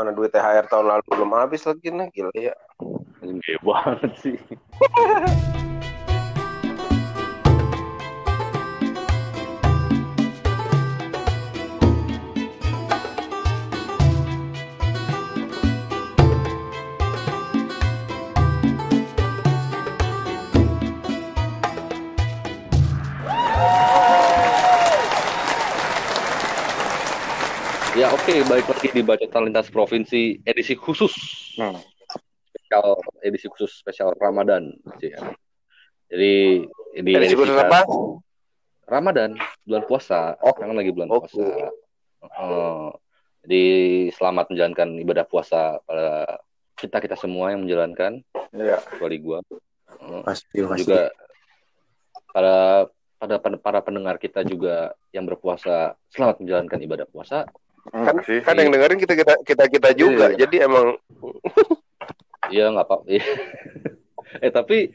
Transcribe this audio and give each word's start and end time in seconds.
Mana 0.00 0.16
duit 0.16 0.32
THR 0.32 0.64
tahun 0.72 0.88
lalu 0.88 1.04
belum 1.12 1.36
habis 1.36 1.68
lagi 1.68 1.92
nih, 1.92 2.08
gila 2.08 2.32
ya. 2.32 2.56
Gede 3.20 3.60
banget 3.60 4.12
sih. 4.16 4.40
oke, 28.30 28.46
balik 28.46 28.66
lagi 28.70 28.88
di 28.94 29.02
Bacotan 29.02 29.42
Lintas 29.50 29.66
Provinsi 29.74 30.38
edisi 30.46 30.78
khusus. 30.78 31.10
Hmm. 31.58 31.82
Spesial 32.46 32.94
edisi 33.26 33.50
khusus 33.50 33.82
spesial 33.82 34.14
Ramadan. 34.22 34.70
Jadi 36.06 36.62
di 36.94 37.10
Edisi 37.10 37.34
khusus 37.34 37.58
apa? 37.58 37.82
Ramadan, 38.86 39.34
bulan 39.66 39.82
puasa. 39.82 40.38
Oh. 40.46 40.54
Sekarang 40.54 40.78
lagi 40.78 40.94
bulan 40.94 41.10
Oke. 41.10 41.26
puasa. 41.26 41.74
Eh, 42.22 42.88
jadi 43.42 43.64
selamat 44.14 44.46
menjalankan 44.54 44.88
ibadah 45.02 45.26
puasa 45.26 45.82
pada 45.82 46.38
kita 46.78 47.02
kita 47.02 47.16
semua 47.18 47.50
yang 47.50 47.66
menjalankan, 47.66 48.22
Iya. 48.54 48.78
kecuali 48.94 49.18
gua. 49.18 49.42
Eh, 50.06 50.22
Pasti, 50.22 50.54
juga 50.62 51.10
para 52.30 52.86
pada 53.18 53.42
para 53.42 53.82
pendengar 53.82 54.22
kita 54.22 54.46
juga 54.46 54.94
yang 55.10 55.26
berpuasa 55.26 55.98
selamat 56.14 56.46
menjalankan 56.46 56.78
ibadah 56.78 57.06
puasa. 57.10 57.50
Kan, 57.88 58.20
Makasih. 58.20 58.44
kan 58.44 58.54
yang 58.60 58.70
dengerin 58.70 58.98
kita 59.00 59.14
kita 59.16 59.34
kita, 59.42 59.64
kita 59.72 59.88
juga. 59.96 60.30
Iya. 60.32 60.44
Jadi 60.46 60.56
emang 60.60 60.86
Iya 62.52 62.72
nggak 62.74 62.86
apa. 62.86 62.96
eh 64.44 64.52
tapi 64.52 64.90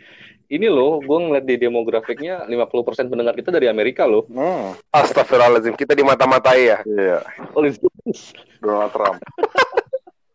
ini 0.46 0.70
loh, 0.70 1.02
gue 1.02 1.18
ngeliat 1.18 1.46
di 1.46 1.58
demografiknya 1.58 2.46
50% 2.46 3.10
pendengar 3.10 3.34
kita 3.34 3.50
dari 3.50 3.66
Amerika 3.66 4.06
loh. 4.06 4.30
Hmm. 4.30 4.78
astagfirullahaladzim 4.94 5.74
kita 5.74 5.98
di 5.98 6.06
mata-matai 6.06 6.70
ya. 6.70 6.80
Iya. 6.86 7.26
Oleh 7.58 7.74
Zionis. 7.74 8.30
Donald 8.62 8.94
Trump. 8.94 9.18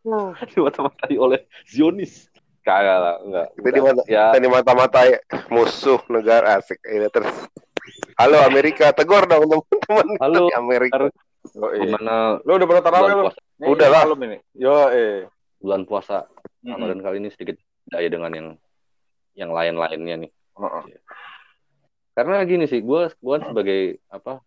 Dimata-matai 0.50 1.14
oleh 1.14 1.46
Zionis. 1.68 2.26
Kagak 2.60 2.98
lah, 3.00 3.16
enggak. 3.24 3.46
Kita 3.56 3.68
di 3.72 3.80
mata 3.80 4.02
Ya, 4.04 4.24
kita 4.34 4.40
di 4.42 4.50
mata-matai 4.50 5.08
musuh 5.48 6.00
negara 6.12 6.60
asik. 6.60 6.76
Ini 6.84 7.08
terus. 7.08 7.32
Halo 8.18 8.38
Amerika, 8.46 8.92
tegur 8.94 9.24
dong 9.26 9.44
teman-teman 9.48 10.06
halo. 10.22 10.46
di 10.48 10.54
Amerika. 10.54 11.08
Oh, 11.56 11.72
iya. 11.72 11.88
Gimana 11.88 12.38
Lu 12.44 12.52
udah 12.60 12.66
pernah 12.68 12.82
tarawih 12.84 13.12
Nih, 13.60 13.68
Udah 13.68 13.88
lah. 13.88 14.02
Belum 14.08 14.20
ini. 14.28 14.38
Yo, 14.56 14.76
eh. 14.92 15.24
bulan 15.60 15.84
puasa 15.84 16.24
Mm-mm. 16.64 16.76
Ramadan 16.76 17.00
kali 17.04 17.16
ini 17.20 17.28
sedikit 17.32 17.56
beda 17.88 18.08
dengan 18.08 18.32
yang 18.32 18.48
yang 19.36 19.50
lain-lainnya 19.52 20.16
nih. 20.28 20.30
Heeh. 20.32 20.82
Karena 22.16 22.44
gini 22.44 22.64
sih, 22.68 22.80
gue 22.84 23.12
gua 23.20 23.32
kan 23.40 23.42
sebagai 23.52 24.00
apa 24.12 24.40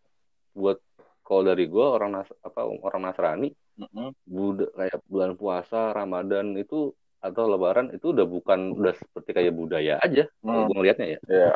buat 0.54 0.78
kalau 1.26 1.42
dari 1.46 1.66
gue 1.70 1.86
orang 1.86 2.18
nas, 2.22 2.30
apa 2.42 2.66
orang 2.66 3.02
Nasrani 3.10 3.50
Mm-mm. 3.78 4.14
Buda, 4.26 4.70
kayak 4.78 5.02
bulan 5.10 5.34
puasa, 5.34 5.94
Ramadan 5.94 6.54
itu 6.58 6.94
atau 7.24 7.48
Lebaran 7.48 7.90
itu 7.96 8.12
udah 8.12 8.28
bukan 8.28 8.76
udah 8.76 8.94
seperti 8.94 9.30
kayak 9.32 9.54
budaya 9.56 9.96
aja. 10.04 10.28
Hmm. 10.44 10.68
gue 10.70 10.76
ngelihatnya 10.76 11.08
ya. 11.18 11.20
Iya. 11.26 11.54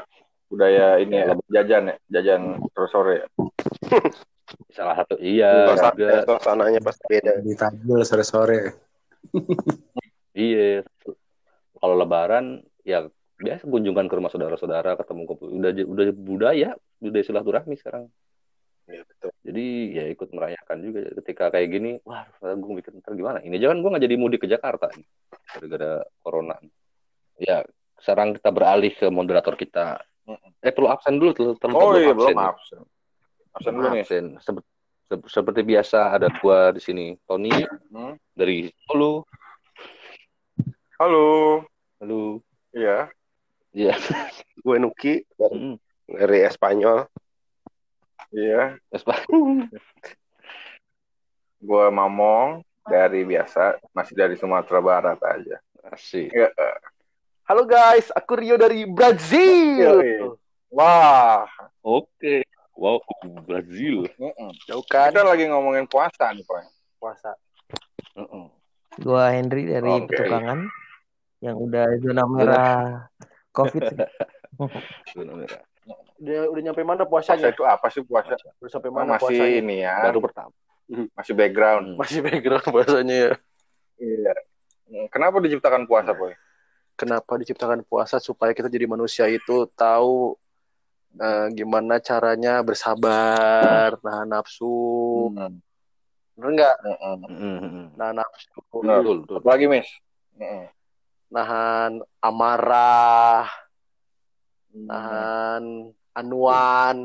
Budaya 0.47 0.95
ini 0.97 1.15
ya, 1.19 1.35
jajan 1.51 1.83
ya, 1.91 1.95
jajan 2.07 2.41
terus 2.71 2.91
sore 2.91 3.13
ya. 3.19 3.27
Salah 4.77 4.95
satu 4.95 5.19
iya 5.19 5.67
Suasana- 5.75 6.23
Suasananya 6.23 6.79
pasti 6.79 7.03
beda. 7.11 7.43
di 7.43 7.51
tajil 7.51 7.99
sore-sore. 8.07 8.59
iya. 10.31 10.87
Kalau 11.77 11.95
Lebaran 11.99 12.63
ya 12.81 13.05
biasa 13.37 13.67
kunjungan 13.69 14.07
ke 14.07 14.15
rumah 14.17 14.31
saudara-saudara, 14.31 14.97
ketemu 14.97 15.21
kumpul 15.29 15.51
udah 15.51 15.71
udah 15.83 16.05
budaya, 16.15 16.69
budaya 16.97 17.23
silaturahmi 17.27 17.75
sekarang. 17.77 18.07
Iya, 18.87 19.03
betul. 19.03 19.29
Jadi 19.43 19.65
ya 19.93 20.03
ikut 20.07 20.29
merayakan 20.31 20.77
juga 20.79 20.99
ketika 21.21 21.51
kayak 21.51 21.67
gini, 21.69 21.91
wah 22.07 22.23
gue 22.39 22.71
mikir 22.71 22.95
ntar 22.97 23.13
gimana. 23.13 23.43
Ini 23.43 23.59
jangan 23.59 23.83
gue 23.83 23.89
nggak 23.93 24.05
jadi 24.07 24.15
mudik 24.15 24.41
ke 24.41 24.49
Jakarta 24.49 24.87
nih, 24.95 25.05
gara-gara 25.53 25.91
corona. 26.23 26.55
Ya 27.37 27.67
sekarang 27.99 28.39
kita 28.39 28.49
beralih 28.49 28.95
ke 28.95 29.11
moderator 29.11 29.59
kita. 29.59 30.01
Eh 30.59 30.71
perlu 30.75 30.91
absen 30.91 31.15
dulu 31.15 31.31
tuh. 31.31 31.51
terlupa 31.55 31.79
Oh 31.79 31.95
iya, 31.95 32.11
belum 32.11 32.35
absen. 32.35 32.43
absen. 32.43 32.81
Absen 33.55 33.71
dulu 33.73 33.87
nih. 33.95 34.03
Absen. 34.03 34.25
Sep- 34.43 34.67
sep- 35.07 35.29
seperti 35.31 35.61
biasa 35.63 36.11
ada 36.19 36.27
gua 36.43 36.75
di 36.75 36.81
sini, 36.83 37.15
Tony 37.23 37.51
Hmm. 37.93 38.19
dari 38.35 38.67
Solo. 38.83 39.23
Halo. 40.99 41.63
Halo. 42.03 42.43
Iya. 42.75 43.07
Iya. 43.71 43.93
Gue 44.59 44.81
Nuki 44.81 45.21
Mm. 45.37 45.77
dari 46.09 46.39
Espanyol. 46.43 47.05
Iya. 48.33 48.75
Espa- 48.89 49.21
Gua 51.57 51.89
Mamong 51.89 52.61
dari 52.83 53.21
biasa, 53.23 53.77
masih 53.93 54.13
dari 54.17 54.35
Sumatera 54.35 54.81
Barat 54.81 55.19
aja. 55.21 55.57
Asik. 55.87 56.33
Iya. 56.33 56.49
Halo 57.47 57.63
guys, 57.63 58.11
aku 58.11 58.35
Rio 58.35 58.59
dari 58.59 58.83
Brazil. 58.83 60.03
Wah. 60.67 61.47
Oke. 61.79 62.43
Wow, 62.75 62.99
Brazil. 63.47 64.03
Mm-mm. 64.19 64.51
Jauh 64.67 64.83
kan 64.83 65.09
Kita 65.09 65.23
lagi 65.23 65.47
ngomongin 65.47 65.87
puasa 65.87 66.29
nih, 66.35 66.43
Pak. 66.43 66.67
puasa. 66.99 67.31
Heeh. 68.19 68.45
Gua 68.99 69.31
Henry 69.31 69.63
dari 69.63 69.87
Oke. 69.95 70.11
Petukangan 70.11 70.59
yang 71.39 71.55
udah 71.55 71.87
zona 72.03 72.23
merah 72.27 72.81
COVID. 73.55 73.83
Zona 75.15 75.33
merah. 75.37 75.61
Udah 76.17 76.49
udah 76.51 76.61
nyampe 76.65 76.81
mana 76.83 77.05
Puasa 77.05 77.37
puasanya? 77.37 77.53
itu 77.53 77.63
apa 77.63 77.87
sih 77.93 78.01
puasa? 78.03 78.33
Udah 78.59 78.71
sampai 78.73 78.89
mana 78.91 79.15
masih 79.15 79.23
puasanya? 79.37 79.57
ini 79.61 79.75
ya, 79.85 79.95
Baru 80.03 80.19
pertama. 80.19 80.51
masih 81.15 81.33
background. 81.37 81.87
Masih 81.95 82.19
background 82.25 82.65
puasanya 82.67 83.15
ya. 83.15 83.31
Iya. 84.03 84.33
Kenapa 85.13 85.39
diciptakan 85.39 85.85
puasa, 85.87 86.11
Boy? 86.11 86.33
Kenapa 86.97 87.37
diciptakan 87.37 87.85
puasa 87.85 88.17
supaya 88.17 88.57
kita 88.57 88.67
jadi 88.67 88.89
manusia 88.89 89.29
itu 89.29 89.69
tahu 89.77 90.33
eh, 91.17 91.47
gimana 91.53 92.01
caranya 92.01 92.61
bersabar, 92.61 94.01
nahan 94.01 94.25
nafsu. 94.27 95.29
Hmm. 95.33 95.61
Bener 96.33 96.49
nggak? 96.57 96.75
Mm-mm. 96.81 97.17
Mm-mm. 97.29 97.85
Nahan 97.93 98.17
nafsu. 98.17 98.57
Betul, 98.81 99.25
betul. 99.25 99.35
Apalagi, 99.37 99.65
Miss? 99.69 99.89
Nahan 101.29 102.01
amarah, 102.17 103.45
Hmm. 104.73 104.85
nahan 104.89 105.63
anuan. 106.13 106.97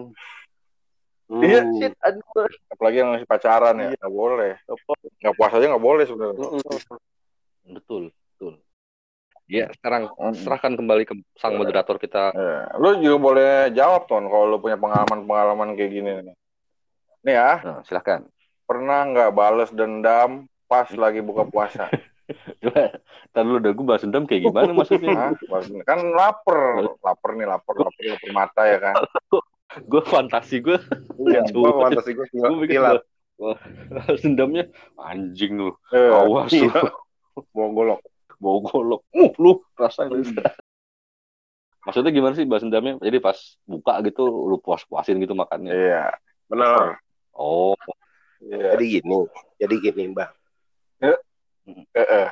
Iya. 1.32 1.64
Hmm. 1.64 1.72
Shit, 1.80 1.94
anuan. 2.00 2.50
Apalagi 2.68 2.96
yang 3.00 3.10
masih 3.16 3.28
pacaran 3.28 3.74
ya, 3.76 3.92
Iya. 3.92 3.96
nggak 3.96 4.12
boleh. 4.12 4.52
Nggak 5.20 5.34
puasa 5.36 5.54
aja 5.56 5.66
nggak 5.72 5.84
boleh 5.84 6.04
sebenarnya. 6.04 6.40
Betul, 7.72 8.02
betul. 8.12 8.54
Ya, 9.52 9.68
sekarang 9.70 10.08
serahkan 10.34 10.72
kembali 10.74 11.04
ke 11.04 11.12
sang 11.36 11.60
moderator 11.60 12.00
kita. 12.00 12.32
Ya. 12.32 12.72
Lu 12.74 12.96
juga 12.96 13.16
boleh 13.20 13.50
jawab, 13.70 14.08
Ton, 14.08 14.24
kalau 14.24 14.48
lu 14.48 14.56
punya 14.56 14.80
pengalaman-pengalaman 14.80 15.76
kayak 15.76 15.90
gini. 15.92 16.10
Nih, 17.22 17.34
ya, 17.36 17.60
Nah, 17.60 17.80
silakan. 17.84 18.32
pernah 18.64 19.04
nggak 19.04 19.30
bales 19.30 19.68
dendam 19.70 20.48
pas 20.64 20.88
lagi 20.88 21.20
buka 21.20 21.44
puasa? 21.44 21.92
Tadi 23.32 23.44
lu 23.44 23.60
udah 23.60 23.72
gue 23.72 23.84
bahas 23.84 24.00
dendam 24.00 24.24
kayak 24.24 24.48
gimana 24.48 24.72
maksudnya? 24.72 25.36
Balas. 25.44 25.68
Kan 25.84 26.00
lapar, 26.16 26.58
lapar 26.98 27.30
nih, 27.36 27.44
lapar, 27.44 27.74
lapar, 27.76 28.02
lapar 28.08 28.30
mata 28.32 28.62
ya 28.64 28.78
kan? 28.80 28.94
gue 29.90 30.02
fantasi 30.02 30.60
gue 30.60 30.80
Iya. 31.28 31.44
Gua 31.50 31.84
fantasi 31.84 32.12
gue 32.12 32.24
gue 32.32 32.66
kilat. 32.66 33.04
balas 33.36 34.20
dendamnya 34.20 34.64
anjing 34.96 35.56
lu, 35.58 35.72
Eh, 35.90 36.08
awas 36.08 36.48
lu, 36.48 36.68
iya. 36.68 36.80
Mau 37.52 37.68
golok. 37.70 38.00
Bawa 38.42 38.58
golok, 38.66 39.02
uh 39.14 39.32
lu 39.38 39.62
rasain 39.78 40.10
lu. 40.10 40.26
Maksudnya 41.86 42.10
gimana 42.10 42.34
sih 42.34 42.46
bahas 42.46 42.66
dendamnya? 42.66 42.98
Jadi 42.98 43.18
pas 43.22 43.38
buka 43.62 44.02
gitu 44.06 44.26
lu 44.26 44.58
puas-puasin 44.58 45.18
gitu 45.22 45.38
makannya. 45.38 45.70
Iya. 45.70 46.04
Benar. 46.50 46.98
Oh, 47.34 47.74
Iya. 48.42 48.74
Jadi 48.74 48.84
gini, 48.98 49.18
jadi 49.58 49.74
gini, 49.78 50.02
Mbak. 50.10 50.30
Eh, 51.02 51.18
eh. 51.94 52.28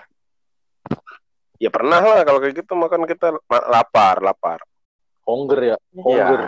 Ya 1.60 1.70
pernah 1.70 2.02
lah 2.02 2.26
kalau 2.26 2.42
kayak 2.42 2.64
gitu 2.64 2.72
makan 2.74 3.06
kita 3.06 3.36
lapar, 3.46 4.18
lapar. 4.18 4.58
Hunger 5.22 5.60
ya. 5.60 5.76
Iya. 5.94 6.26
Hunger. 6.26 6.40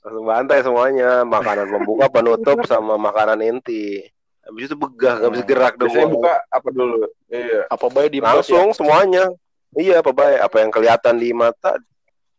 Langsung 0.00 0.24
bantai 0.26 0.58
semuanya, 0.64 1.10
makanan 1.28 1.66
pembuka, 1.70 2.08
penutup 2.08 2.58
sama 2.64 2.96
makanan 2.96 3.44
inti. 3.44 4.00
Habis 4.50 4.66
itu 4.66 4.74
begah, 4.74 5.14
nggak 5.22 5.30
bisa 5.30 5.44
gerak 5.46 5.74
dong. 5.78 5.86
Biasanya 5.86 6.10
buka 6.10 6.34
apa 6.50 6.68
dulu? 6.74 7.06
Iya. 7.30 7.60
Apa 7.70 7.86
baik 7.86 8.10
di 8.10 8.18
langsung 8.18 8.74
semuanya. 8.74 9.30
Iya, 9.78 10.02
apa 10.02 10.10
baik? 10.10 10.38
Apa 10.42 10.56
yang 10.66 10.70
kelihatan 10.74 11.14
di 11.22 11.30
mata 11.30 11.78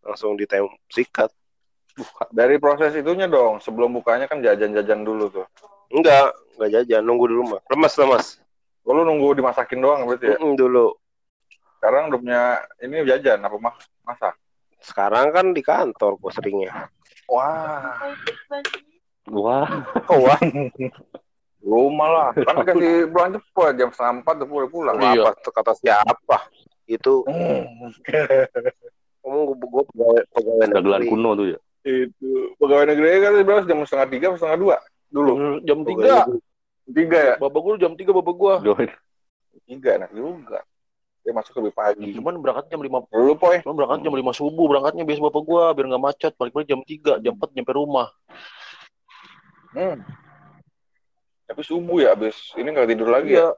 langsung 0.03 0.35
ditem 0.35 0.67
sikat. 0.91 1.31
Dari 2.35 2.59
proses 2.59 2.91
itunya 2.99 3.31
dong, 3.31 3.63
sebelum 3.63 3.95
bukanya 3.95 4.27
kan 4.27 4.43
jajan-jajan 4.43 5.07
dulu 5.07 5.31
tuh. 5.31 5.47
Enggak, 5.87 6.35
enggak 6.59 6.83
jajan, 6.83 7.03
nunggu 7.07 7.31
dulu 7.31 7.55
mah. 7.55 7.61
Lemes, 7.71 7.95
lemes. 7.95 8.27
Oh, 8.83 8.91
lu 8.91 9.07
nunggu 9.07 9.39
dimasakin 9.39 9.79
doang 9.79 10.03
berarti 10.03 10.35
ya? 10.35 10.37
Mm-mm, 10.39 10.59
dulu. 10.59 10.91
Sekarang 11.79 12.11
udah 12.11 12.19
punya 12.19 12.41
ini 12.83 13.07
jajan 13.07 13.39
apa 13.39 13.55
mah 13.55 13.75
masak? 14.03 14.35
Sekarang 14.83 15.31
kan 15.31 15.55
di 15.55 15.63
kantor 15.63 16.19
gue 16.19 16.31
seringnya. 16.35 16.91
Wah, 17.31 18.11
Wah, 19.29 19.69
wah. 20.09 20.41
rumah 21.61 22.09
lah. 22.09 22.29
Kan 22.47 22.65
kasih 22.65 23.07
pulang 23.07 23.31
cepet 23.37 23.71
jam 23.77 23.89
setengah 23.89 24.13
empat 24.21 24.33
udah 24.41 24.49
pulang 24.49 24.69
pulang. 24.69 24.95
Apa 24.97 25.31
tuh 25.39 25.53
kata 25.53 25.73
siapa? 25.77 26.37
Itu 26.85 27.23
Hmm. 27.25 27.93
ngomong 29.21 29.53
gue 29.53 29.69
gue 29.69 29.83
pegawai 29.93 30.21
pegawai 30.33 30.65
negeri. 30.67 31.05
kuno 31.07 31.29
tuh 31.37 31.45
ya. 31.53 31.59
Itu 31.81 32.29
pegawai 32.57 32.85
negeri 32.89 33.09
kan 33.21 33.31
berapa 33.45 33.61
jam 33.63 33.79
setengah 33.85 34.07
tiga 34.09 34.25
setengah 34.35 34.57
dua 34.57 34.77
dulu. 35.07 35.31
Jam 35.61 35.85
Pegawai 35.85 36.01
3. 36.01 36.25
negeri. 36.25 36.39
Tiga 36.91 37.19
ya? 37.21 37.35
Bapak 37.37 37.59
gue 37.61 37.73
jam 37.79 37.93
3 37.93 38.11
bapak 38.11 38.35
gue. 38.35 38.53
Join. 38.65 38.89
Tiga 39.69 39.89
enak 40.01 40.11
juga. 40.11 40.59
Dia 41.21 41.37
masuk 41.37 41.53
lebih 41.61 41.73
pagi. 41.77 42.09
Cuman 42.17 42.41
berangkat 42.41 42.65
jam 42.67 42.81
5 42.81 43.05
Lu 43.13 43.37
poy? 43.37 43.61
Cuman 43.61 43.77
berangkat 43.77 43.99
jam 44.01 44.13
5 44.17 44.33
subuh, 44.33 44.65
berangkatnya 44.65 45.05
biasa 45.05 45.21
bapak 45.21 45.43
gua 45.45 45.63
biar 45.71 45.85
nggak 45.85 46.01
macet. 46.01 46.33
Balik-balik 46.33 46.65
jam 46.67 46.81
3, 46.81 47.21
jam 47.21 47.33
4 47.37 47.53
nyampe 47.53 47.71
rumah. 47.71 48.09
Hmm. 49.71 50.01
Tapi 51.51 51.61
subuh 51.61 51.99
ya 51.99 52.15
abis 52.15 52.55
ini 52.55 52.71
nggak 52.71 52.87
tidur 52.87 53.11
lagi 53.11 53.35
ya? 53.35 53.43
Iya. 53.43 53.49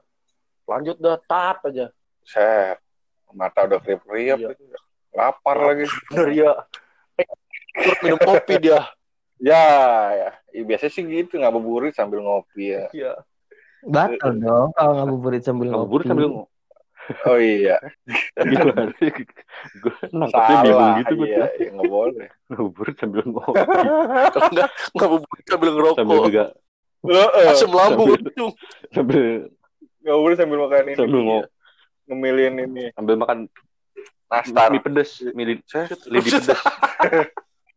Lanjut 0.66 0.96
dah 0.98 1.14
tat 1.20 1.62
aja. 1.62 1.86
Set. 2.26 2.82
Mata 3.30 3.62
udah 3.62 3.78
kriap-kriap. 3.78 4.34
Iya. 4.34 4.50
gitu. 4.50 4.74
Lapar 5.10 5.56
lagi. 5.62 5.86
Bener 6.10 6.28
ya. 6.34 6.52
Eh, 7.14 7.26
minum 8.02 8.18
kopi 8.18 8.58
dia. 8.58 8.82
Ya, 9.38 9.62
ya. 10.10 10.30
Ya, 10.50 10.62
biasanya 10.64 10.90
sih 10.90 11.02
gitu 11.04 11.38
ngabuburit 11.38 11.94
sambil 11.94 12.18
ngopi 12.18 12.74
ya. 12.74 12.90
Iya. 12.90 13.12
Batal 13.84 14.32
dong 14.34 14.74
kalau 14.74 14.92
ngabuburit 14.98 15.42
sambil 15.44 15.70
Ngabuburit 15.70 16.02
ngopi. 16.02 16.10
sambil 16.10 16.26
ngo- 16.34 16.50
Oh 17.30 17.36
iya. 17.36 17.76
gimana? 18.34 18.88
Gue 19.82 19.94
nangkepnya 20.08 20.56
bingung 20.64 20.90
gitu 20.98 21.12
gue. 21.14 21.26
Iya, 21.28 21.46
ya, 21.52 21.68
nggak 21.70 21.86
boleh. 21.86 22.28
Ngabuburit 22.48 22.96
sambil 22.98 23.22
ngopi. 23.22 23.54
Enggak 24.50 24.68
enggak 24.90 25.08
bubuk 25.12 25.30
sambil 25.46 25.68
ngerokok. 25.70 25.98
Sambil 26.00 26.18
juga. 26.26 26.44
Asam 27.04 27.70
lambung 27.70 28.16
Sambil- 28.16 28.56
sambil 28.90 29.22
Ngabuburit 30.04 30.36
sambil 30.36 30.58
makan 30.60 30.82
ini. 30.84 30.94
sambil 30.96 31.20
ngo- 31.20 31.48
Ngemilin 32.04 32.54
ini. 32.60 32.84
sambil 32.92 33.16
makan 33.16 33.38
Nastar. 34.28 34.68
mie 34.68 34.80
pedes, 34.80 35.10
mie 35.32 35.44
li- 35.46 35.64
lidi 36.12 36.28
pedes. 36.28 36.60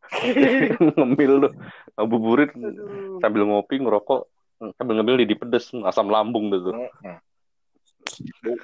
ngemil 0.97 1.31
lu 1.43 1.47
ngabuburit 1.93 2.49
sambil 3.19 3.41
ngopi 3.45 3.75
ngerokok 3.77 4.21
sambil 4.75 4.93
ngemil 4.99 5.15
lidi 5.19 5.35
pedes 5.35 5.71
asam 5.83 6.07
lambung. 6.07 6.47
Bu- 6.51 6.73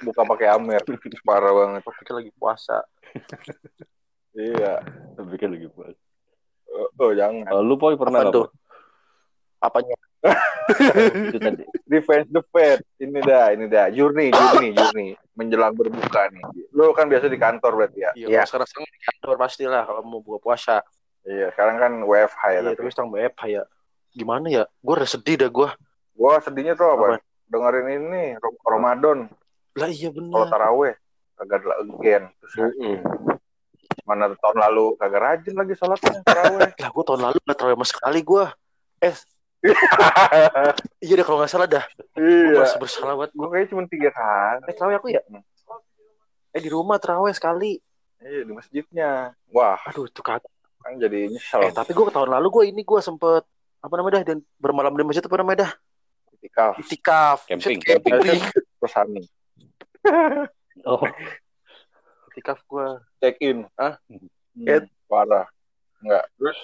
Buka 0.02 0.24
pakai 0.24 0.48
amer. 0.50 0.80
Parah 1.20 1.52
banget. 1.52 1.84
Pikir 1.84 2.14
lagi 2.16 2.32
puasa. 2.34 2.80
Iya. 4.34 4.80
Tapi 5.14 5.36
kan 5.36 5.52
lagi 5.52 5.68
puas. 5.68 5.94
Oh, 6.66 6.88
oh, 6.98 7.10
jangan. 7.14 7.44
Lu 7.62 7.76
poy 7.76 7.94
pernah 7.94 8.18
Apa 8.18 8.26
nggak, 8.26 8.34
tuh? 8.34 8.46
Apanya? 9.62 9.94
Itu 11.28 11.38
tadi. 11.38 11.62
Revenge 11.84 12.28
the 12.32 12.42
Fed. 12.48 12.80
Ini 12.96 13.20
dah, 13.20 13.52
ini 13.52 13.66
dah. 13.68 13.92
Journey, 13.92 14.32
journey, 14.32 14.70
journey. 14.72 15.08
Menjelang 15.36 15.76
berbuka 15.76 16.32
nih. 16.32 16.44
Lu 16.72 16.94
kan 16.96 17.10
biasa 17.10 17.28
di 17.28 17.36
kantor 17.36 17.72
berarti 17.76 17.98
ya? 18.00 18.10
Iya, 18.16 18.26
kalau 18.48 18.64
sekarang 18.64 18.68
sekarang 18.70 18.88
di 18.88 19.00
kantor 19.04 19.34
pastilah 19.36 19.82
kalau 19.84 20.00
mau 20.06 20.20
buka 20.24 20.38
puasa. 20.40 20.76
Iya, 21.24 21.52
sekarang 21.52 21.76
kan 21.76 21.92
WFH 22.04 22.42
ya. 22.48 22.60
Iya, 22.64 22.72
tapi. 22.76 22.88
sekarang 22.92 23.10
WFH 23.12 23.42
ya. 23.50 23.62
Gimana 24.14 24.46
ya? 24.48 24.64
Gue 24.80 24.94
udah 24.94 25.10
sedih 25.10 25.36
dah 25.36 25.50
gue. 25.50 25.68
Gua 26.14 26.38
sedihnya 26.38 26.78
tuh 26.78 26.86
apa? 26.94 27.18
Apa? 27.18 27.18
Dengerin 27.50 27.88
ini 27.90 28.24
Ramadan 28.64 29.26
Lah 29.74 29.90
iya 29.90 30.08
kalau 30.08 30.22
bener. 30.22 30.46
taraweh 30.48 30.94
kagak 31.34 31.66
ada 31.66 31.74
again. 31.82 32.24
Terus 32.38 32.54
Mm-mm. 32.78 32.96
mana 34.06 34.30
tahun 34.38 34.58
lalu 34.70 34.94
kagak 35.02 35.20
rajin 35.20 35.54
lagi 35.58 35.74
sholatnya 35.74 36.22
taraweh. 36.22 36.70
Lah 36.70 36.90
gue 36.94 37.04
tahun 37.04 37.20
lalu 37.26 37.36
gak 37.42 37.56
terawih 37.58 37.74
sama 37.74 37.86
sekali 37.90 38.20
gue. 38.22 38.44
Eh, 39.02 39.14
iya 41.04 41.14
deh 41.16 41.24
kalau 41.24 41.40
gak 41.40 41.52
salah 41.52 41.68
dah. 41.68 41.84
Gue 42.12 42.52
iya. 42.52 42.60
masih 42.60 42.78
bersalah 42.80 43.14
banget. 43.16 43.32
Gua 43.32 43.48
kayaknya 43.48 43.68
cuma 43.72 43.82
tiga 43.88 44.10
kali. 44.12 44.68
Eh 44.68 44.74
terawih 44.76 44.96
aku 45.00 45.08
ya? 45.12 45.20
Eh 46.52 46.60
di 46.60 46.70
rumah 46.70 47.00
terawih 47.00 47.32
sekali. 47.32 47.80
Iya 48.20 48.44
di 48.44 48.52
masjidnya. 48.52 49.32
Wah, 49.52 49.80
Aduh 49.88 50.08
itu 50.08 50.20
kagak. 50.20 50.52
kan 50.84 51.00
jadi 51.00 51.32
nyesel. 51.32 51.64
Eh 51.64 51.72
tapi 51.72 51.96
gue 51.96 52.04
tahun 52.12 52.28
lalu 52.28 52.48
gue 52.52 52.64
ini 52.76 52.84
gue 52.84 53.00
sempet 53.00 53.48
apa 53.84 53.94
namanya 53.96 54.20
dah 54.20 54.32
dan 54.32 54.38
bermalam 54.60 54.92
di 54.96 55.04
masjid 55.04 55.20
apa 55.20 55.36
namanya 55.36 55.58
dah 55.68 55.72
Ketika 56.32 56.64
itikaf 56.80 57.38
Camping, 57.44 57.80
Maksudnya 57.84 58.00
camping 58.00 58.40
Persani 58.80 59.24
Oh, 60.88 61.00
itikaf 62.32 62.60
gue 62.68 62.88
check 63.24 63.40
in. 63.40 63.64
Hah? 63.80 63.96
Hmm, 64.08 64.84
parah. 65.08 65.48
Enggak. 66.04 66.28
Terus 66.36 66.58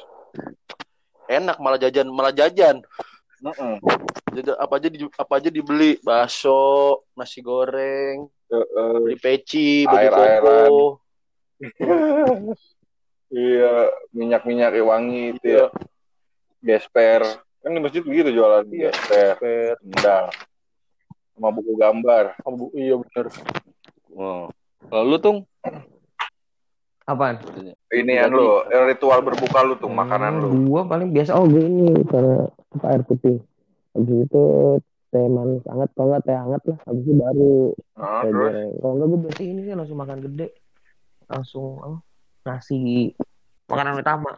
enak 1.31 1.57
malah 1.63 1.79
jajan 1.79 2.11
malah 2.11 2.35
jajan 2.35 2.83
jajan 4.35 4.55
apa 4.59 4.75
aja 4.77 4.89
di, 4.91 4.99
apa 5.07 5.33
aja 5.39 5.49
dibeli 5.49 5.97
bakso 6.03 6.61
nasi 7.15 7.41
goreng 7.41 8.27
Eh, 8.51 8.59
eh, 8.59 8.99
beli 8.99 9.15
peci 9.15 9.87
Air-airan. 9.87 10.67
koko 10.67 10.99
iya, 13.31 13.87
minyak-minyak 14.11 14.75
wangi 14.81 15.39
itu 15.39 15.47
ya. 15.55 15.71
Gesper. 16.59 17.23
Kan 17.63 17.77
di 17.77 17.81
masjid 17.81 18.03
begitu 18.03 18.35
jualan 18.35 18.67
Iya. 18.67 18.91
gesper, 18.91 19.79
sendal. 19.79 20.35
Sama 21.37 21.49
buku 21.55 21.79
gambar. 21.79 22.35
Abu- 22.43 22.75
iya 22.75 22.99
bener 22.99 23.27
oh. 24.19 24.51
Kalau 24.83 25.05
lu 25.07 25.17
tuh 25.17 25.47
Apaan? 27.11 27.43
Ini 27.91 28.23
kan 28.23 28.31
lu, 28.31 28.63
ritual 28.87 29.19
berbuka 29.27 29.67
lu 29.67 29.75
tuh, 29.83 29.91
makanan 29.91 30.39
lu. 30.39 30.71
Gua 30.71 30.87
paling 30.87 31.11
biasa 31.11 31.35
oh 31.35 31.43
gue 31.51 31.59
ini 31.59 31.91
karena 32.07 32.47
apa 32.47 32.87
air 32.95 33.03
putih. 33.03 33.43
Habis 33.99 34.31
itu 34.31 34.43
teh 35.11 35.27
manis 35.27 35.67
hangat 35.67 35.91
kalau 35.99 36.15
nggak 36.15 36.23
teh 36.23 36.37
hangat 36.39 36.63
lah. 36.71 36.79
Habis 36.87 37.03
itu 37.03 37.15
baru 37.19 37.55
Nah, 37.99 38.23
teh 38.23 38.31
goreng. 38.31 38.71
Kalau 38.79 38.93
nggak 38.95 39.09
gue 39.11 39.21
biasa 39.27 39.41
ini 39.43 39.61
sih 39.67 39.75
langsung 39.75 39.99
makan 39.99 40.19
gede. 40.23 40.49
Langsung 41.27 41.83
apa? 41.83 41.99
Nasi 42.47 42.79
makanan 43.67 43.99
utama. 43.99 44.31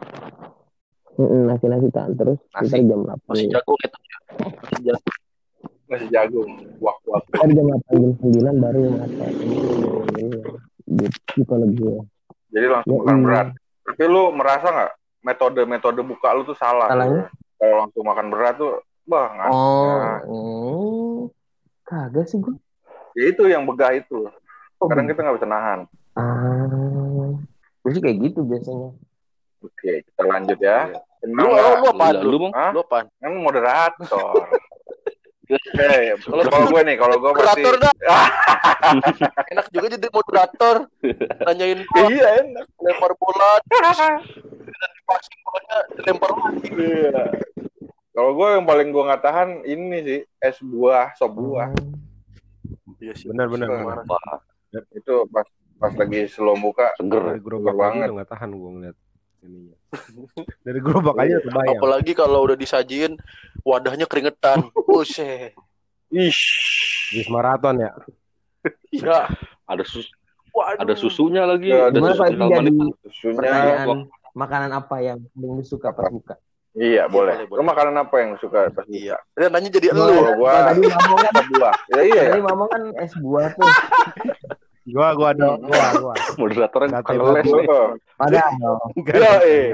Nasi 1.21 1.65
nasi 1.69 1.87
kan 1.93 2.09
terus 2.17 2.41
Nasi. 2.57 2.81
jam 2.89 3.05
8 3.05 3.21
masih 3.29 3.45
jago 3.53 3.73
gitu 3.85 3.97
masih 4.65 4.81
jago 4.81 5.11
nasi 5.85 6.07
jagung, 6.09 6.49
sekitar 6.81 7.49
jam 7.53 7.65
8 7.69 8.01
jam 8.01 8.11
9 8.17 8.57
baru 8.57 8.81
makan 8.97 9.31
Iya. 10.17 10.41
gitu 10.97 11.41
kalau 11.45 11.67
gue 11.69 11.97
Jadi 12.53 12.65
langsung 12.69 12.93
Ya, 12.93 12.99
makan 13.01 13.17
iya. 13.17 13.25
berat. 13.25 13.47
Tapi 13.83 14.03
lu 14.07 14.23
merasa 14.31 14.67
nggak 14.69 14.91
metode-metode 15.25 16.01
buka 16.05 16.29
lu 16.31 16.45
tuh 16.45 16.55
salah? 16.55 16.87
Salahnya? 16.87 17.25
Kalau 17.57 17.75
langsung 17.83 18.03
makan 18.05 18.27
berat 18.29 18.55
tuh, 18.61 18.79
bah, 19.03 19.27
nggak. 19.33 19.49
oh 19.49 19.83
Nah, 19.83 20.19
hmm. 20.23 21.19
kagak 21.83 22.25
sih 22.29 22.37
gue 22.39 22.55
ya 23.13 23.23
itu 23.29 23.43
yang 23.45 23.63
begah 23.65 23.93
itu. 23.93 24.29
Oh, 24.81 24.87
Kadang 24.89 25.07
kita 25.07 25.23
nggak 25.23 25.37
bisa 25.41 25.49
nahan. 25.49 25.79
ah 26.13 27.33
sih 27.89 27.99
kayak 27.99 28.17
gitu 28.31 28.45
biasanya 28.47 28.89
Oke, 29.63 30.03
kita 30.03 30.21
lanjut 30.23 30.59
ya. 30.59 30.91
lu 30.91 30.99
Kenal 31.23 31.45
lu, 31.47 31.51
lu 31.51 31.55
Lah, 31.55 32.11
lu 32.19 32.35
lu 32.35 32.37
lu 32.51 32.79
apaan 32.83 33.05
Kan 33.19 33.31
moderator. 33.39 34.43
Oke, 35.53 35.87
Kalau 36.19 36.43
kalau 36.43 36.67
gue 36.67 36.81
nih, 36.83 36.95
kalau 36.95 37.15
gue 37.15 37.31
pasti 37.33 37.61
moderator 37.61 37.75
dah 37.79 37.93
enak 39.51 39.65
juga 39.69 39.87
jadi 39.91 40.07
moderator 40.09 40.75
nanyain 41.43 41.79
gua 41.85 42.05
iya 42.07 42.29
enak. 42.39 42.65
lempar 42.79 43.11
bola 43.15 43.51
passing 45.03 45.39
bolanya 45.41 45.77
dilempar 45.93 46.29
lagi 46.31 46.69
Iya. 46.73 47.23
Kalau 48.11 48.31
gue 48.31 48.47
yang 48.51 48.63
paling 48.63 48.89
gue 48.89 49.03
nggak 49.03 49.23
tahan 49.23 49.49
ini 49.63 49.97
sih 50.01 50.19
es 50.39 50.57
buah, 50.59 51.13
sop 51.13 51.33
buah. 51.33 51.69
iya 52.99 53.13
sih 53.13 53.25
Benar 53.27 53.47
benar. 53.47 53.69
Itu 54.91 55.25
pas 55.27 55.45
pas 55.75 55.93
lagi 55.93 56.25
sebelum 56.27 56.61
buka. 56.61 56.93
seger. 56.95 57.35
Seger 57.35 57.53
banget. 57.67 58.07
udah 58.07 58.15
nggak 58.15 58.31
tahan 58.31 58.49
gue 58.51 58.69
ngeliat 58.71 58.97
ininya. 59.43 59.75
Dari 60.65 60.79
gerobak 60.79 61.15
aja 61.17 61.27
Iya. 61.33 61.39
kebayang. 61.43 61.75
apalagi 61.75 62.11
kalau 62.11 62.39
udah 62.41 62.55
disajiin 62.55 63.19
wadahnya 63.61 64.05
keringetan 64.05 64.67
buset 64.87 65.53
Ish. 66.09 66.41
Bis 67.11 67.27
maraton 67.27 67.77
ya. 67.79 67.91
ya 68.95 69.27
Ada 69.65 69.83
sus 69.83 70.07
waduh 70.49 70.79
ada 70.79 70.93
susunya 70.93 71.43
lagi, 71.43 71.67
Ya, 71.67 71.89
ada 71.89 71.97
gimana 71.97 72.13
susu 72.13 72.21
pak 72.31 72.47
jadi. 72.53 72.71
Susunya. 73.03 73.35
pertanyaan 73.35 73.87
makanan 74.33 74.71
apa 74.71 74.95
yang 74.99 75.19
paling 75.29 75.53
disuka 75.57 75.89
pas 75.89 76.07
buka 76.07 76.35
Iya 76.73 77.05
boleh. 77.05 77.45
boleh, 77.45 77.53
Lu 77.53 77.63
makanan 77.63 77.95
apa 77.99 78.15
yang 78.17 78.31
suka 78.37 78.65
pas 78.67 78.81
buka? 78.81 78.89
iya 78.89 79.17
dan 79.35 79.49
nanya 79.51 79.69
jadi 79.69 79.89
elu 79.89 80.37
gua 80.37 80.53
Nah, 80.53 80.63
tadi 80.71 80.81
mama 80.87 81.15
kan 81.19 81.33
es 81.33 81.47
buah. 81.47 81.75
Ya 81.87 82.01
iya 82.01 82.13
ya. 82.15 82.29
tadi 82.29 82.41
mama 82.41 82.65
kan 82.67 82.81
es 82.97 83.13
buah 83.15 83.47
tuh 83.51 83.69
Gua 84.83 85.07
gua 85.13 85.31
dong. 85.31 85.63
Gua 85.63 85.87
gua. 85.95 86.13
Moderatornya 86.39 86.99
bukan 86.99 87.15
les 87.33 87.47
nih. 87.47 87.67
Padahal 88.13 88.51
dong 88.57 88.79
Enggak 88.93 89.15
Ya, 89.15 89.31
ada. 89.31 89.45
eh. 89.45 89.69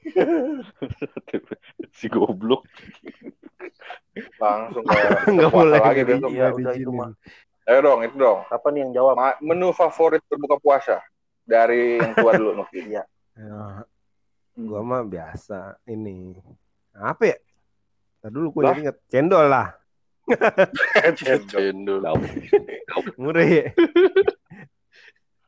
si 1.92 2.06
goblok. 2.06 2.64
langsung 4.36 4.84
Nggak 5.34 5.50
boleh. 5.50 5.78
lagi 5.78 6.02
besok. 6.04 6.30
di- 6.30 6.34
Iya, 6.34 6.46
nggak 6.48 6.56
udah 6.56 6.74
itu 6.74 6.90
mah. 6.90 7.10
Ayo 7.66 7.78
dong, 7.80 8.00
itu 8.02 8.16
dong. 8.16 8.38
Apa 8.48 8.66
nih 8.70 8.80
yang 8.82 8.92
jawab? 8.92 9.14
Ma- 9.14 9.38
menu 9.40 9.70
favorit 9.70 10.22
berbuka 10.26 10.56
puasa 10.58 10.96
dari 11.42 11.98
yang 11.98 12.14
tua 12.14 12.32
dulu 12.34 12.50
mungkin. 12.56 12.82
Iya. 12.88 13.02
Ya, 13.34 13.84
gua 14.56 14.80
mah 14.80 15.02
biasa 15.02 15.78
ini. 15.84 16.34
Apa 16.92 17.22
ya? 17.26 17.36
Tadi 18.20 18.32
dulu 18.32 18.52
gue 18.52 18.62
inget 18.76 18.96
cendol 19.06 19.48
lah. 19.48 19.72
Cendol. 21.16 22.00
Cendol. 22.00 22.00
Murah 23.16 23.44
ya. 23.44 23.64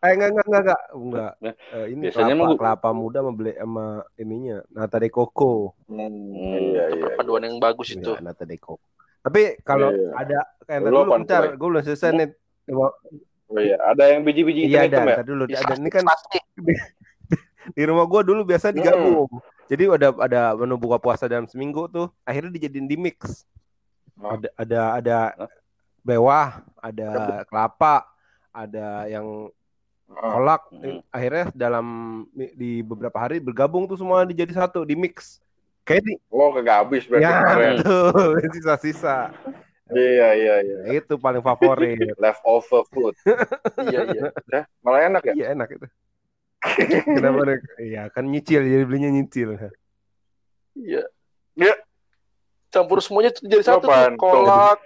Eh 0.02 0.18
enggak 0.18 0.34
enggak 0.34 0.46
enggak 0.50 0.62
enggak. 0.66 0.80
Enggak. 0.92 1.32
Nah, 1.38 1.54
Eh, 1.78 1.86
ini 1.94 2.00
biasanya 2.02 2.34
kelapa, 2.34 2.42
gua- 2.44 2.58
kelapa 2.58 2.88
muda 2.90 3.18
sama 3.22 3.32
beli 3.32 3.52
sama 3.54 3.86
ininya 4.18 4.56
nata 4.68 4.96
de 4.98 5.06
coco. 5.06 5.78
Hmm, 5.86 6.02
Hmm, 6.02 6.58
iya, 6.58 6.84
iya. 6.90 7.02
Perpaduan 7.06 7.42
yang 7.46 7.62
bagus 7.62 7.94
itu. 7.94 8.10
Iya, 8.10 8.18
nata 8.18 8.42
de 8.42 8.58
coco. 8.58 8.82
Tapi 9.22 9.62
kalau 9.62 9.94
Iya. 9.94 10.10
ada 10.18 10.38
kayak 10.66 10.80
dulu 10.82 10.98
bentar, 11.08 11.42
gue 11.54 11.68
belum 11.70 11.82
selesai 11.86 12.10
nih. 12.12 12.28
Oh 12.74 12.90
iya, 13.54 13.78
ada 13.78 14.10
yang 14.10 14.26
biji-biji 14.26 14.66
Iya 14.66 14.90
ada, 14.90 14.98
ya? 15.04 15.16
tadi 15.22 15.28
dulu 15.28 15.44
Di 15.46 15.54
ada 15.54 15.72
ini 15.76 15.86
kan 15.86 16.02
plastik. 16.02 16.42
di 17.78 17.82
rumah 17.86 18.02
gua 18.02 18.20
dulu 18.26 18.42
biasa 18.42 18.66
Hmm. 18.68 18.76
digabung. 18.76 19.30
Jadi 19.70 19.82
ada 19.86 20.08
ada 20.18 20.40
menu 20.58 20.74
buka 20.74 20.98
puasa 20.98 21.30
dalam 21.30 21.46
seminggu 21.46 21.86
tuh. 21.86 22.10
Akhirnya 22.26 22.50
dijadiin 22.50 22.90
di 22.90 22.98
mix. 22.98 23.46
Oh. 24.22 24.38
Ada 24.38 24.48
ada 24.54 24.80
ada 24.96 25.16
bewah, 26.06 26.62
ada 26.78 27.42
kelapa, 27.50 28.06
ada 28.54 29.10
yang 29.10 29.50
Oh. 30.12 30.28
kolak. 30.36 30.62
Hmm. 30.68 31.00
Akhirnya 31.08 31.48
dalam 31.56 31.86
di 32.36 32.84
beberapa 32.84 33.16
hari 33.16 33.40
bergabung 33.40 33.88
tuh 33.88 33.96
semua 33.96 34.28
dijadi 34.28 34.52
satu, 34.52 34.84
di 34.84 34.92
mix. 34.92 35.40
Kayak 35.88 36.04
di 36.04 36.14
Lo 36.28 36.52
kagak 36.52 36.76
habis 36.84 37.08
berarti 37.08 37.24
ya 37.24 37.80
betul, 37.80 38.30
sisa-sisa. 38.54 39.32
Iya, 39.88 40.28
iya, 40.36 40.54
iya. 40.64 40.76
Nah, 40.84 40.92
itu 41.00 41.14
paling 41.16 41.40
favorit. 41.40 41.96
Leftover 42.22 42.84
food. 42.92 43.16
Iya, 43.88 44.00
iya. 44.12 44.22
Hah? 44.52 44.64
Malah 44.84 45.00
enak 45.08 45.22
ya? 45.32 45.34
Iya 45.36 45.46
enak 45.56 45.68
itu. 45.80 45.86
Kenapa? 47.08 47.42
Iya 47.80 48.02
kan 48.12 48.24
nyicil, 48.28 48.62
jadi 48.68 48.84
belinya 48.84 49.10
nyicil. 49.10 49.56
Iya. 50.76 51.08
Iya. 51.56 51.74
Campur 52.72 52.98
semuanya 52.98 53.30
tuh 53.30 53.44
jadi 53.44 53.60
satu 53.62 53.84
Apaan? 53.84 54.16
tuh. 54.16 54.18
Kolak, 54.18 54.78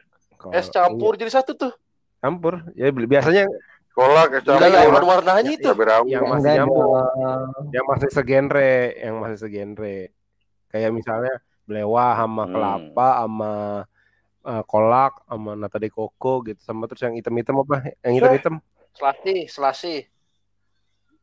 es 0.51 0.67
campur 0.69 1.15
jadi 1.15 1.31
satu 1.31 1.55
tuh. 1.55 1.71
Iya, 1.71 2.19
campur. 2.21 2.55
Ya 2.75 2.91
biasanya 2.91 3.45
Kolak, 3.93 4.29
es 4.35 4.43
campur, 4.43 4.67
ya 4.67 4.91
warna-warnanya 4.91 5.53
itu. 5.55 5.65
cabai 5.65 5.87
rawit. 5.87 6.11
yang 6.11 6.21
Ya, 6.21 6.29
masih 6.29 6.43
enggak 6.43 6.57
nyambung. 6.61 6.83
dong. 6.85 7.71
yang 7.71 7.85
masih 7.87 8.09
segenre, 8.11 8.75
yang 8.99 9.15
masih 9.17 9.39
segenre. 9.39 9.99
Kayak 10.69 10.91
misalnya 10.93 11.35
belewah 11.65 12.13
sama 12.13 12.43
Hmm. 12.43 12.53
kelapa 12.53 13.09
sama 13.23 13.53
eh, 14.43 14.63
kolak 14.63 15.13
sama 15.27 15.51
nata 15.55 15.75
de 15.77 15.91
coco 15.91 16.39
gitu 16.45 16.61
sama 16.61 16.87
terus 16.87 17.03
yang 17.03 17.15
hitam-hitam 17.15 17.57
apa? 17.59 17.77
Yang 18.03 18.13
hitam-hitam. 18.19 18.55
Selasi, 18.93 19.37
selasi. 19.47 19.95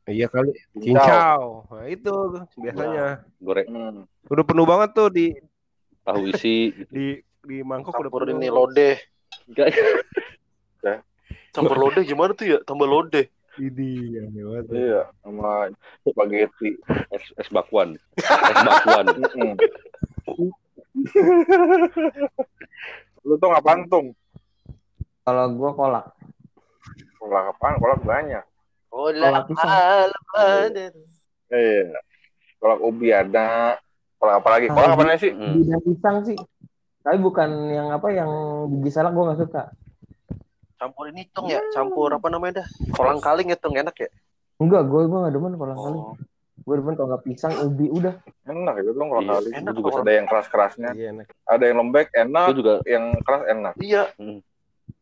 Iya 0.03 0.27
kali. 0.27 0.51
Cincau. 0.75 1.63
Nah, 1.71 1.87
itu 1.87 2.11
biasanya. 2.57 3.23
goreng 3.39 3.67
Hmm. 3.67 4.03
Udah 4.27 4.43
penuh 4.43 4.65
banget 4.65 4.89
tuh 4.91 5.07
di 5.07 5.31
tahu 6.03 6.29
isi 6.31 6.71
gitu. 6.75 6.91
di 6.91 7.07
di 7.43 7.57
mangkok 7.63 7.95
udah 7.95 8.11
Campur 8.11 8.23
penuh. 8.27 8.39
ini 8.39 8.47
lodeh. 8.51 8.95
Enggak. 9.51 9.71
Campur 11.55 11.77
lodeh 11.79 12.03
gimana 12.03 12.31
tuh 12.35 12.45
ya? 12.47 12.59
Tambah 12.63 12.87
lodeh. 12.87 13.27
Ini 13.53 14.17
ya, 14.17 14.23
hebat. 14.33 14.65
Iya, 14.73 15.01
sama 15.21 15.69
spaghetti. 16.01 16.73
es, 17.13 17.23
es 17.37 17.49
bakwan 17.53 17.93
es 18.17 18.59
bakwan. 18.65 19.05
Lu 23.23 23.39
tuh 23.39 23.47
ngapain 23.49 23.87
tung? 23.87 24.11
Kalau 25.23 25.55
gua 25.55 25.71
kolak. 25.71 26.05
Kolak 27.15 27.55
apaan? 27.55 27.79
Kolak 27.79 28.03
banyak. 28.03 28.43
Kolak 28.91 29.47
pisang. 29.47 29.71
al-Badr. 29.71 30.93
Iya. 31.47 31.95
Kolak 32.59 32.79
ubi 32.83 33.07
ada. 33.15 33.79
Kolak 34.23 34.39
apa 34.39 34.49
lagi? 34.55 34.67
Kolak 34.71 34.95
apa 34.95 35.19
sih? 35.19 35.31
Hmm. 35.35 35.59
Bidang 35.59 35.81
pisang 35.83 36.17
sih. 36.23 36.37
Tapi 37.03 37.17
bukan 37.19 37.49
yang 37.67 37.91
apa 37.91 38.07
yang 38.15 38.31
biji 38.71 38.95
salak 38.95 39.11
gua 39.11 39.27
nggak 39.27 39.43
suka. 39.43 39.63
Campur 40.79 41.11
ini 41.11 41.27
tung 41.35 41.51
ya, 41.51 41.59
campur 41.75 42.07
apa 42.15 42.31
namanya 42.31 42.63
dah? 42.63 42.67
Kolang 42.95 43.19
kaling 43.19 43.51
ya 43.51 43.59
tung 43.59 43.75
enak 43.75 43.91
ya? 43.99 44.07
Enggak, 44.63 44.87
gua 44.87 45.03
gua 45.11 45.27
nggak 45.27 45.35
demen 45.35 45.59
kolang 45.59 45.75
kali. 45.75 45.99
Oh, 45.99 46.15
Gua 46.63 46.75
demen 46.79 46.95
kalau 46.95 47.07
nggak 47.11 47.23
pisang, 47.27 47.51
ubi 47.67 47.91
udah. 47.91 48.15
Enak 48.47 48.75
itu 48.79 48.95
dong 48.95 49.11
kolak 49.11 49.23
Iya, 49.27 49.33
kali. 49.35 49.49
enak 49.59 49.73
juga. 49.75 49.89
Ada 49.99 50.11
yang 50.15 50.27
keras-kerasnya, 50.31 50.89
Iya 50.95 51.07
enak. 51.11 51.25
ada 51.43 51.63
yang 51.67 51.77
lembek 51.83 52.07
enak, 52.15 52.45
itu 52.47 52.55
juga 52.63 52.73
yang 52.87 53.05
keras 53.19 53.43
enak. 53.43 53.73
Iya, 53.83 54.03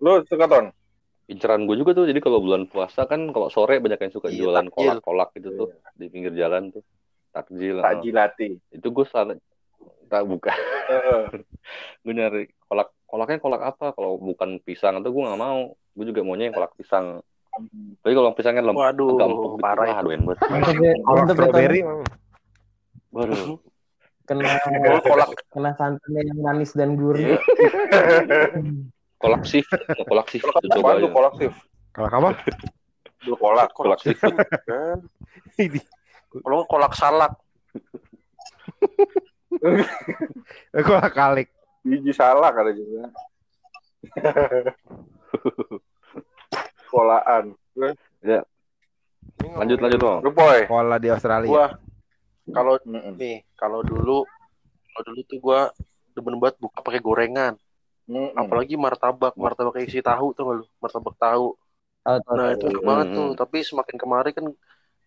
Lu 0.02 0.12
suka 0.26 0.46
ton? 0.50 0.66
inceran 1.30 1.64
gue 1.64 1.80
juga 1.80 1.96
tuh 1.96 2.12
jadi 2.12 2.20
kalau 2.20 2.44
bulan 2.44 2.68
puasa 2.68 3.08
kan 3.08 3.32
kalau 3.32 3.48
sore 3.48 3.80
banyak 3.80 3.96
yang 4.04 4.12
suka 4.12 4.28
Iya, 4.28 4.44
jualan 4.44 4.68
kolak-kolak 4.68 5.32
gitu 5.40 5.50
tuh 5.56 5.68
di 5.96 6.12
pinggir 6.12 6.36
jalan 6.36 6.76
tuh 6.76 6.84
takjil 7.32 7.80
ah. 7.80 7.96
Tajilati. 7.96 8.60
itu 8.72 8.88
gue 8.92 9.06
salah 9.08 9.36
tak 10.12 10.24
buka 10.28 10.52
Heeh. 10.52 11.24
gue 12.04 12.14
nyari 12.14 12.44
kolak 12.68 12.92
kolaknya 13.08 13.38
kolak 13.40 13.62
apa 13.64 13.96
kalau 13.96 14.20
bukan 14.20 14.60
pisang 14.64 15.00
itu 15.00 15.10
gue 15.10 15.24
nggak 15.24 15.40
mau 15.40 15.72
gue 15.72 16.06
juga 16.08 16.22
maunya 16.24 16.52
yang 16.52 16.56
kolak 16.56 16.76
pisang 16.76 17.24
tapi 18.00 18.14
kalau 18.16 18.32
pisangnya 18.32 18.64
lem 18.64 18.76
waduh, 18.80 19.20
agak 19.20 19.28
empuk 19.28 19.52
gitu 19.60 19.64
parah 19.64 19.84
wah 19.84 20.00
itu. 20.00 20.06
doyan 20.08 20.22
banget 20.24 20.40
Mantap 20.48 20.76
ya, 20.80 20.94
Kolak 21.04 21.26
strawberry 21.36 21.82
waduh 23.12 23.60
Kena 24.22 24.48
kolak 25.12 25.30
kena 25.52 25.72
santannya 25.76 26.22
yang 26.24 26.40
manis 26.40 26.72
dan 26.78 26.96
gurih. 26.96 27.36
Iya. 27.36 27.40
kolak 29.20 29.44
sif 29.44 29.66
kolak 30.08 30.30
sif 30.32 30.46
Kolak 30.46 30.62
apaan 30.72 31.04
coba 31.04 31.10
kolak 31.12 31.34
sif? 31.42 31.54
Kalau 31.92 32.08
apa? 32.08 32.30
Kolak. 33.28 33.70
kolak 33.76 34.00
sif 34.00 34.16
Nggak 36.32 36.68
kolak 36.72 36.94
salak. 36.96 37.34
Kolak 40.88 41.12
kalik. 41.12 41.50
Biji 41.84 42.16
salak 42.16 42.56
ada 42.56 42.72
juga. 42.72 43.12
Kolaan. 46.92 47.56
lanjut 49.42 49.80
lanjut 49.82 50.00
dong 50.00 50.20
Lu 50.22 50.32
boy. 50.32 50.66
Kola 50.70 50.98
di 51.02 51.10
Australia. 51.12 51.50
Gua 51.50 51.68
kalau 52.52 52.76
nih, 53.16 53.46
kalau 53.56 53.80
dulu 53.86 54.28
kalau 54.92 55.02
dulu 55.08 55.22
tuh 55.24 55.40
gua 55.40 55.60
demen 56.12 56.36
banget 56.42 56.60
buka 56.60 56.84
pakai 56.84 57.00
gorengan. 57.00 57.54
Mm-mm. 58.12 58.36
Apalagi 58.36 58.76
martabak, 58.76 59.40
martabak 59.40 59.80
isi 59.88 60.04
tahu 60.04 60.36
tuh 60.36 60.44
lu? 60.60 60.66
Martabak 60.84 61.16
tahu. 61.16 61.56
Tahu, 62.04 62.34
Nah, 62.34 62.52
itu 62.52 62.66
enak 62.68 62.84
banget 62.84 63.08
Hmm. 63.14 63.16
tuh. 63.16 63.30
Tapi 63.40 63.58
semakin 63.64 63.96
kemari 63.96 64.32
kan 64.36 64.46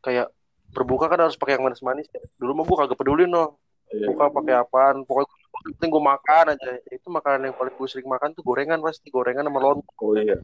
kayak 0.01 0.33
berbuka 0.75 1.07
kan 1.07 1.23
harus 1.23 1.39
pakai 1.39 1.55
yang 1.57 1.65
manis-manis. 1.65 2.11
ya. 2.11 2.19
Dulu 2.37 2.51
mah 2.53 2.65
gua 2.67 2.77
kagak 2.85 2.99
peduli 2.99 3.25
no. 3.25 3.57
Iya. 3.89 4.11
Buka 4.11 4.27
pakai 4.35 4.55
apaan? 4.59 4.97
Pokoknya 5.07 5.31
penting 5.71 5.89
gua 5.89 6.03
makan 6.13 6.45
aja. 6.53 6.71
Itu 6.91 7.07
makanan 7.09 7.47
yang 7.47 7.55
paling 7.55 7.73
gue 7.73 7.87
sering 7.87 8.09
makan 8.11 8.35
tuh 8.35 8.43
gorengan 8.43 8.83
pasti 8.83 9.07
gorengan 9.09 9.47
sama 9.47 9.61
lontong. 9.63 9.97
Oh 10.03 10.19
iya. 10.19 10.37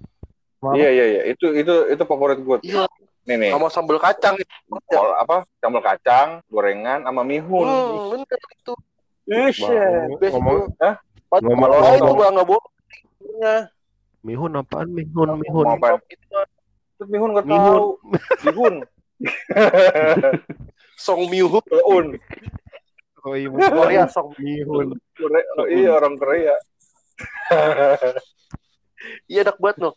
Mau 0.62 0.72
Iya 0.72 0.88
iya 0.88 1.04
iya. 1.10 1.22
Itu 1.28 1.50
itu 1.50 1.74
itu 1.90 2.02
favorit 2.06 2.38
gue. 2.38 2.56
Iya, 2.62 2.86
Nih 3.26 3.36
nih. 3.36 3.50
sama 3.52 3.66
sambal 3.68 3.98
kacang. 3.98 4.38
Kol- 4.86 5.16
apa? 5.18 5.42
Sambal 5.58 5.82
kacang, 5.82 6.40
gorengan, 6.46 7.02
sama 7.02 7.26
mihun. 7.26 7.66
Hmm, 7.66 8.12
bener 8.14 8.40
itu. 8.54 8.72
Best 9.26 9.60
Ngomong- 10.36 10.68
itu. 10.68 10.80
Hah? 10.84 10.94
Ngomong- 11.40 11.70
itu 11.96 12.04
ngomong. 12.04 12.32
nggak 12.34 12.46
bohong. 12.46 12.66
Iya. 13.40 13.56
Mihun 14.20 14.52
apaan? 14.52 14.88
Mihun, 14.92 15.28
mihun. 15.40 15.64
Mau 15.64 15.76
apa? 15.80 15.96
Itu 16.92 17.04
mihun 17.08 17.32
gak 17.32 17.48
tahu. 17.48 17.96
Mihun. 18.44 18.74
Song 21.04 21.28
Myuhoon 21.28 21.64
Keun. 21.64 22.06
Oh 23.20 23.36
iya, 23.36 23.48
Korea 23.52 24.04
Song. 24.08 24.32
Korea. 25.20 25.44
Oh, 25.60 25.66
iya 25.68 25.90
orang 25.96 26.14
Korea. 26.16 26.56
Iya 29.32 29.48
enak 29.48 29.56
banget 29.56 29.80
loh. 29.80 29.94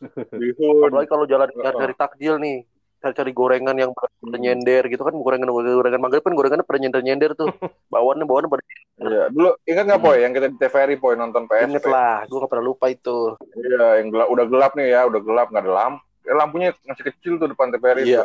Apalagi 0.87 1.11
kalau 1.11 1.27
jalan 1.27 1.51
cari 1.59 1.91
takjil 1.91 2.39
nih, 2.39 2.63
cari-cari 3.03 3.35
gorengan 3.35 3.75
yang 3.75 3.91
pada 3.91 4.39
nyender 4.39 4.87
gitu 4.87 5.03
kan, 5.03 5.11
gorengan 5.11 5.51
gorengan 5.51 5.99
maghrib 5.99 6.23
kan 6.23 6.31
gorengannya 6.31 6.63
pada 6.63 6.79
nyender 6.79 7.03
nyender 7.03 7.31
tuh. 7.35 7.51
Bawaannya 7.91 8.23
bawaannya 8.23 8.47
pada 8.47 8.63
Iya. 9.03 9.27
Dulu 9.27 9.49
ingat 9.67 9.83
nggak 9.91 10.01
poy 10.05 10.17
yang 10.23 10.31
kita 10.31 10.47
di 10.53 10.57
TVRI 10.61 10.95
poy 11.03 11.19
nonton 11.19 11.43
inget 11.49 11.83
PSP? 11.83 11.91
lah, 11.91 12.23
gue 12.29 12.37
gak 12.39 12.51
pernah 12.55 12.65
lupa 12.71 12.85
itu. 12.87 13.35
Iya, 13.59 13.99
yang 13.99 14.07
gelap, 14.13 14.27
udah 14.31 14.45
gelap 14.47 14.71
nih 14.79 14.87
ya, 14.95 15.01
udah 15.03 15.19
gelap 15.19 15.47
nggak 15.51 15.63
ada 15.67 15.73
lampu. 15.73 15.99
Eh, 16.23 16.35
lampunya 16.39 16.69
masih 16.87 17.03
kecil 17.11 17.33
tuh 17.35 17.51
depan 17.51 17.75
TVRI. 17.75 18.07
Iya, 18.07 18.23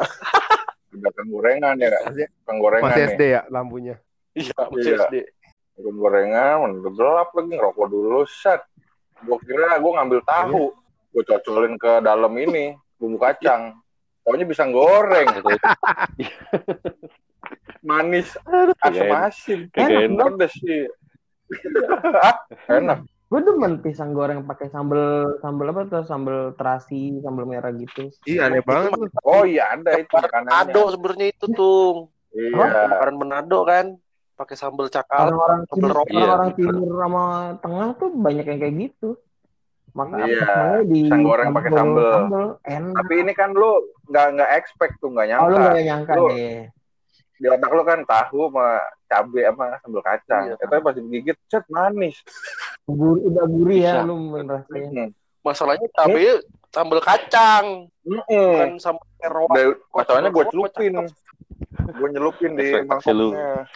kang 0.89 1.29
gorengan 1.29 1.75
ya 1.77 1.87
nggak? 1.89 2.03
Masih- 2.09 2.31
gorengan 2.59 2.85
Masih. 2.89 3.03
SD 3.13 3.23
ya 3.29 3.41
lampunya. 3.49 3.95
iya, 4.33 4.55
masih 4.57 4.93
Iya. 4.95 4.99
SD. 5.05 5.15
Kang 5.79 5.97
gorengan, 5.97 6.57
udah 6.81 6.93
gelap 6.93 7.29
lagi 7.33 7.51
ngerokok 7.55 7.87
dulu, 7.87 8.21
set. 8.27 8.61
Gue 9.19 9.39
kira 9.43 9.77
gue 9.77 9.93
ngambil 9.95 10.21
tahu, 10.23 10.71
gue 11.11 11.23
cocolin 11.25 11.75
ke 11.75 11.93
dalam 12.01 12.33
ini 12.35 12.75
bumbu 12.97 13.19
kacang. 13.19 13.77
Pokoknya 14.23 14.45
bisa 14.45 14.65
goreng, 14.69 15.25
manis, 17.89 18.37
asam 18.85 19.09
asin, 19.25 19.61
enak. 19.73 20.37
pedes 20.37 20.53
sih. 20.61 20.85
enak. 22.79 23.01
Gue 23.29 23.45
demen 23.45 23.85
pisang 23.85 24.17
goreng 24.17 24.41
pakai 24.43 24.73
sambel 24.73 25.37
sambel 25.39 25.69
apa 25.69 25.85
tuh? 25.85 26.01
Sambel 26.03 26.57
terasi, 26.57 27.21
sambel 27.21 27.45
merah 27.45 27.69
gitu. 27.71 28.09
Iya 28.25 28.49
aneh 28.49 28.65
banget. 28.65 28.97
Oh 29.21 29.45
iya 29.45 29.69
ada 29.69 29.95
itu 29.95 30.09
makanannya. 30.09 30.73
sebenarnya 30.73 31.27
itu 31.29 31.47
tuh. 31.53 32.09
Iya. 32.33 32.57
Makanan 32.89 33.15
Manado 33.15 33.59
kan 33.63 33.87
pakai 34.33 34.57
sambal 34.57 34.89
cakal. 34.89 35.29
Orang-orang 35.29 35.61
sambel. 35.69 35.91
Iya. 36.09 36.25
orang 36.27 36.51
timur 36.57 36.93
sama 36.97 37.25
tengah 37.61 37.89
tuh 37.95 38.11
banyak 38.11 38.47
yang 38.47 38.59
kayak 38.59 38.75
gitu. 38.81 39.11
Maka 39.93 40.15
Iya, 40.21 40.41
makanya 40.41 40.81
di 40.85 41.01
pisang 41.05 41.23
goreng 41.23 41.49
pakai 41.53 41.71
sambel. 41.71 42.13
Enak. 42.63 42.95
Tapi 42.97 43.15
ini 43.19 43.33
kan 43.33 43.51
lu 43.53 43.71
nggak 44.09 44.27
nggak 44.37 44.51
expect 44.57 44.95
tuh 44.99 45.13
nggak 45.13 45.27
Oh, 45.37 45.49
lu 45.49 45.57
nyangka. 45.57 45.69
gak 45.69 45.85
nyangka 45.85 46.13
Lu- 46.17 46.31
deh. 46.33 46.61
Di 47.39 47.47
otak 47.47 47.71
lu 47.71 47.83
kan 47.85 48.01
tahu 48.03 48.51
sama 48.51 48.69
cabe 49.05 49.41
sama 49.45 49.67
sambal 49.79 50.01
kacang. 50.01 50.43
Iya. 50.49 50.55
Itu 50.57 50.75
pas 50.81 50.95
digigit 50.97 51.37
cet 51.47 51.69
manis. 51.69 52.17
Gurih, 52.89 53.23
udah 53.29 53.45
gurih 53.45 53.81
ya 53.85 53.95
Bisa. 54.01 54.09
lu. 54.09 54.17
Hmm. 54.17 55.09
Masalahnya 55.45 55.89
cabe 55.93 56.41
sambal 56.73 57.01
kacang, 57.05 57.89
Mm-mm. 58.05 58.25
bukan 58.29 58.71
sambal 58.81 59.07
terowak. 59.21 59.53
Udah, 59.53 59.67
masalahnya 59.93 60.31
gue 60.33 60.45
celupin. 60.53 60.93
Gue 61.89 62.09
nyelupin 62.13 62.53
di 62.57 62.69
mangkoknya. 62.85 63.69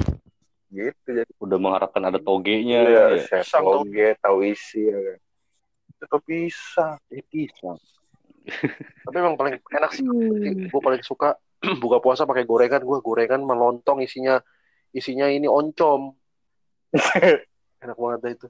Gitu 0.72 1.08
jadi. 1.12 1.32
Udah 1.36 1.58
mengharapkan 1.60 2.02
ada 2.08 2.16
togenya. 2.16 2.80
Iya, 2.88 3.04
ya. 3.20 3.40
tuh. 3.44 3.84
toge, 3.84 4.16
tahu 4.20 4.38
isi 4.48 4.88
ya 4.88 4.96
kan. 4.96 5.18
Itu 6.02 6.18
pisang. 6.24 6.96
Eh, 7.12 7.24
pisang. 7.28 7.78
Tapi 9.06 9.16
emang 9.20 9.36
paling 9.36 9.60
enak 9.60 9.90
sih. 9.92 10.04
Gue 10.72 10.80
paling 10.80 11.02
suka 11.04 11.36
buka 11.82 12.00
puasa 12.00 12.24
pakai 12.24 12.48
gorengan. 12.48 12.80
Gue 12.80 13.04
gorengan 13.04 13.44
melontong 13.44 14.00
isinya 14.00 14.40
isinya 14.96 15.28
ini 15.28 15.48
oncom. 15.48 16.16
Enak 17.82 17.98
banget 17.98 18.18
dah 18.20 18.30
itu. 18.30 18.48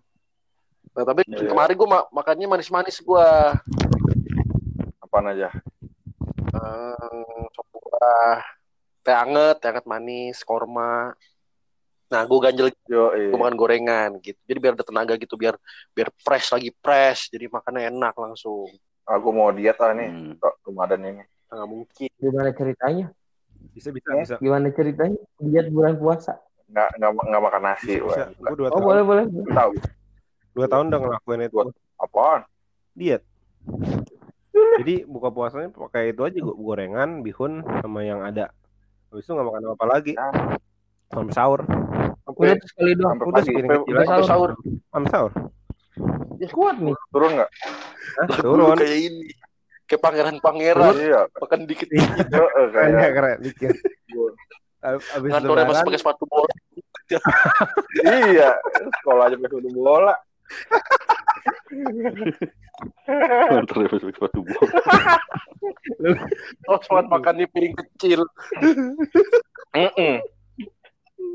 Nah, 0.92 1.04
tapi 1.08 1.24
Iya. 1.24 1.48
kemarin 1.48 1.74
gue 1.74 1.88
makannya 2.12 2.46
manis-manis 2.46 3.00
gue. 3.00 3.28
Apaan 5.00 5.32
aja? 5.32 5.48
Eh, 6.52 7.44
sop 7.50 7.66
buah, 7.72 8.44
teh 9.00 9.16
anget, 9.16 9.56
teh 9.58 9.68
anget 9.72 9.86
manis, 9.88 10.44
korma. 10.44 11.16
Nah, 12.12 12.22
gue 12.28 12.38
ganjel 12.38 12.68
Yo, 12.84 13.08
gue 13.08 13.32
makan 13.32 13.56
gorengan 13.56 14.20
gitu. 14.20 14.36
Jadi 14.44 14.58
biar 14.60 14.76
ada 14.76 14.84
tenaga 14.84 15.16
gitu, 15.16 15.32
biar 15.34 15.56
biar 15.90 16.12
fresh 16.20 16.52
lagi 16.52 16.68
fresh. 16.76 17.32
Jadi 17.32 17.48
makannya 17.48 17.88
enak 17.88 18.12
langsung. 18.12 18.68
Aku 19.08 19.32
mau 19.32 19.48
diet 19.48 19.80
lah 19.80 19.96
nih. 19.96 20.12
Hmm. 20.12 20.32
Kok 20.36 20.54
Ramadan 20.68 21.00
ini. 21.08 21.24
Nggak 21.48 21.68
mungkin. 21.68 22.08
Gimana 22.20 22.50
ceritanya? 22.52 23.06
Bisa 23.72 23.88
bisa 23.88 24.08
Eh? 24.12 24.20
bisa. 24.20 24.34
Gimana 24.36 24.68
ceritanya? 24.68 25.16
Diet 25.40 25.72
bulan 25.72 25.96
puasa. 25.96 26.36
Nggak, 26.68 26.88
nggak, 27.00 27.10
nggak 27.16 27.42
makan 27.42 27.62
nasi. 27.64 27.96
Bisa, 27.96 28.28
bisa. 28.28 28.52
Dua 28.52 28.68
Oh, 28.68 28.72
tahun, 28.76 28.84
boleh, 28.84 29.02
boleh. 29.02 29.24
Tahu. 29.48 29.72
Dua 30.52 30.66
tahun 30.68 30.92
udah 30.92 31.00
ngelakuin 31.00 31.42
itu. 31.48 31.56
Apaan? 31.96 32.44
Diet. 32.92 33.22
Jadi 34.52 35.04
buka 35.08 35.32
puasanya 35.32 35.72
pakai 35.72 36.12
itu 36.12 36.20
aja 36.24 36.38
go- 36.40 36.58
gorengan, 36.58 37.24
bihun 37.24 37.64
sama 37.80 38.04
yang 38.04 38.20
ada. 38.20 38.52
Habis 39.08 39.24
itu 39.24 39.32
nggak 39.32 39.46
makan 39.48 39.62
apa 39.76 39.84
lagi. 39.88 40.12
Sampai 41.12 41.32
sahur. 41.36 41.60
Udah 42.24 42.56
tuh 42.56 42.68
sekali 42.68 42.92
doang. 42.96 43.16
Sampai 43.20 43.28
Udah 43.28 43.42
kecil 43.44 43.64
Udah 43.92 44.04
sampai 44.08 44.28
sahur. 44.28 44.50
Sampai 44.88 45.10
sahur. 45.12 45.32
Ya, 46.40 46.48
kuat 46.48 46.76
nih. 46.80 46.96
Turun 47.12 47.30
nggak? 47.36 47.50
Hah, 48.16 48.26
turun. 48.40 48.76
Kayak 48.80 48.98
ini. 49.12 49.28
Kayak 49.84 50.00
pangeran-pangeran. 50.08 50.94
Iya. 50.96 51.20
Makan 51.36 51.60
dikit. 51.68 51.88
Heeh, 51.92 52.64
Keren 52.72 52.88
ya, 52.88 52.98
kayak. 52.98 53.12
keren 53.16 53.36
dikit. 53.44 53.70
Abis 54.82 55.30
Ngantornya 55.30 55.64
masih 55.68 55.84
pakai 55.86 56.00
sepatu 56.00 56.24
bola. 56.26 56.52
iya. 58.32 58.50
Sekolah 59.00 59.22
aja 59.28 59.36
pakai 59.36 59.50
sepatu 59.52 59.70
bola. 59.76 60.14
Terus 63.68 63.88
pakai 63.88 64.14
sepatu 64.14 64.40
bola. 64.44 64.72
Oh, 66.68 66.78
soal 66.84 67.06
makan 67.08 67.40
di 67.42 67.46
piring 67.48 67.74
kecil. 67.78 68.26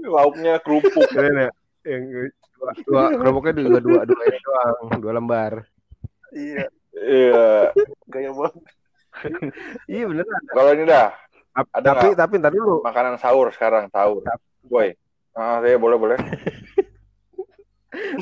Lauknya 0.07 0.59
kerupuk. 0.61 1.07
keren 1.09 1.47
ya. 1.47 1.51
Yang 1.87 2.31
dua, 2.57 2.71
dua 2.83 3.03
kerupuknya 3.15 3.53
juga 3.63 3.79
dua, 3.79 3.99
dua 4.03 4.21
ini 4.27 4.39
doang, 4.43 4.77
dua 4.99 5.11
lembar. 5.15 5.53
Iya. 6.35 6.65
Iya. 6.97 7.71
Gaya 8.11 8.29
banget. 8.33 8.63
Iya 9.89 10.03
beneran. 10.05 10.43
Kalau 10.53 10.71
ini 10.77 10.83
dah 10.85 11.09
Ada 11.73 11.97
tapi 11.97 12.13
tapi 12.13 12.33
ntar 12.37 12.53
dulu. 12.53 12.85
makanan 12.85 13.17
sahur 13.17 13.49
sekarang 13.49 13.89
sahur. 13.89 14.21
Boy. 14.61 14.93
Ah, 15.33 15.57
saya 15.61 15.77
boleh 15.81 15.97
boleh. 15.97 16.17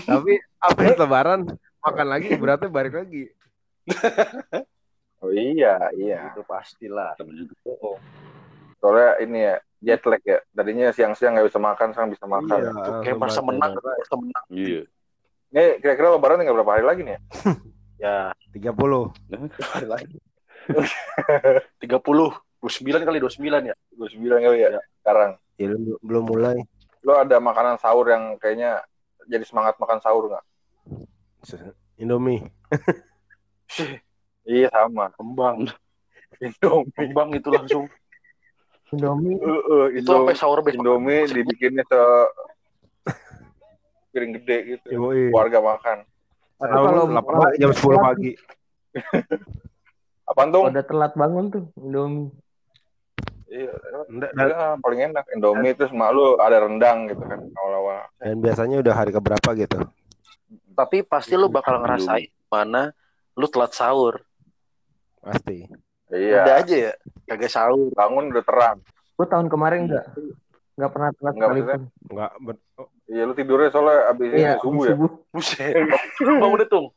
Tapi 0.08 0.40
habis 0.66 0.98
lebaran 0.98 1.40
makan 1.82 2.08
lagi 2.10 2.30
beratnya 2.36 2.70
balik 2.70 2.94
lagi. 2.98 3.30
Oh 5.24 5.34
iya, 5.34 5.90
iya. 5.98 6.30
Itu 6.30 6.46
pastilah. 6.46 7.18
Soalnya 8.78 9.10
ini 9.26 9.40
ya 9.42 9.56
jet 9.82 10.02
lag 10.06 10.22
ya. 10.22 10.38
Tadinya 10.54 10.94
siang-siang 10.94 11.34
nggak 11.34 11.50
bisa 11.50 11.58
makan, 11.58 11.88
sekarang 11.98 12.12
bisa 12.14 12.26
makan. 12.30 12.60
Iya, 12.62 12.72
Kayak 13.02 13.18
merasa 13.18 13.42
langsung 13.42 13.48
menang. 13.50 13.72
Merasa 13.74 14.16
menang. 14.22 14.46
Iya. 14.54 14.82
Ini 15.50 15.64
kira-kira 15.82 16.14
lebaran 16.14 16.38
tinggal 16.38 16.62
berapa 16.62 16.74
hari 16.78 16.86
lagi 16.86 17.02
nih 17.02 17.16
ya? 17.18 17.22
Ya, 17.96 18.36
30. 18.52 18.76
hari 19.72 19.88
lagi. 19.88 20.20
30. 20.68 21.80
29 21.80 23.08
kali 23.08 23.18
29 23.24 23.72
ya. 23.72 23.76
29 23.96 24.46
kali 24.46 24.58
ya, 24.68 24.84
sekarang. 25.00 25.40
Ya, 25.56 25.72
belum, 25.72 25.96
belum 26.04 26.24
mulai. 26.28 26.60
Lo 27.08 27.16
ada 27.16 27.40
makanan 27.40 27.80
sahur 27.80 28.12
yang 28.12 28.36
kayaknya 28.36 28.84
jadi 29.32 29.48
semangat 29.48 29.80
makan 29.80 30.04
sahur 30.04 30.28
nggak? 30.28 30.44
Indomie. 31.98 32.42
Iya 34.46 34.70
sama. 34.70 35.10
Kembang. 35.18 35.66
Indomie. 36.38 36.94
Kembang 36.94 37.30
itu 37.34 37.50
langsung. 37.50 37.86
Indomie. 38.94 39.42
Uh, 39.42 39.50
uh, 39.66 39.86
Itu 39.90 40.06
sampai 40.06 40.38
Indomie, 40.38 40.38
sahur 40.38 40.60
besok. 40.62 40.86
Indomie 40.86 41.26
dibikinnya 41.26 41.82
se 41.82 42.00
piring 44.14 44.32
gede 44.38 44.58
gitu. 44.78 44.88
Yoi. 44.94 45.34
Keluarga 45.34 45.60
makan. 45.66 45.98
Tahu 46.56 46.84
kalau- 46.86 47.10
kalau- 47.10 47.58
jam 47.58 47.72
10 47.74 47.98
pagi. 48.00 48.32
Apaan 50.26 50.50
tuh? 50.54 50.70
Udah 50.70 50.86
telat 50.86 51.14
bangun 51.18 51.46
tuh 51.50 51.64
Indomie. 51.82 52.30
Iya, 53.46 53.72
Nggak, 54.10 54.32
Dan, 54.36 54.46
iya, 54.46 54.68
paling 54.78 55.00
enak. 55.10 55.26
Indomie 55.34 55.74
terus 55.74 55.90
mak 55.90 56.14
lu 56.14 56.38
ada 56.38 56.62
rendang 56.62 57.10
gitu 57.10 57.26
kan 57.26 57.42
awal-awal. 57.58 58.06
dan 58.22 58.38
biasanya 58.42 58.78
udah 58.82 58.94
hari 58.94 59.10
keberapa 59.10 59.50
gitu. 59.58 59.80
Tapi 60.76 61.08
pasti 61.08 61.34
lu 61.34 61.48
bakal 61.48 61.80
ngerasain 61.80 62.30
mana 62.52 62.92
lu 63.36 63.48
telat 63.48 63.72
sahur. 63.72 64.20
Pasti. 65.24 65.66
Iya. 66.12 66.44
Udah 66.46 66.56
aja 66.62 66.76
ya. 66.76 66.94
Kagak 67.26 67.52
sahur. 67.52 67.90
Bangun 67.96 68.30
udah 68.32 68.44
terang. 68.46 68.78
Gue 69.16 69.28
tahun 69.28 69.48
kemarin 69.48 69.88
enggak 69.88 70.06
enggak 70.76 70.92
pernah 70.92 71.10
telat 71.16 71.34
Nggak, 71.34 71.48
sekalipun. 71.50 71.82
Enggak 72.12 72.32
ber- 72.44 72.64
oh, 72.80 72.88
Iya, 73.06 73.22
lu 73.30 73.34
tidurnya 73.38 73.70
soalnya 73.70 74.00
abis 74.12 74.28
Iya, 74.34 74.52
subuh 74.60 74.84
ya. 74.84 74.90
subuh. 74.98 75.12
Buset. 75.32 75.74
Bangun 76.44 76.62
tung. 76.68 76.88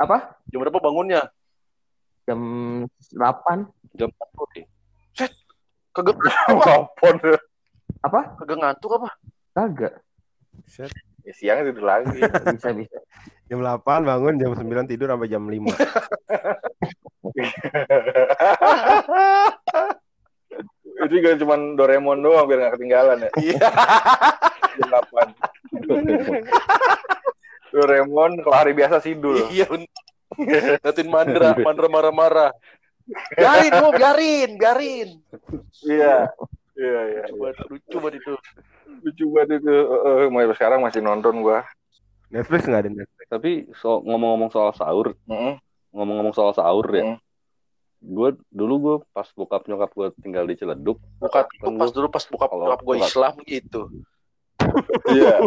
Apa? 0.00 0.16
Jam 0.48 0.58
berapa 0.64 0.78
bangunnya? 0.80 1.22
Jam 2.24 2.40
8. 3.12 3.68
Jam 3.96 4.08
4 4.08 4.56
deh. 4.56 4.66
Kagak 5.94 6.16
Wapon. 6.58 7.14
Apa? 7.98 8.20
kagak 8.38 8.56
ngantuk 8.62 8.90
apa? 9.00 9.08
Kagak. 9.56 9.94
shit. 10.68 10.92
Ya, 11.26 11.32
siang 11.34 11.66
tidur 11.66 11.82
lagi. 11.86 12.20
Bisa 12.54 12.70
bisa. 12.74 12.98
Jam 13.48 13.64
8 13.64 14.04
bangun, 14.04 14.36
jam 14.36 14.52
9 14.52 14.84
tidur 14.90 15.08
sampai 15.08 15.32
jam 15.32 15.40
5. 15.40 15.56
Itu 20.98 21.14
juga 21.14 21.38
cuma 21.38 21.54
Doraemon 21.56 22.18
doang 22.20 22.44
biar 22.44 22.58
nggak 22.60 22.74
ketinggalan 22.76 23.24
ya. 23.24 23.30
Iya. 23.40 23.68
Jam 24.82 24.88
8. 24.92 27.72
Doraemon 27.72 28.44
kalau 28.44 28.56
hari 28.58 28.76
biasa 28.76 29.00
sidul. 29.00 29.48
Iya. 29.48 29.64
Ngatin 30.84 31.08
Mandra, 31.08 31.56
Mandra 31.56 31.88
marah-marah. 31.88 32.52
Biarin, 33.32 33.72
mau 33.80 33.96
biarin, 33.96 34.60
biarin. 34.60 35.24
Iya. 35.88 36.28
Iya, 36.76 37.00
iya. 37.10 37.22
Coba 37.32 37.56
lucu 37.72 37.96
banget 37.96 38.20
itu. 38.20 38.36
Lucu 39.04 39.24
banget 39.30 39.60
itu. 39.60 39.70
Heeh, 39.70 40.26
mulai 40.28 40.48
sekarang 40.52 40.80
masih 40.80 41.00
nonton 41.00 41.40
gua. 41.40 41.62
Netflix 42.28 42.68
enggak 42.68 42.82
ada 42.84 42.90
Netflix. 42.92 43.26
Tapi 43.28 43.50
so, 43.72 44.04
ngomong-ngomong 44.04 44.50
soal 44.50 44.72
sahur, 44.72 45.16
Heeh. 45.28 45.54
ngomong-ngomong 45.92 46.34
soal 46.36 46.52
sahur 46.52 46.84
ya. 46.92 47.04
Hmm. 47.04 47.18
Gue 47.98 48.30
dulu 48.54 48.74
gue 48.78 48.96
pas 49.10 49.26
bokap 49.32 49.66
nyokap 49.66 49.90
gue 49.90 50.08
tinggal 50.22 50.46
di 50.46 50.54
Ciledug, 50.54 51.02
Buka 51.18 51.48
Kan 51.50 51.74
pas 51.74 51.88
gua- 51.88 51.96
dulu 51.96 52.06
pas 52.08 52.24
bokap 52.24 52.50
gue 52.52 52.76
buka- 52.78 53.02
Islam 53.02 53.34
gitu. 53.42 53.80
Iya. 55.08 55.42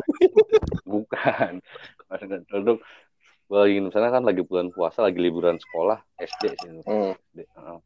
bukan. 0.84 1.62
Pas 2.08 2.20
di 2.20 2.38
Ciledug, 2.44 2.80
gue 3.48 3.60
lagi 3.60 3.78
misalnya 3.80 4.12
kan 4.12 4.24
lagi 4.26 4.42
bulan 4.44 4.68
puasa, 4.68 5.00
lagi 5.00 5.20
liburan 5.22 5.56
sekolah 5.60 6.02
SD 6.18 6.44
sih. 6.60 6.70
SD. 6.82 7.40
Heeh. 7.46 7.78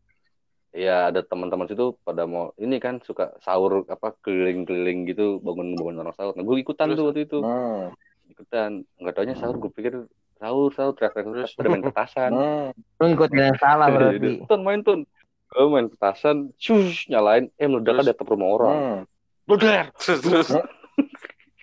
Iya 0.76 1.08
ada 1.08 1.24
teman-teman 1.24 1.66
situ 1.66 1.96
pada 2.04 2.28
mau 2.28 2.52
ini 2.60 2.76
kan 2.78 3.00
suka 3.00 3.32
sahur 3.40 3.88
apa 3.88 4.12
keliling-keliling 4.20 5.08
gitu 5.08 5.40
bangun-bangun 5.40 6.04
orang 6.04 6.12
sahur. 6.12 6.36
Nah 6.36 6.44
gue 6.44 6.56
ikutan 6.60 6.92
Terus? 6.92 7.00
tuh 7.00 7.06
waktu 7.08 7.22
itu 7.24 7.38
Hmm. 7.40 7.96
ikutan 8.28 8.70
nggak 9.00 9.14
taunya 9.16 9.36
sahur 9.40 9.56
gue 9.56 9.72
pikir 9.72 9.94
sahur 10.36 10.68
sahur 10.70 10.92
teriak-teriak 10.92 11.32
terus 11.32 11.56
pada 11.56 11.68
main 11.72 11.80
petasan 11.82 12.30
Hmm. 12.30 12.68
Lu 13.00 13.04
ngikutin 13.08 13.40
yang 13.40 13.56
salah 13.56 13.88
berarti. 13.88 14.44
Tun 14.44 14.62
main 14.62 14.84
tun 14.84 15.00
gue 15.48 15.66
main 15.72 15.88
petasan 15.88 16.52
shush 16.60 17.08
nyalain 17.08 17.48
eh 17.56 17.68
meledak 17.72 18.04
ada 18.04 18.12
atap 18.12 18.28
rumah 18.28 18.50
orang 18.52 18.76
Hmm. 18.76 19.00
meledak 19.48 19.96
Terus 20.04 20.20
terus 20.20 20.50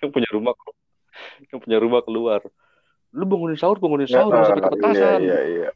yang 0.01 0.09
punya 0.09 0.29
rumah 0.33 0.57
yang 1.53 1.59
punya 1.61 1.77
rumah 1.77 2.01
keluar 2.01 2.41
lu 3.13 3.29
bangunin 3.29 3.53
sahur 3.53 3.77
bangunin 3.77 4.09
Ya, 4.09 4.25
sahur 4.25 4.33
sampai 4.41 4.57
ke 4.57 4.65
iya, 4.65 4.73
petasan 4.73 5.19
iya, 5.21 5.39
iya. 5.45 5.69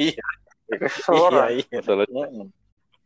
Iya. 0.00 0.26
Ya, 0.68 0.76
kesel 0.80 1.12
Iya, 1.28 1.44
iya. 1.52 1.76
masalahnya 1.76 2.24
Hmm. 2.32 2.48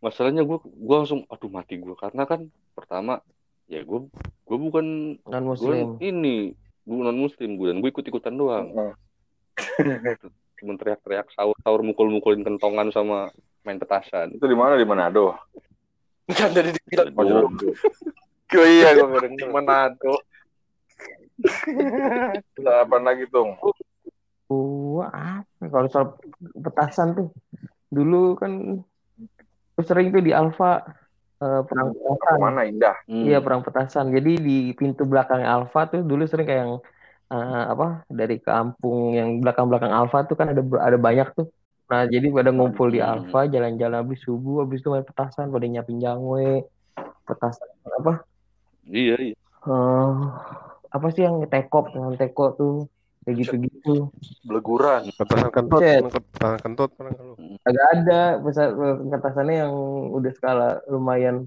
Masalahnya 0.02 0.42
gue 0.42 0.58
gue 0.60 0.96
langsung 0.96 1.22
aduh 1.26 1.48
mati 1.48 1.78
gue 1.78 1.94
karena 1.94 2.22
kan 2.24 2.44
pertama 2.72 3.22
ya 3.64 3.80
gue 3.80 4.10
gue 4.42 4.58
bukan 4.60 4.86
Non 5.22 5.44
gue 5.46 5.48
muslim. 5.48 5.88
ini 5.98 6.50
gue 6.82 6.98
non 6.98 7.14
muslim 7.16 7.54
gue 7.54 7.66
dan 7.68 7.78
gue 7.78 7.88
ikut 7.88 8.04
ikutan 8.04 8.34
doang 8.34 8.66
Hmm. 8.72 8.92
cuma 10.58 10.74
teriak-teriak 10.74 11.30
sahur 11.30 11.54
sahur 11.58 11.82
mukul-mukulin 11.82 12.40
kentongan 12.40 12.88
sama 12.88 13.30
main 13.62 13.76
petasan 13.76 14.32
Itu 14.32 14.44
di 14.44 14.54
mana 14.54 14.74
di 14.74 14.82
Manado? 14.82 15.38
Kan 16.28 16.50
dari 16.50 16.70
Oh, 16.92 17.06
Gua- 17.08 17.50
Oh 18.58 18.68
iya 18.68 18.92
gue 18.92 19.02
nggak 19.02 19.22
denger. 19.26 19.48
Manado. 19.50 20.14
Udah 22.58 22.76
apa 22.82 22.96
lagi 22.98 23.24
tuh? 23.26 23.48
Gua 24.44 25.06
apa? 25.08 25.62
Kalau 25.62 25.88
soal 25.88 26.06
petasan 26.54 27.12
tuh 27.12 27.28
dulu 27.88 28.36
kan 28.36 28.80
gua 29.74 29.84
sering 29.84 30.08
tuh 30.12 30.22
di 30.22 30.32
Alfa 30.32 30.84
eh, 31.42 31.60
perang 31.66 31.88
petasan. 31.96 32.36
Ke 32.36 32.40
mana 32.40 32.60
indah? 32.68 32.96
Hmm. 33.08 33.24
Iya 33.26 33.38
perang 33.44 33.62
petasan. 33.66 34.06
Jadi 34.12 34.32
di 34.38 34.56
pintu 34.76 35.02
belakang 35.08 35.42
Alfa 35.44 35.88
tuh 35.90 36.00
dulu 36.04 36.22
sering 36.28 36.46
kayak 36.48 36.60
yang 36.64 36.74
eh, 37.32 37.64
apa 37.72 38.04
dari 38.08 38.36
kampung 38.38 39.16
yang 39.16 39.40
belakang-belakang 39.42 39.92
Alfa 39.92 40.28
tuh 40.28 40.36
kan 40.38 40.52
ada 40.52 40.62
ada 40.80 40.98
banyak 41.00 41.28
tuh. 41.34 41.48
Nah 41.90 42.08
jadi 42.08 42.32
pada 42.32 42.50
ngumpul 42.52 42.88
di 42.88 43.00
Hmm. 43.00 43.28
Alfa 43.28 43.48
jalan-jalan 43.48 44.00
habis 44.00 44.20
subuh 44.24 44.64
habis 44.64 44.80
itu 44.80 44.88
main 44.88 45.04
petasan 45.04 45.52
pada 45.52 45.66
nyiapin 45.68 46.00
jangwe 46.00 46.64
petasan 47.22 47.68
apa 47.86 48.24
iya 48.88 49.14
iya 49.20 49.36
eh 49.68 50.12
apa 50.92 51.06
sih 51.14 51.22
yang 51.24 51.40
tekop 51.48 51.88
dengan 51.94 52.12
teko 52.18 52.44
tuh 52.58 52.74
kayak 53.22 53.36
gitu-gitu. 53.46 54.10
Beleguran. 54.42 55.06
Petasan 55.14 55.50
kentut, 55.54 55.80
petasan 55.80 56.58
kentut 56.60 56.90
pernah 56.98 57.12
kalau. 57.14 57.34
Agak 57.62 57.86
ada 57.98 58.20
petasannya 59.08 59.56
yang 59.66 59.74
udah 60.10 60.32
skala 60.34 60.68
lumayan 60.90 61.46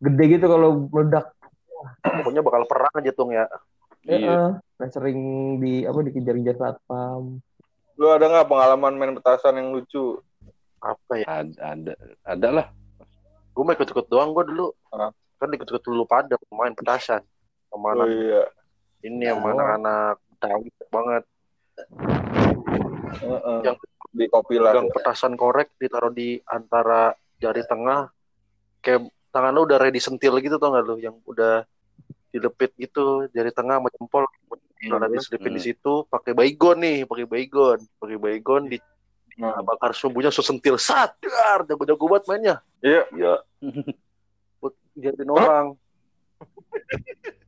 gede 0.00 0.24
gitu 0.38 0.46
kalau 0.48 0.88
meledak. 0.88 1.32
Pokoknya 2.02 2.42
bakal 2.42 2.62
perang 2.66 2.94
aja 2.98 3.10
tuh 3.12 3.30
ya. 3.30 3.46
iya 4.06 4.18
Heeh. 4.18 4.48
Nah, 4.58 4.88
sering 4.90 5.18
di 5.62 5.86
apa 5.86 5.98
dikejar-kejar 6.02 6.56
satpam. 6.58 7.38
Lu 8.00 8.06
ada 8.10 8.26
nggak 8.26 8.48
pengalaman 8.50 8.98
main 8.98 9.14
petasan 9.14 9.60
yang 9.60 9.70
lucu? 9.70 10.18
Apa 10.82 11.22
ya? 11.22 11.26
ada 11.30 11.54
ada 11.62 11.94
ada 12.26 12.48
lah 12.50 12.66
Gue 13.52 13.62
mau 13.62 13.76
ikut-ikut 13.76 14.08
doang 14.08 14.32
gue 14.32 14.44
dulu. 14.48 14.72
Ah. 14.90 15.12
Kan 15.36 15.52
ikut-ikut 15.52 15.84
dulu 15.84 16.08
pada 16.08 16.34
main 16.50 16.72
petasan. 16.72 17.20
Sama 17.68 17.92
Oh 17.92 17.94
anak 17.94 18.08
iya. 18.10 18.42
ini 19.04 19.28
yang 19.28 19.44
anak-anak 19.44 20.16
tahu 20.42 20.66
banget. 20.90 21.22
Heeh. 23.22 23.58
Yang 23.62 23.76
di 24.12 24.26
kopi 24.28 24.58
lah. 24.58 24.74
Pegang 24.74 24.90
petasan 24.90 25.34
korek 25.38 25.72
ditaruh 25.78 26.10
di 26.10 26.42
antara 26.44 27.14
jari 27.38 27.62
tengah. 27.64 28.10
Kayak 28.82 29.06
tangan 29.30 29.54
lu 29.54 29.64
udah 29.64 29.78
ready 29.78 30.02
sentil 30.02 30.36
gitu 30.42 30.58
tau 30.58 30.74
gak 30.74 30.84
lu? 30.84 30.98
Yang 30.98 31.22
udah 31.24 31.62
dilepit 32.32 32.74
gitu 32.80 33.28
jari 33.30 33.52
tengah 33.54 33.78
sama 33.78 33.88
jempol 33.92 34.24
Nah, 34.82 35.06
diselipin 35.06 35.54
di 35.54 35.62
Hmm. 35.62 35.68
situ 35.70 35.92
pakai 36.10 36.34
baygon 36.34 36.82
nih, 36.82 37.06
pakai 37.06 37.22
baygon, 37.22 37.78
pakai 38.02 38.18
baygon 38.18 38.66
di 38.66 38.82
Nah, 39.38 39.64
bakar 39.64 39.96
sumbunya 39.96 40.28
sesentil 40.28 40.76
sat, 40.76 41.16
dar, 41.24 41.64
jago-jago 41.64 42.04
banget 42.04 42.24
mainnya. 42.28 42.56
Iya. 42.84 43.02
Iya. 43.16 43.34
Buat 44.60 44.74
jadiin 44.92 45.30
orang. 45.32 45.66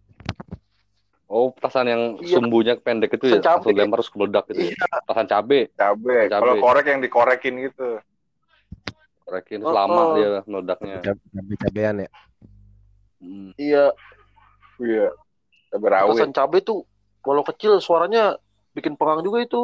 oh 1.34 1.50
petasan 1.50 1.86
yang 1.86 2.02
Iya. 2.22 2.38
sumbunya 2.38 2.74
pendek 2.76 3.10
itu 3.12 3.26
ya 3.26 3.42
langsung 3.42 3.74
lempar 3.74 3.98
terus 3.98 4.10
meledak 4.14 4.44
gitu 4.48 4.60
ya. 4.60 4.70
Iya. 4.70 4.86
petasan 5.02 5.26
cabe 5.26 5.58
cabe. 5.74 6.16
Cabe. 6.24 6.40
Kalau 6.40 6.54
korek 6.62 6.86
yang 6.86 7.00
dikorekin 7.02 7.54
gitu. 7.60 7.88
korekin 9.24 9.60
Oh, 9.60 9.72
lama 9.72 10.00
oh. 10.04 10.14
dia 10.14 10.30
meledaknya 10.44 11.00
Cabe-cabean 11.00 11.96
ya. 12.04 12.10
Hmm. 13.18 13.50
Iya, 13.56 13.84
Iya. 14.78 15.08
Cabe 15.68 15.86
rawit. 15.88 16.08
petasan 16.14 16.30
cabe 16.30 16.60
tuh 16.60 16.86
kalau 17.18 17.42
kecil 17.42 17.80
suaranya 17.80 18.36
bikin 18.70 18.94
pengang 18.94 19.24
juga 19.24 19.42
itu. 19.42 19.62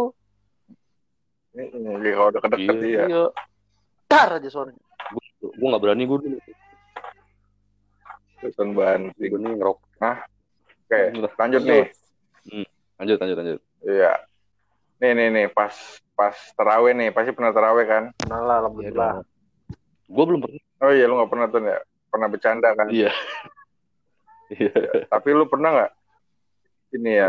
Iya, 1.52 1.70
kalau 2.16 2.28
udah 2.30 2.42
kedeket 2.42 2.74
Iya. 2.74 2.82
iya. 2.82 3.02
Iya. 3.06 3.24
Dar 4.06 4.28
aja 4.34 4.48
suaranya. 4.48 4.82
gue 5.40 5.66
nggak 5.66 5.80
berani 5.80 6.04
gue 6.04 6.18
dulu 6.20 6.38
Petasan 8.38 8.72
banting. 8.72 9.28
gue 9.28 9.38
nih 9.38 9.52
ngerok 9.54 9.78
Oke, 10.90 11.14
lanjut 11.38 11.62
nih. 11.62 11.86
lanjut 12.98 13.16
lanjut 13.22 13.36
lanjut 13.38 13.60
Iya. 13.86 14.12
Nih 14.98 15.10
nih 15.14 15.28
nih 15.30 15.46
pas 15.54 15.70
pas 16.18 16.34
terawih 16.58 16.98
nih, 16.98 17.14
pasti 17.14 17.30
pernah 17.30 17.54
terawih 17.54 17.86
kan? 17.86 18.04
Nah 18.26 18.42
lah, 18.42 18.56
alhamdulillah. 18.66 19.22
gue 20.10 20.24
belum 20.26 20.42
pernah 20.42 20.58
Oh 20.82 20.90
iya, 20.90 21.06
lu 21.06 21.14
nggak 21.14 21.30
pernah 21.30 21.46
tuh 21.46 21.62
ya? 21.62 21.78
Pernah 22.10 22.26
bercanda 22.26 22.68
kan? 22.74 22.90
iya 22.90 23.14
iya 24.50 24.74
Tapi 25.06 25.28
lu 25.30 25.46
pernah 25.46 25.70
nggak 25.78 25.92
ini 26.98 27.12
ya? 27.14 27.28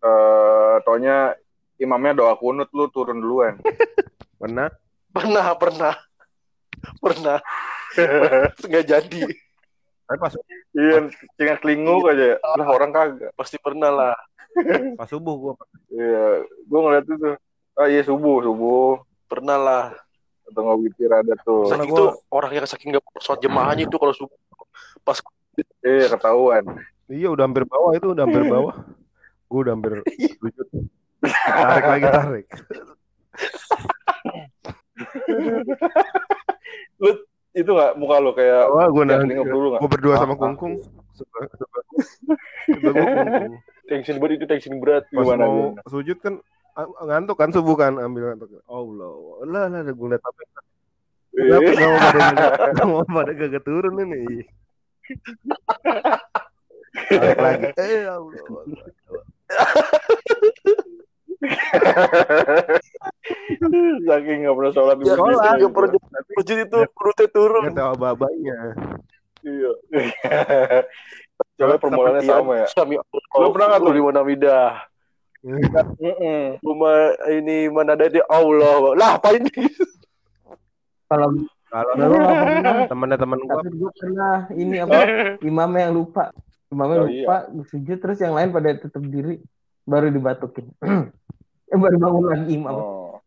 Eh, 0.00 0.74
taunya 0.88 1.36
imamnya 1.76 2.24
doa 2.24 2.34
kunut 2.40 2.72
lu 2.72 2.88
turun 2.88 3.20
duluan. 3.20 3.60
Pernah? 4.40 4.72
Pernah, 5.12 5.46
pernah. 5.60 5.94
Pernah. 6.98 7.38
Nggak 8.66 8.84
jadi. 8.90 9.22
Tapi 10.08 10.18
pas 10.18 10.34
Iya, 10.72 11.12
tinggal 11.36 11.56
kelinguk 11.60 12.08
aja. 12.08 12.40
Lah 12.40 12.68
orang 12.68 12.90
kagak. 12.90 13.30
Pasti 13.36 13.60
pernah 13.60 13.92
lah. 13.92 14.14
pas 15.00 15.08
subuh 15.08 15.34
gua 15.36 15.52
Iya, 15.88 16.44
gua 16.68 16.78
ngeliat 16.88 17.06
itu. 17.08 17.30
Ah 17.72 17.88
iya 17.88 18.02
subuh, 18.04 18.40
subuh. 18.44 19.00
Pernah 19.28 19.56
lah. 19.60 19.84
Atau 20.48 20.60
nggak 20.64 20.78
witir 20.80 21.10
ada 21.12 21.32
tuh. 21.44 21.68
Karena 21.68 21.84
Saking 21.84 21.92
gua- 21.92 22.00
itu 22.00 22.04
orang 22.32 22.50
yang 22.56 22.66
saking 22.68 22.88
nggak 22.96 23.04
sholat 23.20 23.40
jemaahnya 23.40 23.84
itu 23.88 23.96
kalau 23.96 24.14
subuh 24.16 24.36
pas 25.04 25.20
Iya, 25.84 26.08
ketahuan. 26.16 26.64
Iya 27.12 27.28
udah 27.28 27.44
hampir 27.44 27.68
bawah 27.68 27.92
itu 27.92 28.08
udah 28.16 28.24
hampir 28.24 28.44
bawah. 28.48 28.74
Gue 29.52 29.60
udah 29.68 29.72
hampir 29.76 29.92
sujud. 30.40 30.66
Tarik 31.20 31.84
lagi 31.84 32.06
tarik. 32.08 32.46
Itu 37.52 37.70
nggak 37.70 37.92
muka 37.96 38.16
lu 38.18 38.32
kayak 38.32 38.64
Wah 38.68 38.88
gue 38.88 39.04
kelinguk 39.04 39.46
dulu 39.46 39.66
nggak? 39.70 39.80
gue 39.84 39.90
berdua 39.92 40.14
sama 40.16 40.32
Ah, 40.32 40.36
ah. 40.36 40.40
kungkung. 40.40 40.74
Tension 43.84 44.16
berat 44.16 44.40
itu 44.40 44.46
tension 44.48 44.74
berat. 44.80 45.04
Pas 45.08 45.20
Gimana, 45.20 45.44
mau 45.44 45.76
gimana? 45.76 45.84
sujud 45.86 46.16
kan 46.18 46.34
ah, 46.72 46.88
ngantuk 47.04 47.36
kan 47.36 47.52
subuh 47.52 47.76
kan 47.76 47.92
ambil 47.96 48.32
ngantuk. 48.32 48.48
Allah, 48.64 49.12
lah 49.44 49.64
lah 49.68 49.80
gue 49.84 50.08
liat 50.08 50.22
apa? 50.22 50.40
Iya. 51.32 51.56
Kenapa 51.60 51.70
nggak 51.72 51.88
mau 51.88 52.00
pada 52.00 52.84
mau 52.84 53.04
pada 53.04 53.32
kagak 53.32 53.64
turun 53.64 53.94
ini? 54.00 54.20
Lagi. 57.42 57.68
Eh 57.76 58.04
Allah. 58.04 58.32
Saking 64.02 64.38
nggak 64.42 64.54
pernah 64.54 64.72
sholat 64.72 64.96
di 64.96 65.02
Ya, 65.02 65.14
masjid. 65.14 65.18
sholat. 65.18 65.54
nggak 65.58 65.72
pernah 65.72 65.90
Masjid 66.32 66.56
itu 66.60 66.78
perutnya 66.92 67.28
turun. 67.28 67.62
Nggak 67.64 67.76
tahu 67.76 67.88
abah-abahnya. 67.96 68.58
Iya. 69.42 69.70
Soalnya 71.58 71.78
permoholannya 71.78 72.22
Iya, 72.22 72.30
sama 72.32 72.52
ya. 72.56 72.66
Lu 73.34 73.48
pernah 73.50 73.66
nggak 73.68 73.80
tuh? 73.82 73.92
di 73.92 74.02
mana 74.02 74.20
midah? 74.22 74.70
Mm-mm. 75.42 76.62
Rumah 76.62 76.96
ini 77.32 77.66
mana 77.66 77.92
ada 77.92 78.06
di 78.06 78.22
Allah. 78.22 78.94
Lah 78.94 79.10
apa 79.18 79.34
ini? 79.34 79.50
Kalau 81.08 81.28
Kalau 81.66 81.92
pernah. 81.96 82.84
temannya 82.84 83.16
teman 83.16 83.38
gua 83.42 83.56
tapi 83.58 83.72
gue 83.72 83.90
pernah 83.96 84.36
ini 84.52 84.76
apa 84.76 84.92
imamnya 85.42 85.88
yang 85.88 85.94
lupa 85.96 86.28
imamnya 86.68 86.98
Oh, 86.98 87.08
lupa 87.08 87.36
sujud 87.64 87.96
terus 87.96 88.20
yang 88.20 88.32
lain 88.32 88.48
pada 88.48 88.76
tetap 88.76 89.00
diri 89.02 89.40
baru 89.84 90.08
dibatukin 90.08 90.66
eh, 91.64 91.74
baru 91.74 91.96
bangun 91.98 92.24
lagi 92.26 92.46
imam 92.50 92.74
Oh. 92.74 93.18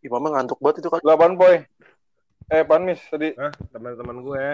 Imamnya 0.00 0.28
ngantuk 0.34 0.58
banget 0.58 0.82
itu 0.82 0.88
kan. 0.88 0.98
Apaan, 1.00 1.34
Boy? 1.34 1.62
Eh, 2.48 2.62
Panmis 2.62 2.98
tadi. 3.04 3.30
Hah, 3.32 3.54
teman-teman 3.68 4.18
gue 4.20 4.44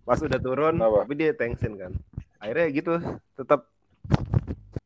pas 0.00 0.16
udah 0.18 0.38
turun 0.38 0.74
Kenapa? 0.74 1.04
tapi 1.04 1.14
dia 1.14 1.30
tension 1.30 1.72
kan 1.76 1.92
akhirnya 2.36 2.66
gitu 2.72 2.92
tetap 3.36 3.68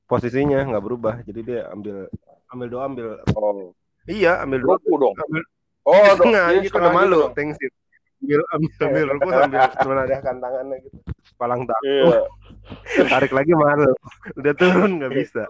posisinya 0.04 0.61
nggak 0.64 0.85
berubah 0.85 1.14
jadi 1.22 1.40
dia 1.40 1.61
ambil 1.70 2.12
ambil 2.50 2.66
doa 2.68 2.85
ambil 2.85 3.07
Oh. 3.33 3.72
iya 4.04 4.42
ambil 4.42 4.61
doa 4.61 4.76
Ruku 4.76 4.94
dong. 4.98 5.14
ambil 5.16 5.42
Oh, 5.85 6.12
dong. 6.14 6.28
Iya, 6.28 6.42
iya 6.50 6.61
setengah 6.62 6.90
karena 6.90 6.98
malu 6.98 7.09
gitu 7.09 7.22
dong. 7.22 7.33
tension 7.35 7.72
ambil 8.20 8.40
ambil 8.50 8.68
ambil 8.83 9.04
ruku 9.07 9.28
sambil 9.30 9.61
menadahkan 9.87 10.35
tangannya 10.38 10.76
gitu 10.83 10.96
palang 11.35 11.62
tangan 11.62 11.85
Iya. 11.87 12.20
Tarik 13.07 13.31
lagi 13.31 13.53
malu 13.53 13.92
udah 14.35 14.55
turun 14.55 14.98
nggak 14.98 15.12
bisa 15.12 15.44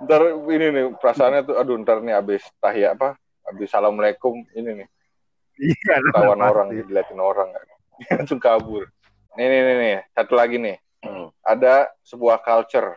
ntar 0.00 0.22
ini 0.48 0.66
nih 0.70 0.84
perasaannya 0.96 1.40
tuh 1.44 1.56
aduh 1.56 1.76
ntar 1.78 2.00
nih 2.00 2.14
abis 2.14 2.42
tahiyat 2.58 2.96
apa 2.96 3.14
abis 3.46 3.68
assalamualaikum 3.68 4.44
ini 4.52 4.84
nih 4.84 4.88
Iya, 5.60 6.00
ketahuan 6.02 6.40
pasti. 6.40 6.48
orang 6.48 6.68
diliatin 6.72 7.20
orang 7.20 7.48
langsung 8.16 8.40
kabur 8.40 8.88
nih 9.32 9.44
nih 9.44 9.60
nih, 9.60 9.76
nih. 9.76 9.94
satu 10.10 10.34
lagi 10.34 10.56
nih 10.56 10.76
Hmm. 11.00 11.32
ada 11.40 11.88
sebuah 12.02 12.40
culture 12.40 12.92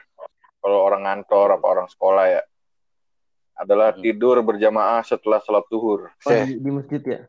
kalau 0.59 0.83
orang 0.83 1.03
ngantor 1.03 1.55
apa 1.55 1.65
orang 1.65 1.87
sekolah 1.87 2.27
ya 2.29 2.43
adalah 3.53 3.91
Hmm. 3.91 4.01
tidur 4.01 4.39
berjamaah 4.39 4.99
setelah 5.01 5.39
sholat 5.39 5.63
duhur 5.67 6.11
Oh, 6.21 6.29
Eh. 6.29 6.43
di, 6.45 6.59
di 6.59 6.67
masjid 6.69 6.99
ya 6.99 7.19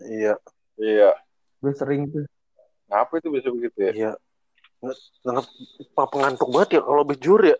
Iya, 0.00 0.34
iya 0.76 1.12
gue 1.58 1.72
sering 1.72 2.08
tuh 2.08 2.24
ngapa 2.88 3.20
itu 3.20 3.28
bisa 3.30 3.48
begitu 3.48 3.78
ya 3.78 3.92
iya. 3.92 4.12
Sangat 5.22 5.46
pengantuk 5.94 6.48
banget 6.50 6.68
ya 6.76 6.80
kalau 6.82 7.02
zuhur 7.14 7.42
ya. 7.46 7.58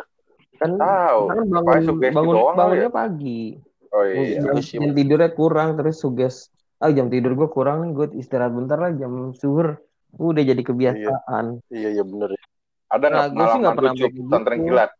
kan 0.58 0.78
tahu 0.78 1.22
kan 1.26 1.38
bangun 1.48 1.82
bangun 2.14 2.34
doang 2.38 2.54
kali 2.54 2.58
bangunnya 2.78 2.86
ya? 2.86 2.90
pagi 2.92 3.42
oh 3.90 4.02
iya 4.06 4.38
jam, 4.38 4.54
Iya 4.54 4.62
sih, 4.62 4.78
jam 4.78 4.92
tidurnya 4.94 5.30
kurang 5.34 5.68
terus 5.74 5.98
suges 5.98 6.36
ah 6.78 6.90
jam 6.90 7.10
tidur 7.10 7.34
gue 7.34 7.48
kurang 7.50 7.82
nih 7.82 7.90
gue 7.92 8.06
istirahat 8.16 8.54
bentar 8.54 8.78
lah 8.78 8.94
jam 8.94 9.34
suhur 9.34 9.82
udah 10.14 10.42
jadi 10.42 10.62
kebiasaan 10.62 11.62
Iya, 11.66 11.88
iya 11.94 12.02
bener 12.02 12.30
ya. 12.30 12.42
ada 12.90 13.04
nggak 13.08 13.26
Nah, 13.26 13.34
gua 13.34 13.44
sih 13.48 13.58
nggak 13.58 13.74
pernah 13.74 13.92
gitu. 13.96 14.06
pesantren 14.22 14.58
kilat 14.62 14.90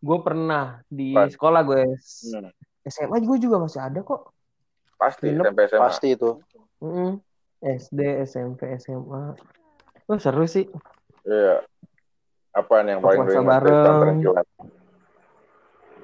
gue 0.00 0.18
pernah 0.22 0.64
di 0.86 1.10
Pan. 1.12 1.26
sekolah 1.28 1.60
gue 1.64 1.80
Hmm, 2.30 2.50
SMA 2.86 3.16
gue 3.18 3.36
juga 3.40 3.56
masih 3.58 3.80
ada 3.82 4.00
kok 4.00 4.30
pasti 4.94 5.26
Nginep. 5.26 5.42
SMP 5.42 5.58
SMA 5.66 5.80
Pasti 5.82 6.08
itu. 6.12 6.30
Mm-mm. 6.78 7.10
SD 7.60 7.98
SMP 8.24 8.60
SMA 8.78 9.34
oh 10.06 10.18
seru 10.18 10.46
sih 10.46 10.70
iya 11.26 11.60
apaan 12.54 12.86
yang 12.90 13.00
paling 13.02 13.22
Puasa 13.24 13.30
ringan 13.38 13.46
dari 13.46 13.70
pesantren 13.70 14.16
kilat 14.22 14.46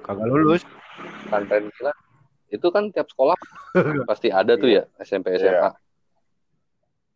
Kagak 0.07 0.27
lulus. 0.31 0.63
Pesantren 1.27 1.65
kilat 1.75 1.97
itu 2.47 2.67
kan 2.71 2.83
tiap 2.95 3.11
sekolah 3.11 3.35
pasti 4.09 4.31
ada 4.31 4.55
tuh 4.55 4.71
ya 4.71 4.87
SMP 5.03 5.35
SMA. 5.35 5.51
Iya. 5.51 5.71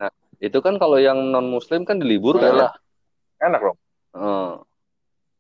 Nah 0.03 0.11
itu 0.43 0.59
kan 0.59 0.75
kalau 0.75 0.99
yang 0.99 1.31
non 1.31 1.47
Muslim 1.47 1.87
kan 1.87 2.03
diliburkan 2.03 2.51
ya. 2.51 2.67
Iyalah. 2.67 2.73
enak 3.41 3.61
dong 3.63 3.77
Eh, 4.11 4.53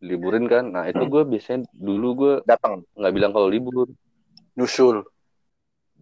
liburin 0.07 0.47
kan. 0.47 0.71
Nah 0.71 0.87
itu 0.87 1.03
gue 1.03 1.27
biasanya 1.27 1.67
dulu 1.75 2.07
gue 2.15 2.33
datang 2.47 2.87
nggak 2.95 3.13
bilang 3.13 3.31
kalau 3.35 3.51
libur. 3.51 3.91
Nyusul. 4.55 5.03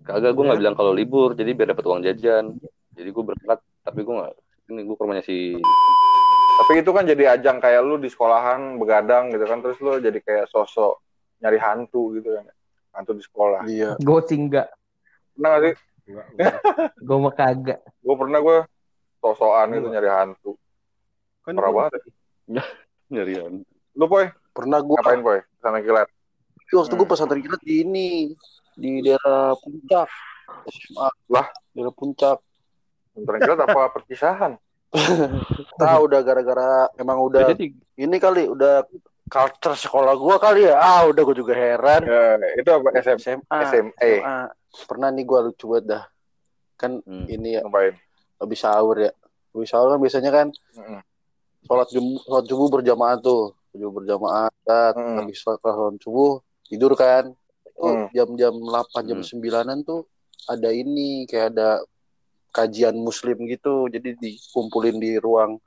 Kagak 0.05 0.37
gue 0.37 0.43
nggak 0.45 0.61
bilang 0.61 0.75
kalau 0.77 0.93
libur. 0.93 1.33
Jadi 1.33 1.57
biar 1.57 1.73
dapat 1.73 1.85
uang 1.89 2.05
jajan. 2.05 2.61
Jadi 2.93 3.09
gue 3.09 3.23
berangkat 3.25 3.59
tapi 3.81 3.99
gue 4.05 4.15
nggak. 4.21 4.33
Ini 4.69 4.81
gue 4.85 4.95
ke 4.95 5.01
rumahnya 5.01 5.25
si 5.25 5.57
tapi 6.59 6.71
itu 6.77 6.91
kan 6.91 7.03
jadi 7.03 7.23
ajang 7.33 7.57
kayak 7.57 7.81
lu 7.81 7.95
di 7.95 8.07
sekolahan 8.07 8.75
begadang 8.75 9.31
gitu 9.31 9.43
kan 9.43 9.59
terus 9.59 9.79
lu 9.79 9.95
jadi 9.97 10.19
kayak 10.19 10.45
sosok 10.47 10.99
nyari 11.39 11.55
hantu 11.55 12.11
gitu 12.13 12.29
kan 12.31 12.45
hantu 12.91 13.11
di 13.13 13.23
sekolah 13.23 13.63
Iya. 13.63 13.95
gue 13.95 14.19
sih 14.25 14.37
enggak 14.37 14.67
pernah 15.31 15.49
gak 15.49 15.61
sih 15.63 15.75
gue 17.07 17.17
mah 17.17 17.33
kagak 17.33 17.79
gue 17.79 18.15
pernah 18.17 18.39
gue 18.39 18.57
sosokan 19.17 19.67
gitu 19.71 19.87
nyari 19.87 20.09
hantu 20.09 20.51
Kan 21.39 21.55
parah 21.55 21.71
banget 21.71 21.91
ya. 22.51 22.63
nyarian. 23.07 23.63
lu 23.91 24.05
poy 24.05 24.27
Pernah 24.49 24.79
gua 24.79 24.99
ngapain 24.99 25.21
poy 25.21 25.39
sana 25.57 25.79
kilat 25.79 26.07
waktu 26.69 26.91
Hmm. 26.91 26.99
gua 26.99 27.07
pesantren 27.07 27.39
kilat 27.39 27.61
di 27.61 27.81
ini 27.81 28.09
di 28.73 28.99
daerah 28.99 29.55
puncak. 29.55 30.05
SMA. 30.67 31.07
Lah? 31.27 31.47
daerah 31.71 31.91
puncak. 31.91 32.37
pesantren 33.09 33.39
kilat 33.39 33.59
apa 33.61 33.81
perpisahan 33.89 34.51
Tahu 35.78 35.99
udah 36.10 36.21
gara-gara 36.25 36.89
emang 36.97 37.21
udah 37.21 37.54
Jadi 37.54 37.78
ini 37.97 38.17
kali 38.17 38.49
udah 38.49 38.82
culture 39.30 39.78
sekolah 39.78 40.17
gua 40.17 40.41
kali 40.41 40.65
ya. 40.65 40.75
Ah, 40.82 41.06
udah 41.06 41.21
gua 41.21 41.36
juga 41.38 41.54
heran. 41.54 42.02
ya, 42.06 42.38
itu 42.58 42.69
apa 42.73 42.89
SM, 42.97 43.17
SMA. 43.21 43.58
SMA 43.69 43.93
SMA. 44.02 44.38
Pernah 44.89 45.10
nih 45.13 45.23
gua 45.25 45.45
lucu 45.45 45.69
banget 45.69 45.86
dah. 45.86 46.04
Kan 46.73 47.04
hmm. 47.06 47.25
ini 47.30 47.60
ya 47.60 47.62
ngapain 47.62 47.93
habis 48.39 48.60
sahur 48.60 48.97
ya. 48.97 49.12
Habis 49.54 49.69
sahur 49.69 49.93
kan 49.93 49.99
biasanya 49.99 50.32
kan 50.32 50.47
Mm-mm. 50.80 50.99
sholat 51.67 51.88
subuh, 51.91 52.17
sholat 52.25 52.45
subuh 52.49 52.67
berjamaah 52.71 53.17
tuh. 53.21 53.43
Subuh 53.69 53.91
berjamaah. 53.93 54.49
Tat, 54.65 54.93
Hmm. 54.97 55.21
Habis 55.21 55.38
sholat, 55.38 55.60
sholat 55.62 56.02
subuh 56.02 56.32
tidur 56.65 56.93
kan. 56.97 57.30
Itu 57.67 57.86
Hmm. 57.86 58.08
jam-jam 58.10 58.54
8 58.58 59.06
jam 59.06 59.19
Hmm. 59.21 59.28
9-an 59.28 59.80
tuh 59.86 60.10
ada 60.49 60.73
ini 60.73 61.30
kayak 61.30 61.54
ada 61.54 61.84
kajian 62.49 62.95
muslim 62.95 63.38
gitu. 63.45 63.88
Jadi 63.88 64.15
dikumpulin 64.15 64.97
di 64.97 65.17
ruang 65.17 65.57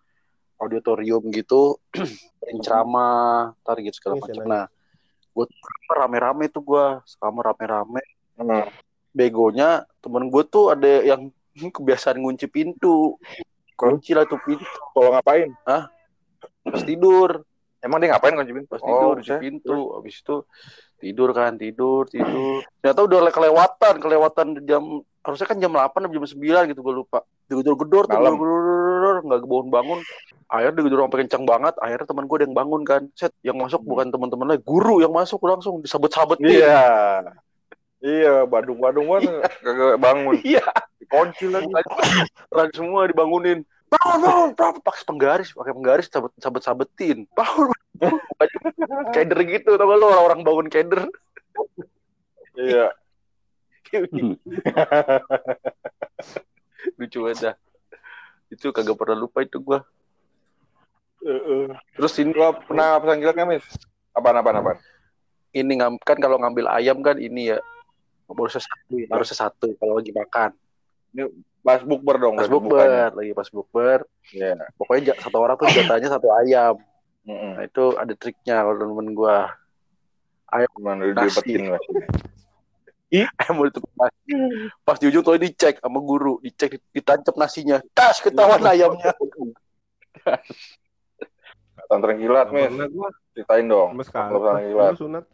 auditorium 0.59 1.27
gitu, 1.31 1.79
ceramah, 2.65 3.51
tar 3.63 3.83
gitu 3.83 3.99
segala 3.99 4.15
Iya, 4.15 4.23
macam. 4.23 4.35
senang. 4.39 4.49
Nah, 4.51 4.65
gue 5.33 5.47
rame-rame 5.91 6.45
tuh 6.47 6.63
gue, 6.63 6.87
sama 7.05 7.43
rame-rame. 7.43 8.03
Hmm. 8.39 8.67
Begonya 9.13 9.85
temen 9.99 10.31
gue 10.31 10.43
tuh 10.47 10.71
ada 10.71 11.03
yang 11.03 11.29
kebiasaan 11.77 12.17
ngunci 12.17 12.47
pintu, 12.47 13.19
kunci 13.75 14.15
lah 14.15 14.23
tuh 14.25 14.39
pintu 14.41 14.63
kalau 14.95 15.11
ngapain 15.13 15.51
pas 16.63 16.83
tidur. 16.87 17.43
emang 17.83 17.99
dia 17.99 18.15
ngapain 18.15 18.39
kunci 18.39 18.55
pintu 18.55 18.69
pas 18.71 18.79
tidur 18.79 19.11
oh, 19.11 19.19
di 19.19 19.27
saya- 19.27 19.43
pintu 19.43 19.99
habis 19.99 20.23
itu 20.23 20.37
tidur 21.03 21.35
kan 21.35 21.59
tidur 21.59 22.07
tidur 22.07 22.63
ternyata 22.79 23.01
udah 23.03 23.19
kelewatan 23.35 23.95
kelewatan 23.99 24.47
jam 24.63 25.03
harusnya 25.23 25.47
kan 25.47 25.59
jam 25.63 25.71
8 25.71 25.87
atau 25.95 26.11
jam 26.11 26.27
9 26.27 26.71
gitu 26.75 26.81
gue 26.83 26.95
lupa. 26.95 27.23
Digedor 27.47 27.75
gedor 27.79 28.05
tuh 28.11 28.19
gedor 28.19 29.17
nggak 29.23 29.41
bangun 29.47 29.69
bangun 29.71 30.01
akhirnya 30.51 30.75
digedor 30.83 31.01
sampai 31.07 31.19
kencang 31.25 31.45
banget 31.49 31.75
akhirnya 31.79 32.07
teman 32.11 32.25
gue 32.27 32.37
ada 32.37 32.45
yang 32.51 32.57
bangun 32.59 32.83
kan. 32.83 33.03
Set 33.15 33.33
yang 33.47 33.57
masuk 33.59 33.81
bukan 33.87 34.11
teman-teman 34.11 34.47
lagi 34.55 34.63
guru 34.67 34.99
yang 34.99 35.15
masuk 35.15 35.39
langsung 35.47 35.79
disabet-sabetin 35.81 36.47
iya. 36.47 36.83
Iya 38.03 38.51
badung-badung 38.51 39.07
kan 39.15 39.23
kagak 39.63 39.99
bangun. 40.03 40.35
Iya. 40.43 40.67
Dikunci 40.99 41.47
lagi. 41.47 41.71
Rani 42.51 42.73
semua 42.75 43.07
dibangunin. 43.07 43.63
Bangun 43.95 44.19
bangun. 44.27 44.49
Bangun 44.59 44.81
pakai 44.83 45.03
penggaris 45.07 45.55
pakai 45.55 45.71
penggaris 45.71 46.07
sabet 46.11 46.35
sabet 46.43 46.63
sabetin 46.67 47.31
bangun. 47.39 47.71
Bangun. 48.03 48.19
keder 49.15 49.39
gitu 49.47 49.79
tau 49.79 49.87
gak 49.87 49.99
lo 50.03 50.05
orang-orang 50.11 50.41
bangun 50.43 50.67
keder. 50.67 51.07
Iya 52.59 52.91
lucu 56.99 57.19
banget 57.23 57.39
dah 57.41 57.55
itu 58.49 58.69
kagak 58.69 58.97
pernah 58.97 59.17
lupa 59.17 59.45
itu 59.45 59.57
gua 59.61 59.85
Heeh. 61.23 61.71
terus 61.95 62.19
ini 62.19 62.35
Lu 62.35 62.51
pernah 62.67 62.99
pesan 62.99 63.23
kilat 63.23 63.35
nggak, 63.39 63.49
Mis? 63.49 63.67
Apaan, 64.11 64.37
apaan, 64.37 64.59
apaan? 64.59 64.79
ini 65.53 65.73
ngam- 65.79 66.01
kan 66.01 66.19
kalau 66.19 66.41
ngambil 66.41 66.67
ayam 66.67 66.99
kan 66.99 67.15
ini 67.15 67.53
ya 67.55 67.59
harusnya 68.27 68.65
satu 68.65 68.97
harusnya 69.07 69.37
satu 69.39 69.69
kalau 69.77 70.01
lagi 70.01 70.11
makan 70.11 70.51
Pas 71.63 71.79
bukber 71.85 72.17
dong. 72.19 72.35
pas 72.41 72.49
bukber 72.49 73.13
lagi 73.15 73.33
pas 73.33 73.47
bukber 73.47 74.03
Iya. 74.33 74.57
pokoknya 74.75 75.13
satu 75.21 75.37
orang 75.39 75.55
tuh 75.55 75.69
jatahnya 75.71 76.09
satu 76.09 76.33
ayam 76.35 76.75
Mm-mm. 77.23 77.55
nah 77.55 77.63
itu 77.63 77.85
ada 77.95 78.15
triknya 78.17 78.65
kalau 78.65 78.81
temen 78.81 79.13
gua 79.13 79.53
Gimana 80.75 81.13
Nasi. 81.13 81.39
dibetin 81.39 81.63
mas? 81.71 81.85
Ayam 83.13 83.53
mau 83.61 83.69
ditutup 83.69 83.93
nasi 84.01 84.33
pas 84.81 84.97
di 84.97 85.05
ujung 85.13 85.21
tuh 85.21 85.37
dicek 85.37 85.79
sama 85.85 86.01
guru 86.01 86.41
dicek 86.41 86.81
ditancap 86.97 87.37
nasinya 87.37 87.79
tas 87.93 88.25
ketahuan 88.25 88.65
ayamnya 88.65 89.13
Pesantren 91.83 92.17
kilat, 92.21 92.47
gua 92.49 93.11
Ceritain 93.33 93.67
dong. 93.69 93.97
Kalau 94.09 94.41
pesantren 94.41 94.65
kilat. 94.71 94.93
Sunat. 94.97 95.25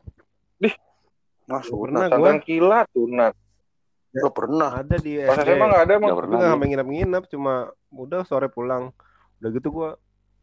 masuk 1.49 1.77
Pernah 1.89 2.05
gua 2.07 2.11
Pesantren 2.11 2.41
kilat, 2.43 2.87
sunat. 2.93 3.35
gak 4.09 4.35
pernah 4.35 4.71
ada 4.73 4.97
di 4.99 5.21
Pas 5.21 5.37
SD. 5.37 5.55
SMA 5.55 5.67
nggak 5.69 5.83
ada, 5.85 5.93
emang. 5.95 6.11
Tapi 6.11 6.19
pernah. 6.19 6.37
nggak 6.41 6.51
sampai 6.51 6.69
nginep-nginep, 6.73 7.25
cuma 7.31 7.55
udah 7.93 8.21
sore 8.25 8.49
pulang. 8.51 8.91
Udah 9.39 9.49
gitu 9.53 9.69
gua 9.71 9.91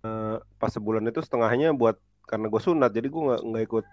eh, 0.06 0.38
pas 0.62 0.72
sebulan 0.72 1.04
itu 1.10 1.20
setengahnya 1.20 1.74
buat 1.76 1.98
karena 2.26 2.50
gue 2.50 2.62
sunat, 2.62 2.90
jadi 2.94 3.08
gua 3.10 3.22
nggak 3.34 3.42
nggak 3.46 3.64
ikut 3.70 3.86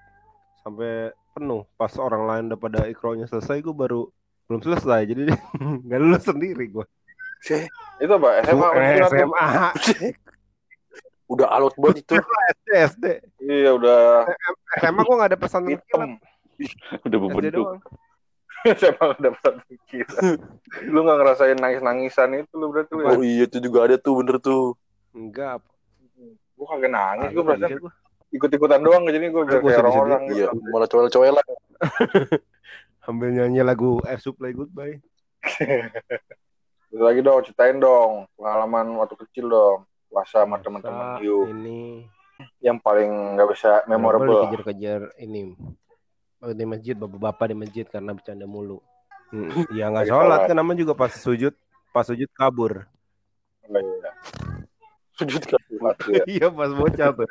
sampai 0.63 0.93
penuh. 1.33 1.67
Pas 1.75 1.93
orang 1.97 2.23
lain 2.25 2.43
udah 2.49 2.59
pada 2.59 2.81
ikronya 2.87 3.27
selesai, 3.27 3.61
gua 3.61 3.75
baru 3.77 4.01
belum 4.47 4.61
selesai, 4.61 5.01
jadi 5.05 5.23
nggak 5.87 6.01
lulus 6.01 6.25
sendiri 6.25 6.65
gua. 6.69 6.87
Sih, 7.43 7.67
Itu 7.99 8.13
apa? 8.15 8.47
SMA, 8.47 8.67
Eh, 8.73 8.97
tuh. 8.97 9.09
SMA, 9.11 9.47
udah 11.27 11.49
alot 11.51 11.75
banget 11.75 12.05
itu 12.05 12.15
SD, 12.55 12.69
SD. 12.95 13.05
Iya, 13.41 13.71
udah 13.75 13.99
SMA 14.79 15.01
gua 15.03 15.15
nggak 15.19 15.31
ada 15.33 15.41
pesan 15.41 15.63
hitam. 15.67 16.19
Udah 17.03 17.19
berbentuk. 17.19 17.67
SMA 18.63 19.05
udah 19.19 19.31
pesantren 19.35 19.75
kilat. 19.91 20.39
Lu 20.87 21.03
nggak 21.03 21.17
ngerasain 21.19 21.59
nangis-nangisan 21.59 22.39
itu 22.39 22.55
lu 22.55 22.71
berarti 22.71 22.95
lu 22.95 23.03
ya? 23.03 23.09
oh 23.11 23.23
iya 23.27 23.45
itu 23.51 23.59
juga 23.59 23.91
ada 23.91 23.99
tuh 23.99 24.23
bener 24.23 24.39
tuh 24.39 24.79
Enggak, 25.11 25.59
Gua 26.55 26.67
kagak 26.71 26.93
nangis, 26.95 27.35
gua 27.35 27.43
berasa. 27.43 27.67
Ikut-ikutan 28.33 28.81
doang 28.81 29.05
jadi 29.07 29.29
biar 29.29 29.33
Gua 29.33 29.43
kayak 29.45 29.61
sedih-sedih. 29.61 29.83
orang-orang 29.85 30.23
iya 30.33 30.49
malah 30.73 30.89
coel-coelan 30.89 31.47
Ambil 33.03 33.35
nyanyi 33.35 33.67
lagu 33.67 33.99
Air 34.07 34.23
Supply 34.23 34.55
Goodbye. 34.55 35.03
Lagi 36.95 37.21
dong, 37.25 37.43
ceritain 37.43 37.83
dong 37.83 38.31
pengalaman 38.39 38.95
waktu 38.95 39.19
kecil 39.27 39.51
dong. 39.51 39.79
Puasa 40.07 40.47
sama 40.47 40.63
teman-teman 40.63 41.19
yuk. 41.19 41.51
Ini 41.51 42.07
yang 42.63 42.79
paling 42.79 43.35
nggak 43.35 43.49
bisa 43.51 43.83
memorable. 43.91 44.47
Kejar-kejar 44.47 45.19
ini 45.19 45.57
oh, 46.45 46.55
di 46.55 46.63
masjid 46.63 46.95
bapak-bapak 46.95 47.51
di 47.51 47.57
masjid 47.59 47.85
karena 47.91 48.15
bercanda 48.15 48.47
mulu. 48.47 48.79
Hmm, 49.35 49.51
ya 49.75 49.91
nggak 49.91 50.07
sholat. 50.07 50.47
kan 50.47 50.55
namanya 50.55 50.85
juga 50.85 50.95
pas 50.95 51.11
sujud 51.11 51.57
pas 51.91 52.07
sujud 52.07 52.31
kabur. 52.37 52.87
Oh, 53.67 53.81
iya. 53.81 54.11
Sujud. 55.23 55.43
Mati 55.79 56.11
ya. 56.15 56.25
iya 56.27 56.47
pas 56.51 56.71
bocah 56.75 57.09
tuh. 57.15 57.27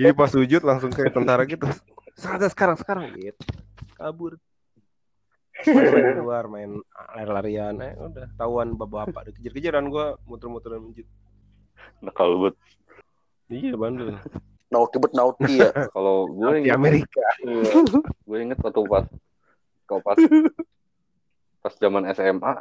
Jadi 0.00 0.12
pas 0.16 0.30
sujud 0.32 0.62
langsung 0.64 0.90
kayak 0.92 1.12
tentara 1.12 1.44
gitu. 1.44 1.68
Sekarang 2.16 2.50
sekarang 2.52 2.76
sekarang 2.80 3.02
gitu. 3.20 3.42
Kabur. 3.96 4.40
Main 5.62 6.16
keluar 6.16 6.44
main 6.48 6.80
lari-larian 7.14 7.76
eh 7.84 7.92
udah 7.94 8.26
tahuan 8.40 8.74
bapak-bapak 8.74 9.30
dikejar-kejaran 9.30 9.86
gua 9.92 10.16
muter-muter 10.24 10.80
masjid. 10.80 11.06
Nakal 12.00 12.40
buat 12.40 12.54
Iya 13.52 13.76
Bandung. 13.76 14.16
Nauti 14.72 14.96
bet 14.96 15.12
nauti 15.12 15.60
ya. 15.60 15.68
kalau 15.94 16.24
gue 16.32 16.64
Di 16.64 16.72
Amerika. 16.72 17.20
gue 18.24 18.38
inget 18.40 18.56
waktu 18.64 18.80
pas 18.88 19.04
kalau 19.84 20.00
pas 20.00 20.16
pas 21.62 21.74
zaman 21.76 22.08
SMA 22.16 22.52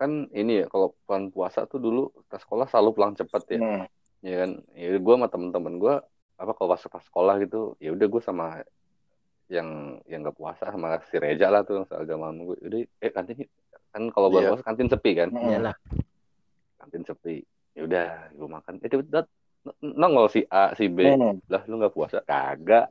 kan 0.00 0.32
ini 0.32 0.64
ya 0.64 0.66
kalau 0.66 0.96
bulan 1.04 1.28
puasa 1.28 1.68
tuh 1.68 1.76
dulu 1.76 2.08
ke 2.24 2.40
sekolah 2.40 2.64
selalu 2.66 2.90
pulang 2.96 3.12
cepet 3.12 3.42
ya. 3.52 3.58
Hmm. 3.60 3.84
ya 4.24 4.34
kan? 4.40 4.50
Ya 4.72 4.96
gue 4.96 5.14
sama 5.14 5.28
temen-temen 5.28 5.76
gue 5.76 5.94
apa 6.40 6.52
kalau 6.56 6.72
pas 6.72 6.80
pas 6.80 7.04
sekolah 7.04 7.34
gitu 7.44 7.76
ya 7.76 7.92
udah 7.92 8.06
gue 8.08 8.22
sama 8.24 8.64
yang 9.52 10.00
yang 10.08 10.24
gak 10.24 10.38
puasa 10.40 10.72
sama 10.72 10.96
si 11.04 11.20
Reja 11.20 11.52
lah 11.52 11.60
tuh 11.62 11.82
yang 11.82 11.86
seagama 11.86 12.32
sama 12.32 12.40
gue 12.48 12.56
udah 12.64 12.80
eh 13.02 13.12
kantin 13.12 13.44
kan 13.90 14.02
kalau 14.08 14.30
bulan 14.30 14.42
Iya. 14.46 14.50
puasa 14.56 14.64
kantin 14.64 14.88
sepi 14.88 15.10
kan? 15.12 15.28
Hmm. 15.28 15.50
Iyalah. 15.52 15.76
kantin 16.80 17.02
sepi. 17.04 17.36
Ya 17.76 17.82
udah 17.84 18.06
gue 18.32 18.48
makan. 18.48 18.74
Eh 18.80 18.88
tiba-tiba 18.88 19.28
nongol 19.84 20.32
si 20.32 20.40
A 20.48 20.72
si 20.72 20.88
B. 20.88 21.04
Hmm. 21.12 21.36
lah 21.46 21.62
lu 21.68 21.76
nggak 21.76 21.92
puasa? 21.92 22.24
Kagak. 22.24 22.88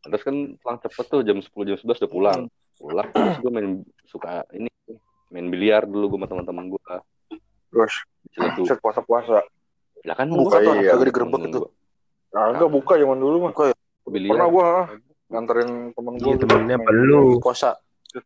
Terus 0.00 0.22
kan 0.24 0.36
pulang 0.60 0.78
cepet 0.80 1.06
tuh 1.08 1.20
jam 1.20 1.38
10 1.40 1.48
jam 1.64 1.76
11 1.76 1.84
udah 1.96 2.10
pulang. 2.12 2.40
Pulang 2.76 3.08
terus 3.12 3.36
gue 3.38 3.52
main 3.52 3.68
suka 4.04 4.44
ini 4.52 4.69
main 5.30 5.46
biliar 5.46 5.86
dulu 5.86 6.10
gue 6.10 6.18
sama 6.18 6.26
teman-teman 6.28 6.64
gue 6.68 6.82
Terus 7.70 7.94
set 8.66 8.78
puasa-puasa. 8.78 9.46
lah 10.00 10.16
kan 10.16 10.26
Buka 10.26 10.58
tuh, 10.58 10.74
iya. 10.76 10.90
kagak 10.90 11.06
digerebek 11.06 11.42
itu. 11.46 11.60
Nah, 12.32 12.50
enggak 12.50 12.66
buka 12.68 12.96
zaman 12.96 13.14
dulu 13.16 13.36
mah. 13.46 13.52
Buka 13.52 13.64
ya. 13.68 13.76
biliar 14.08 14.32
Pernah 14.34 14.48
gua 14.48 14.64
ah, 14.64 14.84
nganterin 15.28 15.70
temen 15.92 16.14
gua. 16.16 16.24
Iya 16.24 16.34
gitu. 16.34 16.44
temennya 16.46 16.76
perlu. 16.80 17.20
Puasa. 17.38 17.70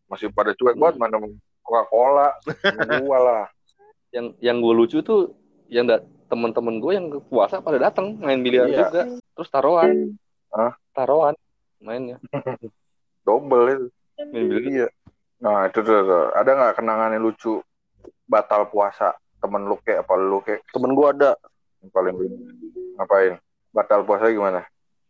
Masih 0.07 0.31
pada 0.31 0.55
cuek 0.55 0.77
banget 0.79 0.97
mana 0.97 1.17
Coca-Cola. 1.61 2.29
Temen 2.63 2.91
gua 3.05 3.19
lah. 3.21 3.45
yang 4.09 4.31
yang 4.39 4.63
gue 4.63 4.73
lucu 4.73 5.03
tuh 5.03 5.35
yang 5.67 5.85
da- 5.85 5.99
teman-teman 6.25 6.79
gue 6.79 6.93
yang 6.95 7.07
puasa 7.27 7.59
pada 7.59 7.83
datang 7.83 8.15
main 8.17 8.39
biliar 8.39 8.65
Iya. 8.65 8.79
juga 8.81 9.03
terus 9.35 9.49
taruhan 9.51 10.15
Hah? 10.49 10.71
taruhan 10.91 11.35
mainnya 11.83 12.23
Double 13.27 13.67
itu. 13.69 13.87
main 14.25 14.45
biliar 14.47 14.71
Iya. 14.71 14.89
Nah, 15.45 15.69
itu 15.69 15.85
tuh, 15.85 16.01
tuh. 16.09 16.25
Ada 16.33 16.51
nggak 16.57 16.75
kenangan 16.81 17.13
yang 17.13 17.23
lucu 17.23 17.61
batal 18.25 18.73
puasa? 18.73 19.13
Temen 19.37 19.69
lu 19.69 19.77
kayak 19.85 20.09
apa 20.09 20.15
lu 20.17 20.41
kayak 20.41 20.65
Temen 20.73 20.97
gua 20.97 21.13
ada 21.13 21.37
yang 21.85 21.93
paling 21.93 22.17
ngapain? 22.97 23.37
Batal 23.69 24.01
puasa 24.09 24.33
gimana? 24.33 24.65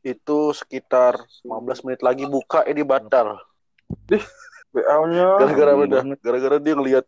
itu 0.05 0.53
sekitar 0.53 1.17
15 1.41 1.81
menit 1.89 2.05
lagi 2.05 2.29
buka 2.29 2.61
ini 2.69 2.85
batal. 2.85 3.41
BA-nya 4.69 5.41
Gara-gara 5.41 5.73
anjing 5.73 5.89
udah, 5.89 6.01
banget. 6.05 6.19
gara-gara 6.21 6.57
dia 6.61 6.75
ngelihat 6.77 7.05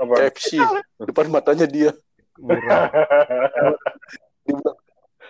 apa? 0.00 0.14
KFC 0.16 0.56
depan 1.04 1.28
matanya 1.28 1.68
dia. 1.68 1.92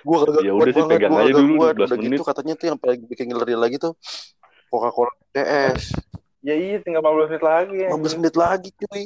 Gua 0.07 0.19
kagak 0.23 0.47
Ya 0.47 0.55
udah 0.55 0.71
sih, 0.71 0.79
banget, 0.79 0.95
pegang 0.95 1.11
gua 1.11 1.23
aja 1.27 1.33
dulu 1.35 1.53
kuat. 1.59 1.75
12 1.75 1.83
Udah 1.83 1.99
menit. 1.99 2.07
gitu 2.15 2.23
katanya 2.23 2.55
tuh 2.55 2.67
yang 2.71 2.79
paling 2.79 3.01
bikin 3.11 3.27
ngeleri 3.35 3.57
lagi 3.59 3.77
tuh 3.83 3.93
Coca-Cola 4.71 5.11
DS. 5.35 5.83
Ya 6.41 6.55
iya 6.55 6.79
tinggal 6.79 7.03
15 7.03 7.29
menit 7.29 7.43
lagi. 7.43 7.79
15 7.85 8.19
menit 8.19 8.35
lagi 8.35 8.71
cuy. 8.77 9.05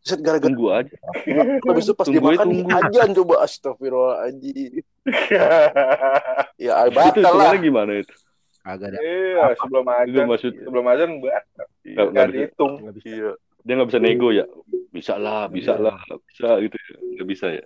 Set 0.00 0.16
gara-gara 0.18 0.48
tunggu 0.48 0.72
aja 0.72 0.96
habis 1.68 1.84
itu 1.84 1.92
pas 1.92 2.08
dia 2.08 2.16
Tunggu, 2.16 2.32
makan 2.32 2.46
nih 2.48 2.64
tunggu. 2.64 2.78
ajan 2.88 3.08
coba 3.12 3.34
astagfirullahaladzim. 3.44 4.80
Ya 6.56 6.72
itu 6.82 6.92
batal 6.92 7.20
lah. 7.36 7.52
hitungannya 7.52 7.60
gimana 7.60 7.92
itu 7.98 8.14
Agak 8.60 8.92
ada 8.92 8.98
Iya, 8.98 9.44
sebelum 9.56 9.84
ajan. 9.84 10.08
Itu 10.08 10.20
maksud- 10.22 10.56
Sebelum 10.58 10.86
ajan 10.86 11.10
batal. 11.18 11.40
Nggak- 11.40 11.68
Nggak 11.84 12.06
nggak 12.06 12.26
bisa. 12.26 12.34
dihitung. 12.34 12.72
bisa. 12.92 13.08
Iya. 13.08 13.30
dia 13.60 13.72
nggak 13.76 13.88
bisa 13.88 14.00
nego 14.00 14.28
ya 14.30 14.44
bisa 14.88 15.14
lah 15.16 15.44
bisa 15.46 15.72
Iya. 15.74 15.84
lah 15.84 15.96
bisa 16.24 16.48
gitu 16.58 16.76
ya 16.80 16.96
nggak 17.12 17.28
bisa 17.28 17.46
ya 17.52 17.64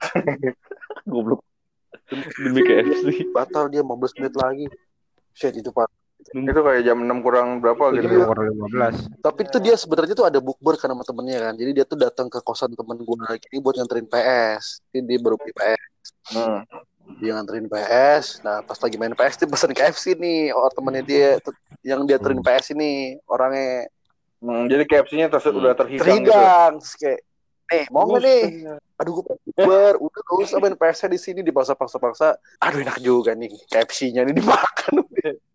goblok 1.06 1.40
demi 2.36 2.60
KFC 2.62 3.30
Batal 3.30 3.66
dia 3.66 3.82
15 3.82 4.14
menit 4.16 4.34
lagi. 4.34 4.66
Set 5.30 5.54
itu 5.54 5.70
Pak. 5.70 5.89
Itu 6.30 6.60
kayak 6.62 6.82
jam 6.86 6.98
6 7.02 7.26
kurang 7.26 7.58
berapa 7.58 7.90
gitu 7.98 8.06
Jadi 8.06 8.16
ya. 8.22 8.26
orang 8.26 8.46
15. 9.02 9.18
Tapi 9.18 9.40
itu 9.50 9.58
dia 9.58 9.74
sebenarnya 9.74 10.14
tuh 10.14 10.26
ada 10.30 10.38
bukber 10.38 10.78
kan 10.78 10.94
sama 10.94 11.02
temennya 11.02 11.50
kan. 11.50 11.54
Jadi 11.58 11.70
dia 11.74 11.84
tuh 11.84 11.98
datang 11.98 12.30
ke 12.30 12.38
kosan 12.40 12.70
temen 12.70 13.02
gue 13.02 13.16
lagi 13.26 13.46
ini 13.50 13.58
buat 13.58 13.74
nganterin 13.74 14.06
PS. 14.06 14.86
Jadi 14.94 15.02
dia 15.10 15.18
baru 15.18 15.34
beli 15.34 15.50
PS. 15.50 16.06
Hmm. 16.30 16.62
Dia 17.18 17.30
nganterin 17.34 17.66
PS. 17.66 18.46
Nah 18.46 18.62
pas 18.62 18.78
lagi 18.78 18.94
main 18.94 19.10
PS 19.12 19.34
dia 19.42 19.48
pesen 19.50 19.74
KFC 19.74 20.14
nih. 20.14 20.54
Oh 20.54 20.70
temennya 20.70 21.02
dia 21.02 21.28
yang 21.82 22.06
dia 22.06 22.14
anterin 22.22 22.38
PS 22.40 22.78
ini 22.78 23.18
orangnya 23.26 23.90
Hmm, 24.40 24.64
jadi 24.72 24.88
KFC-nya 24.88 25.28
ter 25.28 25.36
Hmm. 25.36 25.52
udah 25.60 25.76
terhidang, 25.76 26.00
gitu. 26.00 26.32
terhidang. 26.32 26.72
Terus 26.80 26.94
kayak, 26.96 27.20
nih 27.68 27.84
mau 27.92 28.08
nggak 28.08 28.22
nih? 28.24 28.42
Buset. 28.64 28.80
Aduh 28.96 29.12
gue 29.12 29.24
bukber. 29.28 29.92
Udah 30.00 30.20
gak 30.24 30.36
usah 30.40 30.56
main 30.64 30.76
PS-nya 30.80 31.08
di 31.12 31.18
sini 31.20 31.40
dipaksa-paksa-paksa. 31.44 32.28
Aduh 32.64 32.80
enak 32.80 32.98
juga 33.04 33.36
nih 33.36 33.52
KFC-nya 33.68 34.24
ini 34.24 34.32
dimakan. 34.32 35.04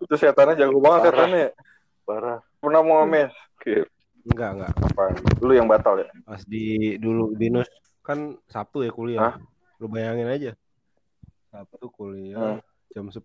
Itu 0.00 0.14
setannya 0.14 0.54
jago 0.56 0.78
banget 0.78 1.00
Parah. 1.00 1.12
setannya. 1.12 1.46
Parah. 2.04 2.38
Pernah 2.60 2.80
mau 2.80 2.96
ngemes 3.02 3.32
Oke. 3.56 3.84
Enggak, 4.24 4.50
enggak. 4.56 4.72
apa? 4.80 5.02
Lu 5.44 5.52
yang 5.52 5.68
batal 5.68 6.00
ya? 6.00 6.08
Pas 6.24 6.40
di 6.44 6.96
dulu 6.96 7.32
Binus 7.34 7.68
kan 8.00 8.36
Sabtu 8.48 8.80
ya 8.80 8.92
kuliah. 8.92 9.36
Lu 9.76 9.86
bayangin 9.86 10.28
aja. 10.28 10.52
Sabtu 11.52 11.92
kuliah 11.92 12.60
jam 12.90 13.10
10 13.10 13.20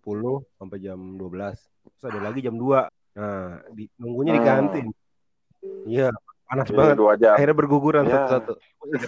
sampai 0.56 0.78
jam 0.78 0.98
12. 1.16 1.56
Terus 1.96 2.04
ada 2.04 2.20
lagi 2.20 2.40
jam 2.40 2.56
2. 2.56 2.84
Nah, 3.16 3.64
di, 3.72 3.88
nunggunya 3.96 4.36
di 4.36 4.42
Hmm. 4.42 4.48
kantin. 4.48 4.86
Iya, 5.84 6.08
panas 6.50 6.66
Jadi 6.66 6.76
banget. 6.76 6.96
dua 6.98 7.12
jam. 7.14 7.34
Akhirnya 7.38 7.56
berguguran 7.56 8.02
Ya. 8.02 8.12
satu-satu. 8.26 8.52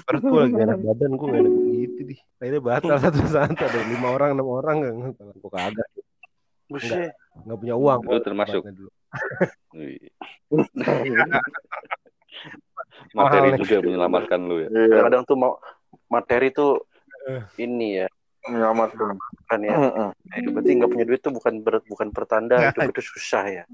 Perut 0.07 0.23
gue 0.23 0.39
lagi 0.39 0.53
gak 0.53 0.65
enak 0.65 0.81
badan, 0.81 1.11
gue 1.13 1.27
gak 1.27 1.41
enak 1.43 1.53
gitu 1.75 2.01
dih. 2.07 2.21
Akhirnya 2.39 2.63
batal 2.63 2.97
satu-satu. 3.05 3.61
Ada 3.61 3.81
lima 3.85 4.09
orang, 4.09 4.29
enam 4.33 4.47
orang 4.47 4.77
gak 4.79 4.95
ngerti. 4.95 5.23
Gue 5.37 5.51
kagak, 5.51 5.89
Buset. 6.67 7.11
gak 7.43 7.59
punya 7.59 7.75
uang. 7.75 8.01
Lu 8.05 8.21
termasuk. 8.21 8.63
Dulu. 8.63 8.91
Materi 13.13 13.49
Mahal 13.49 13.53
nih. 13.53 13.61
juga 13.61 13.77
menyelamatkan 13.83 14.41
lu 14.41 14.57
ya 14.59 14.69
Iya, 14.69 14.85
Kadang-kadang 14.89 15.23
tuh 15.25 15.37
mau 15.37 15.53
materi 16.09 16.49
tuh 16.51 16.73
Eh. 17.23 17.43
ini 17.61 18.03
ya 18.03 18.07
menyelamatkan. 18.43 19.15
kan 19.47 19.61
ya. 19.61 19.75
Heeh. 19.77 20.09
Eh, 20.35 20.51
berarti 20.51 20.71
nggak 20.75 20.91
punya 20.91 21.05
duit 21.05 21.21
tuh 21.21 21.31
bukan 21.31 21.61
ber- 21.61 21.85
bukan 21.85 22.09
pertanda 22.11 22.59
hidup 22.59 22.91
itu 22.91 23.03
susah 23.05 23.45
ya. 23.47 23.65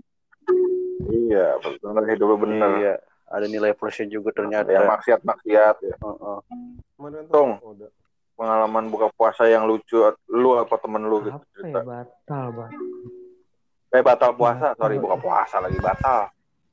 Iya, 1.08 1.56
benar 1.80 2.04
hidup 2.04 2.26
lu 2.26 2.36
bener. 2.38 2.70
Iya. 2.76 2.94
Ada 3.28 3.44
nilai 3.44 3.72
plusnya 3.72 4.08
juga 4.08 4.32
ternyata. 4.32 4.68
Ya 4.68 4.82
maksiat-maksiat 4.82 5.76
ya. 5.80 5.94
Heeh. 5.94 6.38
Kemarin 6.96 7.22
tuh 7.24 7.32
Tung, 7.32 7.50
pengalaman 8.34 8.88
buka 8.88 9.12
puasa 9.12 9.44
yang 9.44 9.66
lucu 9.66 10.00
lu 10.26 10.56
apa 10.56 10.74
temen 10.78 11.04
lu 11.04 11.20
gitu 11.22 11.38
cerita. 11.52 11.78
ya 11.78 11.84
batal, 11.84 12.44
Bang? 12.52 12.72
Eh 13.88 14.02
batal 14.02 14.30
puasa, 14.32 14.72
sorry 14.74 14.96
buka 14.96 15.16
puasa 15.16 15.58
lagi 15.58 15.76
batal. 15.76 16.28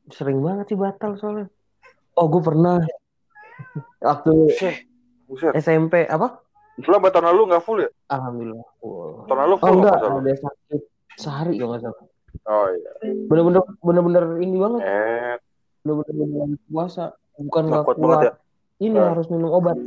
Sering 0.07 0.39
banget 0.39 0.65
sih 0.67 0.77
batal 0.77 1.15
soalnya. 1.15 1.47
Oh, 2.13 2.27
gue 2.27 2.39
pernah 2.39 2.79
waktu 3.99 4.31
Buset. 5.25 5.51
SMP 5.57 6.05
apa? 6.05 6.39
Lu 6.77 6.91
apa 6.93 7.07
tahun 7.09 7.33
lalu 7.33 7.41
nggak 7.49 7.63
full 7.63 7.79
ya? 7.79 7.89
Alhamdulillah. 8.07 8.67
Wow. 8.79 9.25
Tahun 9.25 9.39
lalu 9.41 9.53
Oh 9.53 9.59
full 9.59 9.67
apa 9.67 9.75
enggak, 9.75 9.95
lu? 9.97 10.17
ada 10.21 10.33
sakit 10.37 10.81
sehari 11.15 11.53
kalau 11.57 11.69
nggak 11.71 11.81
salah. 11.81 12.03
Oh 12.45 12.67
iya. 12.69 12.91
Bener-bener 13.25 13.61
bener-bener 13.79 14.23
ini 14.37 14.57
banget, 14.59 14.79
Eh, 14.83 15.33
bener-bener 15.87 16.25
bulan 16.27 16.51
puasa, 16.65 17.03
bukan 17.37 17.63
Nggak 17.63 17.83
kuat 17.83 17.95
kuat. 17.95 18.01
banget 18.01 18.19
ya? 18.19 18.33
Ini 18.81 18.97
Ah. 18.97 19.07
harus 19.13 19.27
minum 19.29 19.51
obat. 19.51 19.77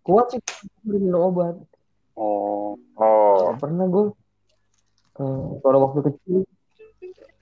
Kuat 0.00 0.26
sih 0.28 0.40
harus 0.40 0.64
minum 0.82 1.22
obat. 1.22 1.54
oh, 2.14 2.74
oh. 2.96 3.52
Pernah 3.54 3.86
gue 3.86 4.04
eh, 5.16 5.44
kalau 5.60 5.78
waktu 5.82 6.00
kecil 6.06 6.48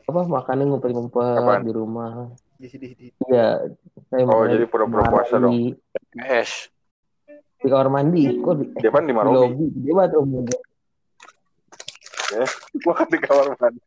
apa 0.05 0.21
makannya 0.27 0.65
ngumpet-ngumpet 0.67 1.63
di 1.63 1.73
rumah. 1.73 2.29
Di 2.55 2.67
sini 2.67 2.87
di 2.93 3.07
Iya, 3.25 3.71
saya 4.05 4.23
Oh, 4.25 4.45
jadi 4.45 4.67
pura-pura 4.67 5.01
di 5.01 5.11
puasa 5.11 5.35
dong. 5.39 5.55
es. 6.21 6.69
Di 7.57 7.67
kamar 7.67 7.89
mandi, 7.89 8.29
kok 8.37 8.55
di, 8.59 8.65
Dia 8.77 8.91
kan 8.91 9.03
di 9.03 9.11
di 9.11 9.17
Marobi. 9.17 9.39
lobi, 9.57 9.65
dia 9.75 9.93
banget 9.93 10.13
rumahnya. 10.15 10.57
Gua 12.77 12.93
kan 12.93 13.09
di 13.09 13.19
kamar 13.19 13.47
mandi. 13.57 13.81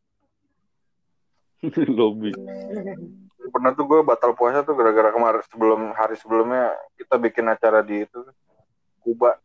lobby 1.98 2.32
Pernah 3.48 3.72
tuh 3.72 3.86
gue 3.86 4.00
batal 4.02 4.32
puasa 4.34 4.62
tuh 4.62 4.76
gara-gara 4.76 5.10
kemarin 5.10 5.42
sebelum 5.48 5.82
hari 5.94 6.16
sebelumnya 6.16 6.72
kita 6.96 7.16
bikin 7.16 7.48
acara 7.48 7.80
di 7.80 8.04
itu 8.04 8.20
Kuba 9.00 9.40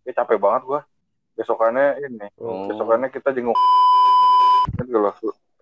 Ya 0.00 0.16
capek 0.16 0.40
banget 0.40 0.64
gua. 0.64 0.80
Besokannya 1.36 2.00
ini, 2.02 2.26
Oh. 2.36 2.66
besokannya 2.66 3.08
kita 3.08 3.30
jenguk 3.30 3.52
gitu 4.80 4.96
loh. 4.96 5.12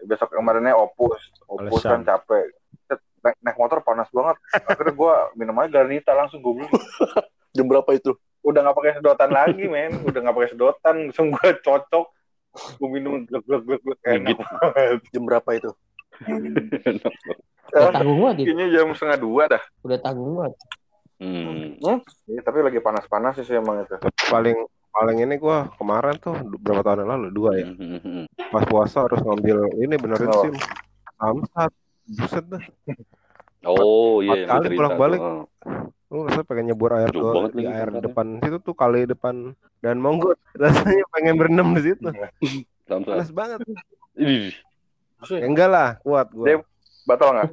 Besok 0.00 0.30
kemarinnya 0.30 0.78
opus, 0.78 1.18
opus 1.44 1.82
Alasan. 1.82 2.06
kan 2.06 2.16
capek. 2.16 2.54
Naik, 3.18 3.36
naik 3.42 3.58
motor 3.58 3.82
panas 3.82 4.06
banget. 4.08 4.38
Akhirnya 4.64 4.94
gua 4.94 5.14
minum 5.34 5.58
aja 5.58 5.68
granita 5.74 6.14
langsung 6.14 6.38
gua 6.38 6.62
beli. 6.62 6.70
Jam 7.58 7.66
berapa 7.66 7.90
itu? 7.92 8.14
Udah 8.40 8.62
nggak 8.62 8.76
pakai 8.78 8.92
sedotan 8.94 9.30
lagi, 9.34 9.64
men. 9.66 9.92
Udah 10.06 10.18
nggak 10.22 10.36
pakai 10.38 10.50
sedotan, 10.54 10.96
langsung 11.10 11.34
gua 11.34 11.50
cocok. 11.58 12.06
Gua 12.78 12.88
minum 12.88 13.26
glek 13.26 13.42
glek 13.42 13.62
glek 13.66 13.80
glek 13.82 14.00
enak. 14.06 14.38
Jam 15.10 15.22
berapa 15.26 15.50
itu? 15.50 15.70
Udah 17.68 17.90
tanggung 17.92 18.18
banget. 18.20 18.36
Kayaknya 18.42 18.66
jam 18.70 18.86
setengah 18.92 19.18
dua 19.18 19.42
dah. 19.48 19.62
Udah 19.82 19.98
tanggung 19.98 20.32
banget. 20.34 20.54
Hmm. 21.18 21.74
Iya, 22.24 22.40
tapi 22.40 22.58
lagi 22.60 22.78
panas-panas 22.78 23.34
sih 23.36 23.52
emang 23.52 23.82
itu. 23.82 23.98
paling 24.28 24.54
paling 24.88 25.18
ini 25.20 25.34
gua 25.36 25.66
kemarin 25.74 26.14
tuh 26.16 26.30
berapa 26.56 26.80
tahun 26.80 27.02
yang 27.02 27.10
lalu 27.12 27.28
dua 27.28 27.50
ya 27.54 27.66
Hmm. 27.66 28.24
pas 28.48 28.62
puasa 28.62 29.02
harus 29.02 29.18
ngambil 29.20 29.56
ini 29.78 29.94
benerin 29.94 30.26
Oh. 30.28 30.42
sim 30.42 30.54
samsat 31.14 31.72
buset 32.08 32.44
dah 32.46 32.62
Oh 33.64 34.20
iya, 34.20 34.32
Empat 34.38 34.48
kali 34.48 34.64
cerita 34.64 34.78
bolak-balik. 34.80 35.18
tuh. 35.18 35.42
lu 36.08 36.18
rasanya 36.24 36.46
pengen 36.46 36.64
nyebur 36.68 36.90
air 36.94 37.10
ke 37.10 37.20
banget 37.20 37.52
di 37.52 37.64
air 37.64 37.88
tempatnya. 37.90 38.04
depan 38.04 38.26
situ 38.40 38.58
tuh 38.60 38.74
kali 38.74 39.00
depan 39.04 39.34
dan 39.78 39.96
monggo 39.98 40.30
rasanya 40.62 41.04
pengen 41.10 41.34
berenam 41.36 41.68
di 41.72 41.82
situ 41.84 42.08
panas 42.86 43.28
banget 43.30 43.58
Ih, 44.14 44.54
ya 45.26 45.42
enggak 45.42 45.68
lah 45.68 45.88
kuat 46.00 46.28
gua 46.30 46.46
Dia- 46.46 46.66
Batal 47.02 47.28
nggak? 47.32 47.50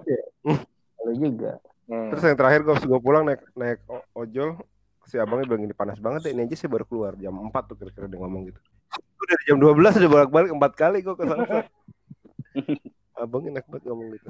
Kalau 0.95 1.13
juga. 1.15 1.51
Hmm. 1.85 2.09
terus 2.09 2.23
yang 2.23 2.35
terakhir 2.35 2.61
gua 2.61 2.75
gua 2.81 2.99
pulang 2.99 3.23
naik 3.23 3.41
naik 3.53 3.79
ojol 4.11 4.57
si 5.05 5.15
abangnya 5.15 5.45
bilang 5.45 5.63
ini 5.63 5.73
panas 5.73 5.97
banget 5.97 6.25
deh 6.25 6.31
ini 6.33 6.43
aja 6.43 6.57
sih 6.57 6.65
baru 6.65 6.81
keluar 6.81 7.13
jam 7.15 7.29
4 7.31 7.53
tuh 7.65 7.77
kira-kira 7.77 8.09
dia 8.09 8.17
ngomong 8.17 8.49
gitu 8.49 8.57
udah 9.15 9.37
jam 9.45 9.57
12 9.57 10.01
udah 10.01 10.09
bolak-balik 10.09 10.49
empat 10.51 10.71
kali 10.73 11.05
gua 11.05 11.13
ke 11.13 11.23
samsat 11.23 11.65
abangnya 13.21 13.61
enak 13.61 13.65
banget 13.69 13.83
ngomong 13.85 14.09
gitu 14.17 14.29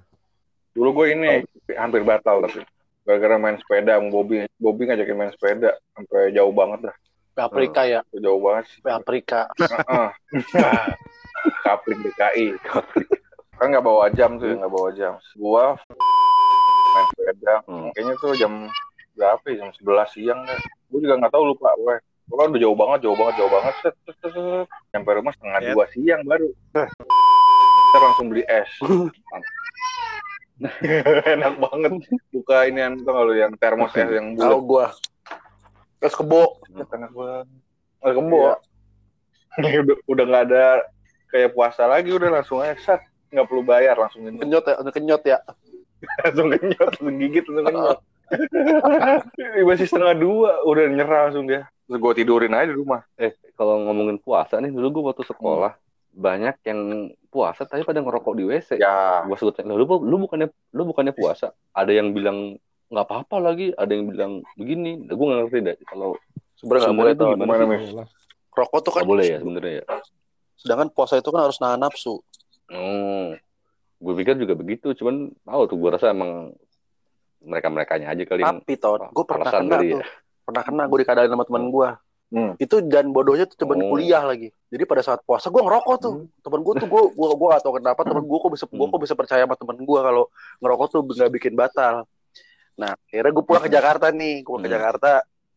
Dulu 0.76 0.90
gue 0.92 1.16
ini 1.16 1.28
hampir 1.72 2.04
batal 2.04 2.44
tapi 2.44 2.60
gara-gara 3.08 3.40
main 3.40 3.56
sepeda 3.56 3.96
sama 3.96 4.12
Bobby. 4.12 4.44
Bobby 4.60 4.92
ngajakin 4.92 5.16
main 5.16 5.32
sepeda 5.32 5.72
sampai 5.96 6.36
jauh 6.36 6.52
banget 6.52 6.92
dah. 6.92 6.96
Ke 7.32 7.42
Afrika 7.48 7.82
ya, 7.88 8.04
Sampai 8.04 8.20
Jauh 8.20 8.42
banget. 8.44 8.66
ke 8.76 8.90
Afrika. 8.92 9.40
Heeh. 9.56 10.08
Kapling 11.64 12.00
DKI. 12.12 12.60
Kan 13.56 13.72
nggak 13.72 13.86
bawa 13.86 14.12
jam 14.12 14.36
tuh, 14.36 14.52
ya, 14.52 14.56
nggak 14.60 14.74
bawa 14.74 14.90
jam. 14.92 15.14
Gua 15.40 15.66
main 16.96 17.06
sepeda. 17.12 17.56
Hmm. 17.68 17.88
Kayaknya 17.96 18.14
tuh 18.20 18.32
jam 18.36 18.54
berapa 19.16 19.44
ya? 19.48 19.56
Jam 19.64 19.70
11 19.72 20.16
siang 20.16 20.40
deh. 20.44 20.60
Gue 20.92 21.00
juga 21.04 21.16
nggak 21.20 21.34
tahu 21.34 21.44
lupa 21.56 21.72
gue. 21.76 21.96
Pokoknya 22.26 22.50
udah 22.52 22.62
jauh 22.66 22.78
banget, 22.78 23.00
jauh 23.06 23.18
banget, 23.18 23.34
jauh 23.38 23.52
banget. 23.52 23.74
Set, 23.84 23.96
set, 24.04 24.16
set, 24.18 24.32
set. 24.34 24.68
Sampai 24.92 25.14
rumah 25.16 25.32
setengah 25.36 25.60
Ya. 25.62 25.72
dua 25.72 25.86
siang 25.94 26.22
baru. 26.26 26.50
Kita 26.74 27.98
langsung 28.02 28.26
beli 28.32 28.44
es. 28.48 28.72
Enak 31.36 31.54
banget. 31.60 31.92
Buka 32.32 32.58
ini 32.68 32.80
yang 32.80 32.96
nggak 33.00 33.24
lu 33.24 33.34
yang 33.36 33.54
termos 33.60 33.92
es 33.96 34.08
yang 34.08 34.36
bulat. 34.36 34.60
gua. 34.64 34.88
Es 36.00 36.16
kebo. 36.16 36.60
Enak 36.72 37.12
banget. 37.12 37.48
Oh, 38.04 38.12
kembo. 38.14 38.40
udah 39.56 39.98
udah 40.12 40.24
nggak 40.28 40.44
ada 40.52 40.84
kayak 41.32 41.56
puasa 41.56 41.88
lagi 41.88 42.12
udah 42.12 42.28
langsung 42.28 42.60
aja 42.60 42.76
set 42.76 43.02
nggak 43.32 43.48
perlu 43.48 43.64
bayar 43.66 43.96
langsung 43.98 44.26
ini 44.26 44.38
Kenyot 44.38 44.66
ya, 44.66 44.76
kenyot 44.92 45.24
ya. 45.26 45.38
langsung 46.26 46.48
kenyot 46.52 46.92
langsung 46.98 47.16
gigit 47.18 47.46
langsung 47.48 47.66
kenyot 47.68 48.00
Ini 49.38 49.62
masih 49.62 49.86
setengah 49.86 50.18
dua 50.18 50.66
udah 50.66 50.84
nyerah 50.90 51.30
langsung 51.30 51.46
dia 51.46 51.70
terus 51.86 52.02
gue 52.02 52.14
tidurin 52.18 52.54
aja 52.58 52.74
di 52.74 52.78
rumah 52.78 53.06
Eh, 53.16 53.38
kalau 53.54 53.78
ngomongin 53.86 54.18
puasa 54.18 54.58
nih, 54.58 54.74
dulu 54.74 54.88
gue 54.90 55.04
waktu 55.14 55.22
sekolah 55.22 55.78
banyak 56.16 56.56
yang 56.66 56.80
puasa 57.28 57.68
tapi 57.68 57.84
pada 57.84 58.00
ngerokok 58.00 58.34
di 58.34 58.44
WC. 58.48 58.80
ya 58.80 59.22
Gua 59.28 59.36
sebut, 59.36 59.60
"Lah, 59.62 59.76
lu, 59.76 59.84
lu 59.86 60.16
bukannya 60.16 60.48
lu 60.72 60.88
bukannya 60.88 61.12
puasa. 61.12 61.52
Ada 61.76 61.92
yang 61.92 62.16
bilang 62.16 62.56
nggak 62.88 63.06
apa-apa 63.06 63.38
lagi, 63.44 63.76
ada 63.76 63.92
yang 63.92 64.08
bilang 64.08 64.32
begini. 64.56 65.04
Gue 65.06 65.26
nggak 65.28 65.40
ngerti 65.46 65.60
deh. 65.62 65.78
Kalau 65.86 66.16
Sebenarnya 66.56 66.88
nggak 66.88 66.98
boleh 66.98 67.12
itu 67.12 67.20
tuh. 67.20 67.30
gimana 67.36 67.64
sih? 67.78 67.92
Rokok 68.56 68.80
tuh 68.80 68.92
kan 68.96 69.02
nggak 69.04 69.12
boleh 69.12 69.26
ya 69.28 69.38
sebenarnya 69.44 69.74
ya. 69.76 69.86
Sedangkan 70.56 70.88
puasa 70.96 71.14
itu 71.20 71.30
kan 71.30 71.42
harus 71.44 71.60
nahan 71.60 71.80
nafsu. 71.84 72.24
Oh, 72.68 73.34
gue 73.96 74.14
pikir 74.16 74.36
juga 74.36 74.54
begitu. 74.54 74.92
Cuman 74.94 75.16
tahu 75.40 75.62
tuh, 75.66 75.78
gue 75.78 75.90
rasa 75.92 76.10
emang 76.10 76.54
mereka 77.40 77.70
merekanya 77.70 78.10
aja 78.10 78.24
kali 78.24 78.42
yang 78.42 78.58
Tapi 78.58 78.74
ton, 78.76 79.06
gue 79.06 79.24
pernah 79.24 79.46
alasan 79.46 79.64
kena 79.66 79.78
tuh. 79.78 79.86
ya. 79.92 80.06
Pernah 80.42 80.64
kena 80.64 80.84
gue 80.86 80.98
dikadain 81.00 81.30
sama 81.30 81.46
teman 81.46 81.66
gue. 81.70 81.90
Hmm. 82.26 82.54
Itu 82.58 82.82
dan 82.82 83.14
bodohnya 83.14 83.46
tuh 83.46 83.54
teman 83.56 83.78
Oh. 83.80 83.94
kuliah 83.94 84.22
lagi. 84.22 84.50
Jadi 84.68 84.84
pada 84.84 85.00
saat 85.00 85.22
puasa 85.22 85.48
gue 85.48 85.62
ngerokok 85.62 85.96
tuh. 86.00 86.14
Temen 86.40 86.60
gue 86.60 86.74
tuh 86.76 86.88
gue 86.88 87.02
gue 87.08 87.28
gue 87.32 87.48
gak 87.48 87.62
tau 87.62 87.74
kenapa 87.74 88.02
temen 88.10 88.26
gue 88.26 88.38
kok 88.40 88.50
bisa 88.50 88.66
gue 88.66 88.88
kok 88.88 88.98
bisa 89.00 89.14
percaya 89.14 89.46
sama 89.46 89.54
temen 89.54 89.78
gue 89.78 90.00
kalau 90.02 90.26
ngerokok 90.58 90.88
tuh 90.90 91.00
nggak 91.06 91.32
bikin 91.32 91.54
batal. 91.54 92.10
Nah 92.76 92.98
akhirnya 92.98 93.30
gue 93.32 93.44
pulang 93.46 93.62
ke 93.62 93.72
Jakarta 93.78 94.10
nih, 94.10 94.42
gue 94.42 94.56
ke 94.56 94.66
Hmm. 94.66 94.74
Jakarta. 94.74 95.12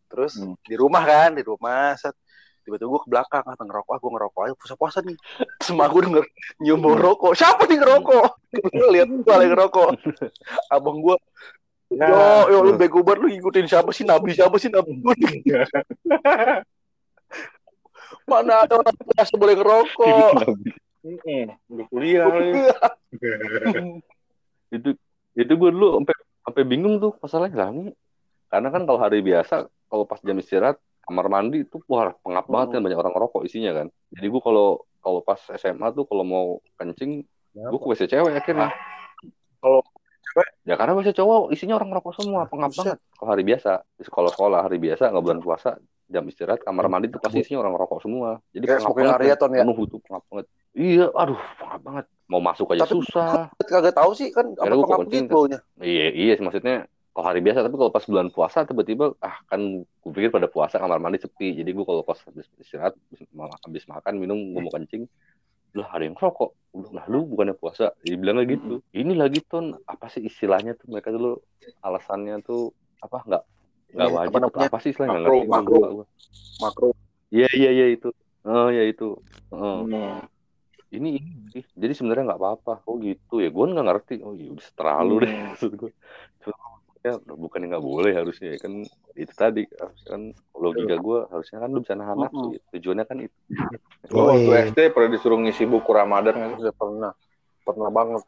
Terus 0.08 0.32
Hmm. 0.36 0.54
di 0.60 0.74
rumah 0.74 1.02
kan, 1.02 1.30
di 1.32 1.42
rumah 1.42 1.96
set 1.96 2.12
tiba-tiba 2.68 2.92
gue 2.92 3.00
ke 3.00 3.08
belakang 3.08 3.40
ah 3.48 3.56
ngerokok 3.56 3.96
ah 3.96 4.00
gue 4.04 4.12
ngerokok 4.12 4.40
aja 4.44 4.54
puasa-puasa 4.60 5.00
nih. 5.00 5.16
Semua 5.64 5.88
gue 5.88 6.04
denger 6.04 6.28
nyium 6.60 6.84
bau 6.84 6.92
rokok. 6.92 7.32
Siapa 7.32 7.64
nih 7.64 7.80
ngerokok? 7.80 8.28
Gue 8.68 8.88
lihat 8.92 9.08
gue 9.08 9.32
lagi 9.32 9.48
ngerokok. 9.56 9.88
Abang 10.68 11.00
gue 11.00 11.16
yo 11.88 12.52
yo 12.52 12.68
lu 12.68 12.76
bego 12.76 13.00
banget 13.00 13.24
lu 13.24 13.32
ngikutin 13.32 13.64
siapa 13.64 13.88
sih? 13.96 14.04
Nabi 14.04 14.36
siapa 14.36 14.60
sih? 14.60 14.68
Nabi 14.68 14.92
mana 18.28 18.68
ada 18.68 18.76
orang 18.76 18.92
puasa 18.92 19.32
boleh 19.40 19.56
ngerokok? 19.56 20.52
Mm-mm. 21.00 21.48
udah 21.72 21.86
kuliah 21.88 22.28
itu 24.76 24.92
itu 25.32 25.52
gue 25.56 25.70
dulu 25.72 25.96
sampai 25.96 26.12
sampai 26.44 26.62
bingung 26.68 27.00
tuh 27.00 27.16
masalahnya. 27.24 27.56
Lah 27.56 27.72
ini 27.72 27.88
karena 28.52 28.68
kan 28.68 28.84
kalau 28.84 29.00
hari 29.00 29.24
biasa 29.24 29.64
kalau 29.88 30.04
pas 30.04 30.20
jam 30.20 30.36
istirahat 30.36 30.76
kamar 31.08 31.26
mandi 31.32 31.64
tuh 31.64 31.80
wah 31.88 32.12
pengap 32.20 32.44
banget 32.46 32.68
kan 32.76 32.80
banyak 32.84 32.98
orang 33.00 33.12
ngerokok 33.16 33.42
isinya 33.48 33.72
kan. 33.72 33.86
Jadi 34.12 34.26
gue 34.28 34.42
kalau 34.44 34.68
kalau 35.00 35.20
pas 35.24 35.40
SMA 35.56 35.88
tuh 35.96 36.04
kalau 36.04 36.22
mau 36.22 36.46
kencing 36.76 37.24
gue 37.56 37.78
ke 37.80 37.86
WC 37.88 38.12
cewek 38.12 38.36
akhirnya. 38.36 38.68
Kalau 39.58 39.80
cewek? 40.22 40.48
ya 40.68 40.74
karena 40.76 40.92
WC 40.94 41.16
cowok 41.16 41.50
isinya 41.50 41.80
orang 41.80 41.88
ngerokok 41.90 42.12
semua 42.14 42.44
pengap 42.44 42.70
Buset. 42.70 42.78
banget 42.84 42.98
kalau 43.16 43.30
hari 43.32 43.42
biasa 43.48 43.70
di 43.96 44.02
sekolah-sekolah 44.04 44.60
hari 44.68 44.78
biasa 44.78 45.02
nggak 45.08 45.24
bulan 45.24 45.40
puasa 45.40 45.70
jam 46.08 46.24
istirahat 46.24 46.60
kamar 46.64 46.88
mandi 46.88 47.12
tuh 47.12 47.20
pasti 47.20 47.40
isinya 47.40 47.64
orang 47.64 47.72
ngerokok 47.76 47.98
semua. 48.04 48.40
Jadi 48.52 48.64
Kayak 48.64 48.80
pengap 48.84 48.96
banget 48.96 49.16
area. 49.20 49.34
Ton, 49.36 49.50
ya? 49.52 49.62
penuh 49.64 49.78
itu 49.84 49.96
pengap 50.04 50.22
banget. 50.28 50.46
Iya 50.76 51.06
aduh 51.12 51.40
pengap 51.56 51.80
banget. 51.84 52.04
Mau 52.28 52.40
masuk 52.44 52.66
aja 52.76 52.84
Tapi- 52.84 52.92
susah. 53.00 53.48
kagak 53.64 53.96
tahu 53.96 54.10
sih 54.12 54.28
kan 54.32 54.46
apa 54.56 54.72
pengap 54.76 55.08
gitu 55.08 55.32
baunya? 55.32 55.58
Iya, 55.80 56.06
iya 56.12 56.32
sih 56.36 56.44
maksudnya 56.44 56.84
kalau 57.18 57.34
hari 57.34 57.42
biasa 57.42 57.66
tapi 57.66 57.74
kalau 57.74 57.90
pas 57.90 58.06
bulan 58.06 58.30
puasa 58.30 58.62
tiba-tiba 58.62 59.10
ah 59.18 59.42
kan 59.50 59.58
gue 59.82 60.12
pikir 60.14 60.30
pada 60.30 60.46
puasa 60.46 60.78
kamar 60.78 61.02
mandi 61.02 61.18
sepi. 61.18 61.50
Jadi 61.50 61.66
gue 61.66 61.82
kalau 61.82 62.06
pas 62.06 62.14
habis 62.14 62.46
istirahat 62.62 62.94
habis, 62.94 63.26
ma- 63.34 63.58
habis 63.58 63.82
makan 63.90 64.22
minum 64.22 64.38
gue 64.38 64.62
mau 64.62 64.70
kencing. 64.70 65.10
Lah 65.74 65.90
ada 65.90 66.06
yang 66.06 66.14
rokok 66.14 66.54
udah 66.78 66.94
lah 66.94 67.04
lu 67.10 67.26
bukannya 67.26 67.58
puasa? 67.58 67.90
Dibilang 68.06 68.38
lagi 68.38 68.54
gitu. 68.54 68.78
Ini 68.94 69.18
lagi 69.18 69.42
ton. 69.42 69.74
Apa 69.82 70.06
sih 70.14 70.30
istilahnya 70.30 70.78
tuh? 70.78 70.94
Mereka 70.94 71.10
dulu 71.10 71.42
alasannya 71.82 72.38
tuh 72.46 72.70
apa 73.02 73.18
nggak 73.26 73.42
nggak 73.98 74.10
wajib 74.14 74.30
apa 74.30 74.38
apa, 74.38 74.46
namanya? 74.54 74.68
apa 74.70 74.78
sih 74.78 74.90
istilahnya? 74.94 75.18
Makro, 75.18 75.34
ngerti 75.34 75.50
makro. 75.50 75.74
gua. 75.74 76.06
makro. 76.62 76.88
Iya 77.34 77.48
iya 77.50 77.70
iya 77.74 77.86
itu. 77.98 78.14
Oh 78.46 78.70
ya 78.70 78.86
itu. 78.86 79.18
Heeh. 79.50 79.78
Hmm. 79.90 80.22
ini 80.94 81.18
ini 81.18 81.60
jadi 81.74 81.92
sebenarnya 81.98 82.30
nggak 82.30 82.40
apa-apa. 82.46 82.86
Oh 82.86 82.94
gitu. 83.02 83.42
Ya 83.42 83.50
gue 83.50 83.64
nggak 83.66 83.86
ngerti. 83.90 84.14
Oh 84.22 84.38
iya 84.38 84.54
udah 84.54 84.68
terlalu 84.78 85.26
deh 85.26 85.34
Hmm. 85.34 85.46
maksud 85.50 85.72
gue 85.74 85.90
Cuma, 86.46 86.77
ya 86.98 87.14
bukan 87.24 87.60
nggak 87.70 87.84
boleh 87.84 88.12
harusnya 88.12 88.58
kan 88.58 88.82
itu 89.14 89.32
tadi 89.34 89.62
harusnya 89.70 90.08
kan 90.10 90.22
logika 90.54 90.96
gue 90.98 91.18
harusnya 91.30 91.58
kan 91.62 91.68
lu 91.70 91.78
bisa 91.82 91.94
nahan 91.94 92.16
nafsu 92.18 92.42
Mm-mm. 92.42 92.56
ya. 92.58 92.62
tujuannya 92.74 93.04
kan 93.06 93.18
itu 93.22 93.38
Lu 94.14 94.24
waktu 94.24 94.50
iya. 94.50 94.60
SD 94.72 94.78
pernah 94.94 95.10
disuruh 95.14 95.38
ngisi 95.42 95.68
buku 95.68 95.90
Ramadan 95.92 96.32
nggak? 96.32 96.58
Udah 96.58 96.74
pernah 96.74 97.12
pernah 97.66 97.90
banget 97.92 98.22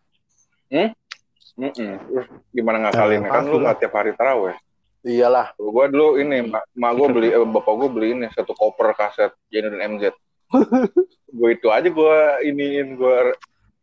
Mm-mm. 0.71 1.93
Terus 2.09 2.27
gimana 2.55 2.89
ngakalinnya? 2.89 3.29
Kan 3.29 3.45
lu 3.51 3.59
nggak 3.61 3.77
tiap 3.83 3.95
hari 3.95 4.15
taraweh. 4.17 4.57
iyalah 5.01 5.57
gua 5.57 5.89
dulu 5.89 6.21
ini, 6.21 6.45
mak, 6.45 6.69
mak 6.77 6.93
gua 6.93 7.09
beli, 7.09 7.33
eh, 7.33 7.41
bapak 7.41 7.73
gua 7.73 7.89
beli 7.89 8.13
ini 8.13 8.29
satu 8.37 8.53
koper 8.53 8.93
kaset 8.93 9.33
Jeno 9.49 9.73
dan 9.73 9.97
MZ. 9.97 10.13
gue 11.41 11.51
itu 11.57 11.73
aja 11.73 11.89
gua 11.89 12.37
iniin 12.45 13.01
gua 13.01 13.33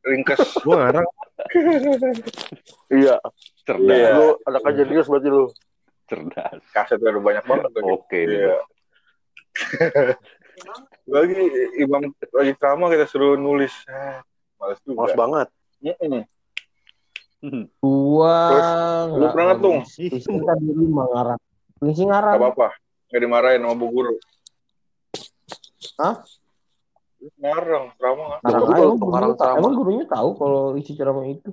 ringkes. 0.06 0.62
Gue 0.62 0.78
ngarang 0.78 1.10
iya 2.90 3.16
cerdas 3.62 3.94
Iya. 3.94 4.10
lu 4.14 4.28
ada 4.42 4.60
kejadian 4.62 5.04
berarti 5.04 5.30
lu 5.30 5.44
cerdas 6.06 6.62
Kasetnya 6.70 7.12
udah 7.12 7.24
banyak 7.24 7.44
banget. 7.44 7.70
oke 7.96 8.20
nih 8.20 8.40
Iya. 8.40 8.58
lagi 11.08 11.38
imam 11.78 12.02
lagi 12.12 12.52
ceramah 12.56 12.88
kita 12.88 13.06
suruh 13.06 13.36
nulis. 13.36 13.72
Eh, 13.86 14.20
Males 14.58 14.80
juga. 14.82 14.98
males 15.00 15.16
banget 15.16 15.48
Mm-mm. 15.78 16.24
Gua 17.78 18.38
Terus, 18.50 18.66
lu 18.66 18.82
nggak- 19.16 19.30
pernah 19.32 19.46
nggak, 19.48 19.62
Tung? 19.62 19.80
Ngisi 19.86 20.34
tadi 20.42 20.68
lima 20.68 21.04
ngarang. 21.06 21.40
Ngisi 21.78 22.02
Gak 22.02 22.10
ngarang. 22.10 22.34
apa-apa. 22.36 22.68
Nggak 23.08 23.22
dimarahin 23.22 23.62
sama 23.62 23.74
bu 23.74 23.86
guru. 23.88 24.16
Ngarang, 27.18 27.86
ceramah 27.98 28.24
nggak? 28.28 28.40
Nah, 28.40 28.50
Emang, 28.52 28.62
gua 28.64 28.76
emang, 28.78 29.34
ceramah. 29.34 29.58
emang 29.58 29.74
gurunya 29.74 30.06
tahu 30.06 30.30
kalau 30.38 30.62
isi 30.76 30.94
ceramah 30.94 31.26
itu. 31.26 31.50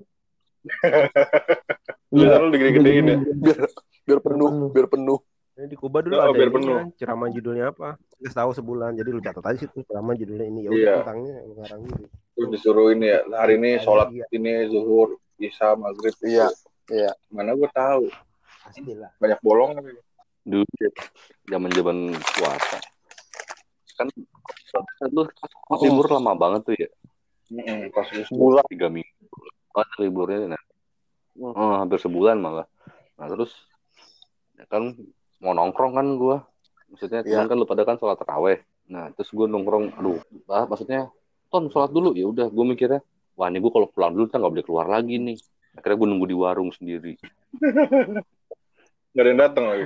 Tulisan 2.08 2.40
lu 2.40 2.48
digede-gedein 2.50 3.04
ya? 3.04 3.16
biar 3.20 3.58
biar 4.04 4.20
penuh, 4.20 4.50
biar 4.70 4.86
penuh. 4.86 5.18
Ini 5.54 5.66
di 5.66 5.76
Kuba 5.76 6.02
dulu 6.02 6.14
Oh, 6.14 6.22
ada 6.24 6.32
biar 6.32 6.48
ini 6.48 6.56
penuh. 6.56 6.76
kan, 6.76 6.86
ceramah 6.96 7.28
judulnya 7.30 7.64
apa? 7.70 7.88
Nggak 8.18 8.34
tahu 8.34 8.50
sebulan. 8.52 8.90
Jadi 8.92 9.08
lu 9.08 9.20
catat 9.20 9.44
aja 9.44 9.58
situ 9.60 9.78
ceramah 9.82 10.14
judulnya 10.14 10.46
ini. 10.46 10.60
Ya 10.60 10.70
udah 10.70 10.80
Iya. 10.80 10.94
tentangnya 11.00 11.34
lu 11.40 11.52
ngarang 11.54 11.80
gitu. 11.86 12.04
Terus 12.34 12.48
disuruh 12.50 12.88
ini 12.90 13.06
ya, 13.06 13.18
hari 13.32 13.54
ini 13.54 13.70
sholat 13.78 14.08
Iya. 14.10 14.26
ini 14.30 14.52
zuhur, 14.66 15.08
isya, 15.36 15.68
maghrib. 15.74 16.14
Iya, 16.20 16.48
iya. 16.88 17.10
Mana 17.28 17.54
gue 17.54 17.70
tahu, 17.70 18.10
Pastilah. 18.62 19.10
banyak 19.16 19.40
bolong 19.40 19.72
tapi. 19.74 19.90
dulu 20.44 20.60
zaman 21.48 21.72
zaman 21.72 21.98
puasa 22.36 22.76
kan 23.96 24.04
lu 25.10 25.22
libur 25.80 26.06
lama 26.08 26.32
banget 26.34 26.60
tuh 26.64 26.74
ya. 26.76 26.88
Mm-mm, 27.48 27.88
pas 27.90 28.06
gue 28.06 28.24
Bulan. 28.30 28.64
tiga 28.66 28.88
minggu. 28.88 29.36
Pas 29.70 29.86
liburnya 29.98 30.54
nah. 30.54 30.62
Oh, 31.34 31.74
hampir 31.76 31.98
sebulan 31.98 32.38
malah. 32.38 32.66
Nah 33.14 33.26
terus 33.26 33.50
ya 34.54 34.64
kan 34.66 34.94
mau 35.38 35.52
nongkrong 35.52 35.92
kan 35.92 36.06
gua. 36.14 36.36
Maksudnya 36.88 37.20
Iya. 37.20 37.42
teman 37.42 37.48
kan 37.48 37.56
lu 37.56 37.66
pada 37.66 37.82
kan 37.82 37.96
sholat 37.96 38.16
taraweh 38.16 38.58
nah 38.84 39.08
terus 39.12 39.32
gua 39.32 39.48
nongkrong 39.48 39.96
aduh 39.96 40.20
ah, 40.46 40.64
maksudnya 40.64 41.10
ton 41.48 41.68
sholat 41.68 41.90
dulu. 41.90 42.12
Ya 42.12 42.26
udah 42.26 42.46
gua 42.48 42.64
mikirnya 42.64 43.00
wah 43.34 43.46
ini 43.46 43.58
gua 43.58 43.72
kalau 43.72 43.88
pulang 43.88 44.12
dulu 44.12 44.26
kan 44.26 44.38
nggak 44.38 44.52
boleh 44.52 44.64
keluar 44.64 44.86
lagi 44.86 45.16
nih. 45.16 45.38
Akhirnya 45.74 45.96
gua 45.96 46.08
nunggu 46.08 46.26
di 46.26 46.36
warung 46.36 46.70
sendiri. 46.70 47.18
Nggak 49.14 49.22
ada 49.22 49.30
yang 49.30 49.40
datang 49.40 49.64
lagi. 49.66 49.84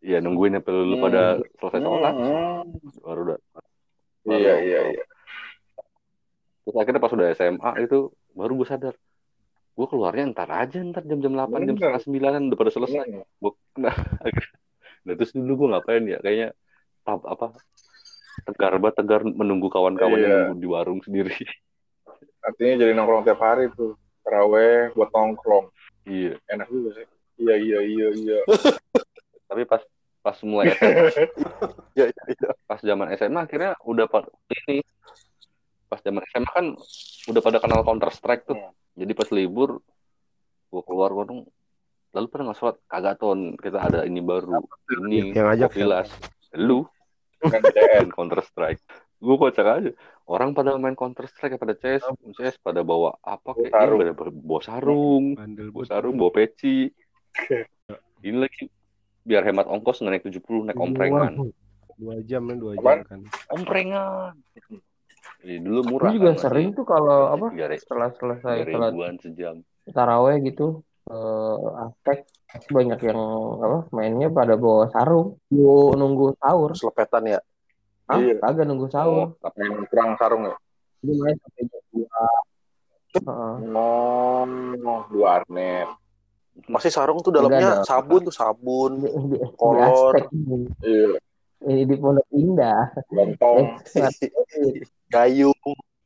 ya 0.00 0.16
nungguin 0.16 0.56
sampai 0.56 0.72
lu 0.72 0.96
Hmm. 0.96 1.04
pada 1.04 1.22
selesai 1.58 1.80
sholat. 1.80 2.14
Mm-mm. 2.14 2.64
baru 3.02 3.20
udah 3.26 3.38
Iya, 4.28 4.54
iya, 4.60 4.80
iya. 4.92 5.04
Terus 6.64 6.76
akhirnya 6.76 7.00
pas 7.00 7.12
udah 7.12 7.28
SMA 7.32 7.70
itu 7.84 7.98
baru 8.36 8.52
gue 8.60 8.68
sadar. 8.68 8.94
Gue 9.74 9.86
keluarnya 9.88 10.28
ntar 10.34 10.50
aja 10.52 10.76
ntar 10.84 11.02
jam-jam 11.08 11.32
8, 11.32 11.66
jam 11.66 11.76
setengah 11.78 12.02
9 12.04 12.48
udah 12.52 12.58
pada 12.58 12.72
selesai. 12.72 13.06
Mm. 13.08 13.24
Gua, 13.40 13.52
nah, 13.80 13.94
akhirnya- 14.24 14.58
nah, 15.08 15.12
terus 15.16 15.32
dulu 15.32 15.52
gue 15.56 15.68
ngapain 15.72 16.04
ya? 16.04 16.18
Kayaknya 16.20 16.48
tab, 17.00 17.24
apa 17.24 17.56
tegar 18.44 18.72
banget 18.80 18.96
tegar 19.00 19.20
menunggu 19.24 19.68
kawan-kawan 19.68 20.16
yang 20.20 20.32
Iya. 20.52 20.56
di 20.56 20.66
warung 20.68 21.00
sendiri. 21.00 21.34
Artinya 22.40 22.84
jadi 22.84 22.92
nongkrong 22.96 23.24
tiap 23.24 23.40
hari 23.40 23.68
tuh. 23.72 23.96
Terawih 24.24 24.92
buat 24.92 25.10
nongkrong. 25.12 25.72
iya. 26.04 26.36
Enak 26.48 26.68
juga 26.68 26.96
sih. 27.00 27.06
Iya, 27.40 27.54
iya, 27.56 27.78
iya, 27.84 28.08
iya. 28.16 28.38
Tapi 29.48 29.64
pas 29.64 29.80
pas 30.20 30.36
mulai 30.44 30.76
SMA, 30.76 31.08
Iya, 31.96 32.06
iya, 32.12 32.22
iya. 32.28 32.50
pas 32.68 32.80
zaman 32.80 33.08
SMA 33.16 33.40
akhirnya 33.48 33.72
udah 33.84 34.06
ini. 34.68 34.84
Pas 35.88 36.00
zaman 36.04 36.22
SMA 36.28 36.50
kan 36.52 36.66
udah 37.32 37.40
pada 37.42 37.58
kenal 37.58 37.80
Counter 37.82 38.12
Strike 38.12 38.44
tuh. 38.46 38.56
Hmm. 38.56 38.72
Jadi 38.94 39.12
pas 39.16 39.28
libur 39.32 39.80
gue 40.70 40.82
keluar 40.86 41.10
warung 41.10 41.48
lalu 42.14 42.26
pada 42.28 42.42
nggak 42.46 42.58
sholat. 42.60 42.76
Kagak 42.86 43.16
ton. 43.18 43.56
Kita 43.56 43.78
ada 43.80 44.00
ini 44.04 44.20
baru. 44.20 44.60
Ini 45.08 45.34
Yang 45.34 45.46
ngajak 45.46 45.68
Kopilas 45.72 46.08
lu. 46.54 46.84
Kan 47.40 47.62
Counter 48.14 48.40
Strike. 48.44 48.80
Gue 49.20 49.36
kocak 49.40 49.66
aja. 49.66 49.90
Orang 50.28 50.52
pada 50.52 50.76
main 50.76 50.94
Counter 50.94 51.26
Strike 51.26 51.56
pada 51.56 51.72
CS 51.74 52.04
CS 52.36 52.60
pada 52.60 52.84
bawa 52.84 53.16
apa 53.24 53.56
kayak 53.56 53.72
ini 53.72 54.12
pada 54.12 54.30
bawa 54.30 54.60
sarung. 54.60 55.34
Bawa 55.74 55.84
sarung 55.88 56.14
bawa 56.20 56.30
peci. 56.36 56.92
Ini 58.20 58.36
lagi 58.36 58.68
biar 59.30 59.46
hemat 59.46 59.70
ongkos 59.70 60.02
naik 60.02 60.26
70 60.26 60.66
naik 60.66 60.74
omprengan 60.74 61.54
Dua 62.00 62.16
jam 62.24 62.48
kan, 62.48 62.56
dua 62.58 62.72
jam 62.80 62.98
kan. 63.06 63.20
omprengan 63.52 64.34
Jadi 65.44 65.56
dulu 65.60 65.80
murah 65.86 66.10
juga 66.16 66.32
kan, 66.34 66.40
sering 66.42 66.68
tuh 66.74 66.82
kalau 66.82 67.30
apa 67.30 67.46
tiga 67.52 67.66
re- 67.70 67.78
setelah 67.78 68.08
selesai 68.18 68.56
ribuan 68.66 69.14
sejam 69.22 69.54
taraweh 69.94 70.40
gitu 70.42 70.82
eh 71.06 71.58
aspek 71.86 72.24
banyak 72.72 72.98
yang 73.04 73.20
apa 73.62 73.78
mainnya 73.94 74.28
pada 74.32 74.56
bawa 74.58 74.90
sarung 74.90 75.38
nunggu 75.52 75.94
nunggu 75.94 76.26
sahur 76.42 76.70
Selepetan 76.74 77.30
ya. 77.30 77.40
ah 78.10 78.18
Iya. 78.18 78.42
kagak 78.42 78.66
nunggu 78.66 78.88
oh, 78.88 78.92
sahur 78.92 79.26
tapi 79.38 79.60
Main 79.60 79.86
perang 79.86 80.10
sarung 80.18 80.42
ya. 80.50 80.56
dia 81.04 81.14
main 81.14 81.36
sampai 81.38 81.62
jam 81.70 81.82
dua 81.94 82.22
Heeh. 83.10 83.54
Oh, 83.74 85.02
dua 85.10 85.42
arnet. 85.42 85.88
Pasti 86.68 86.90
sarung 86.92 87.22
tuh 87.22 87.32
dalamnya 87.32 87.80
Enggak 87.80 87.88
sabun 87.88 88.20
tuh 88.26 88.34
sabun. 88.34 88.92
Kolor. 89.56 90.12
Iya, 90.84 91.16
ini 91.64 91.82
di 91.84 91.94
Pondok 91.96 92.26
Indah 92.32 92.90
lontong. 93.08 93.78
Eh, 93.96 94.84
Gayung. 95.08 95.56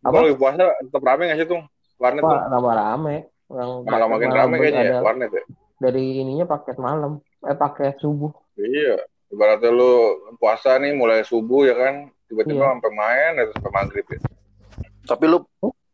Apa? 0.05 0.21
Kalau 0.21 0.27
lagi 0.29 0.37
puasa 0.37 0.63
tetap 0.85 1.03
rame 1.03 1.23
nggak 1.31 1.39
sih 1.41 1.49
tuh? 1.49 1.61
Warnet 1.97 2.23
tuh. 2.23 2.31
Pak 2.31 2.43
tambah 2.51 2.75
rame 2.75 3.15
yang 3.49 3.71
Malah 3.87 4.09
makin 4.11 4.29
malam 4.33 4.41
rame 4.51 4.57
kayaknya 4.59 4.83
ya, 4.85 5.01
warnet 5.01 5.31
ya. 5.31 5.45
dari 5.79 6.05
ininya 6.25 6.47
paket 6.49 6.77
malam 6.81 7.21
eh 7.45 7.57
paket 7.57 8.01
subuh 8.01 8.33
Iya. 8.57 8.99
Ibaratnya 9.31 9.71
lu 9.75 9.93
puasa 10.39 10.79
nih 10.79 10.95
mulai 10.95 11.27
subuh 11.27 11.67
ya 11.67 11.75
kan, 11.75 11.95
tiba-tiba 12.31 12.63
Iya. 12.63 12.71
sampai 12.79 12.91
main 12.95 13.33
sampai 13.51 13.71
maghrib 13.73 14.07
ya. 14.07 14.19
Tapi 15.05 15.25
lu 15.27 15.39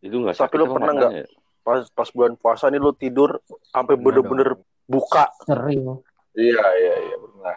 itu 0.01 0.17
nggak 0.17 0.37
Tapi 0.37 0.55
lu 0.57 0.67
pernah 0.73 0.93
matanya 0.95 1.25
ya? 1.25 1.27
Pas 1.71 1.87
pas 1.95 2.09
bulan 2.11 2.35
puasa 2.35 2.67
nih 2.67 2.77
lu 2.77 2.91
tidur 2.91 3.39
sampai 3.71 3.95
Pernah 3.95 4.05
bener-bener 4.11 4.49
buka. 4.85 5.31
sering 5.47 5.87
Iya, 6.35 6.67
iya, 6.75 6.95
iya 7.07 7.17
benar. 7.17 7.57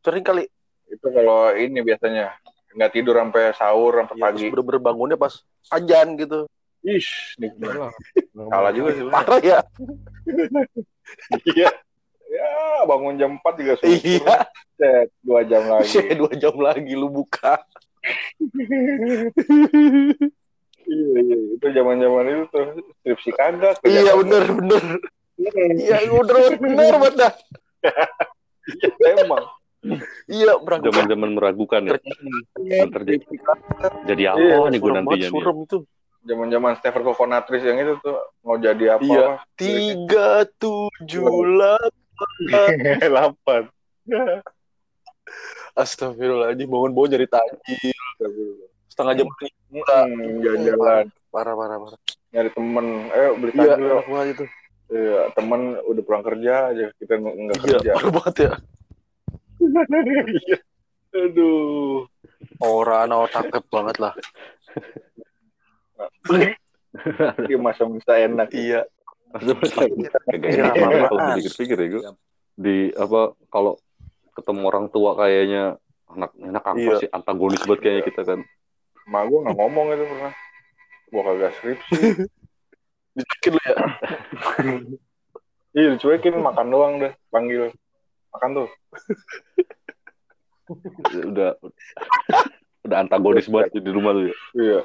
Sering 0.00 0.24
kali. 0.24 0.44
Itu 0.88 1.06
kalau 1.12 1.52
ini 1.52 1.84
biasanya 1.84 2.32
nggak 2.72 2.90
tidur 2.92 3.16
sampai 3.16 3.52
sahur 3.52 3.92
sampai 4.00 4.16
Ya, 4.16 4.22
pagi. 4.24 4.44
bener-bener 4.48 4.80
bangunnya 4.80 5.16
pas 5.20 5.44
ajan 5.68 6.16
gitu. 6.16 6.48
Ish, 6.80 7.36
nikmat. 7.36 7.92
Salah 8.32 8.72
juga 8.72 8.90
sih. 8.96 9.04
Parah 9.04 9.40
ya. 9.44 9.58
Iya. 11.48 11.72
Ya, 12.28 12.84
bangun 12.84 13.16
jam 13.16 13.32
4 13.34 13.56
juga 13.56 13.74
syukur. 13.80 14.04
Iya. 14.04 14.36
Set, 14.76 15.08
dua 15.24 15.40
jam 15.42 15.64
lagi. 15.64 15.96
Dua 16.20 16.32
jam 16.36 16.54
lagi 16.56 16.92
lu 16.92 17.08
buka. 17.08 17.56
iya, 20.88 21.18
iya. 21.22 21.36
Itu 21.54 21.66
zaman-zaman 21.70 22.24
itu 22.28 22.44
tuh 22.50 22.64
skripsi 23.00 23.30
kagak. 23.36 23.76
Iya 23.84 24.12
bener 24.18 24.44
bener. 24.48 24.82
Iya 25.38 25.96
bener 26.10 26.52
bener 26.58 26.92
banget 26.98 27.14
dah. 27.14 27.32
Emang. 29.22 29.44
Iya 30.26 30.58
meragukan. 30.58 30.90
zaman-zaman 30.90 31.30
meragukan 31.38 31.80
ya 31.86 31.98
Iya, 32.58 32.90
terjadi 32.90 33.24
jadi 34.10 34.22
apa 34.34 34.42
Iya, 34.42 34.56
nih 34.74 34.78
gue 34.82 34.90
nantinya 34.90 35.28
suram 35.30 35.56
itu. 35.62 35.78
Zaman-zaman 36.26 36.72
Stephen 36.82 37.02
Coconutris 37.06 37.62
yang 37.62 37.78
itu 37.78 37.94
tuh 38.02 38.18
mau 38.42 38.58
jadi 38.58 38.98
apa? 38.98 39.06
Iya. 39.06 39.26
Tiga 39.54 40.44
tujuh 40.58 41.24
delapan. 41.30 42.72
Delapan. 43.06 43.62
Astagfirullahaladzim 45.78 46.66
bangun-bangun 46.66 47.08
nyari 47.14 47.28
tajil. 47.30 48.67
Setengah 48.98 49.14
jam 49.14 49.26
lagi. 49.30 49.48
Hmm, 49.70 50.42
jalan-jalan 50.42 51.06
Parah 51.30 51.54
parah 51.54 51.76
parah. 51.78 52.00
nyari 52.28 52.50
temen. 52.50 52.86
Ayo 53.08 53.28
beli 53.38 53.52
Iya 53.54 53.74
enak 53.78 54.04
banget 54.04 54.28
itu. 54.34 54.44
Iya, 54.88 55.20
temen 55.32 55.60
udah 55.80 56.02
pulang 56.02 56.24
kerja 56.24 56.52
aja 56.68 56.84
kita 56.98 57.12
nggak 57.14 57.34
nggak 57.38 57.56
Iya 57.56 57.62
kerja. 57.78 57.90
parah 57.94 58.10
banget 58.10 58.34
ya. 58.36 58.52
Iya. 60.26 60.58
Aduh. 61.22 62.10
Orang 62.58 63.06
cakep 63.28 63.64
banget 63.70 63.96
lah. 63.96 64.12
Dia 67.46 67.56
masa-masa 67.56 68.18
enak. 68.18 68.50
Iya. 68.50 68.82
kagak 69.30 70.50
Iya, 70.50 70.58
enak 70.58 70.74
banget 70.74 70.98
kalau 70.98 71.06
apaan? 71.14 71.36
dipikir-pikir 71.36 71.76
ya 71.78 71.88
gue 71.88 72.02
di 72.58 72.76
apa 72.90 73.20
kalau 73.46 73.78
ketemu 74.34 74.62
orang 74.66 74.86
tua 74.88 75.14
kayaknya 75.14 75.76
anak 76.08 76.30
anak 76.34 76.64
apa 76.64 76.80
Iya. 76.80 76.96
sih 76.98 77.08
antagonis 77.08 77.62
banget 77.62 77.78
kayaknya 77.78 78.02
kita 78.02 78.22
kan 78.24 78.40
Ma 79.08 79.24
gue 79.24 79.38
nggak 79.40 79.56
ngomong 79.56 79.86
itu 79.90 80.04
pernah. 80.06 80.32
Gua 81.08 81.22
kagak 81.24 81.52
skripsi. 81.56 81.92
Dicekin 83.16 83.50
lu 83.50 83.60
ya. 83.64 83.76
Iya, 85.72 85.88
dicuekin 85.94 86.36
makan 86.38 86.66
doang 86.68 86.94
deh. 86.98 87.12
Panggil. 87.28 87.72
Makan 88.30 88.50
tuh. 88.54 88.68
udah 91.24 91.56
udah 92.84 92.96
antagonis 92.98 93.48
banget 93.48 93.80
di 93.80 93.88
rumah 93.88 94.12
tuh 94.12 94.24
ya. 94.24 94.34
Iya. 94.54 94.80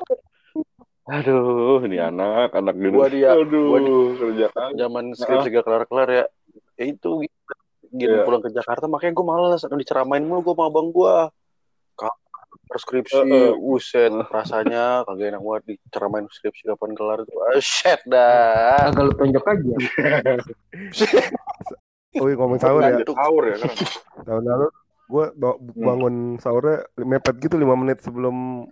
aduh 1.03 1.83
ini 1.83 1.99
anak 1.99 2.55
anak 2.55 2.79
gitu 2.79 2.95
Gua 2.95 3.11
dia 3.11 3.35
Aduh, 3.35 3.67
gua 3.67 3.79
di- 3.83 4.15
kerja 4.15 4.47
kan. 4.49 4.71
zaman 4.73 5.11
skripsi 5.11 5.51
gak 5.51 5.61
kelar-kelar 5.61 6.07
ya. 6.07 6.25
Ya 6.73 6.85
itu 6.87 7.09
gitu. 7.21 7.53
Gini 7.91 8.09
Iya. 8.09 8.23
pulang 8.23 8.39
ke 8.39 8.49
Jakarta 8.49 8.87
makanya 8.87 9.13
gue 9.13 9.25
aduh 9.27 9.77
diceramain 9.77 10.23
mulu 10.23 10.41
gue 10.41 10.53
sama 10.55 10.65
abang 10.65 10.89
gue 10.89 11.13
Kapan 11.93 12.22
skripsi 12.73 13.19
Heeh. 13.21 13.51
uset 13.59 14.13
rasanya 14.33 15.05
kagak 15.05 15.35
enak 15.35 15.41
banget 15.41 15.63
diceramain 15.77 16.25
skripsi 16.29 16.69
kapan 16.69 16.91
kelar 16.97 17.19
tuh 17.25 17.37
ah, 17.43 17.59
shit 17.61 18.01
dah 18.09 18.89
agak 18.89 19.03
lu 19.09 19.13
tonjok 19.17 19.45
aja 19.47 19.75
Oh, 22.21 22.29
iya, 22.29 22.37
ngomong 22.37 22.61
sahur 22.61 22.85
ya. 22.85 23.01
Sahur 23.09 23.43
ya 23.49 23.57
kan. 23.57 23.73
Tahun 24.21 24.43
lalu 24.45 24.67
gue 25.09 25.25
bangun 25.73 26.37
sahurnya 26.37 26.85
mepet 27.01 27.41
gitu 27.41 27.57
lima 27.57 27.73
menit 27.73 28.05
sebelum 28.05 28.69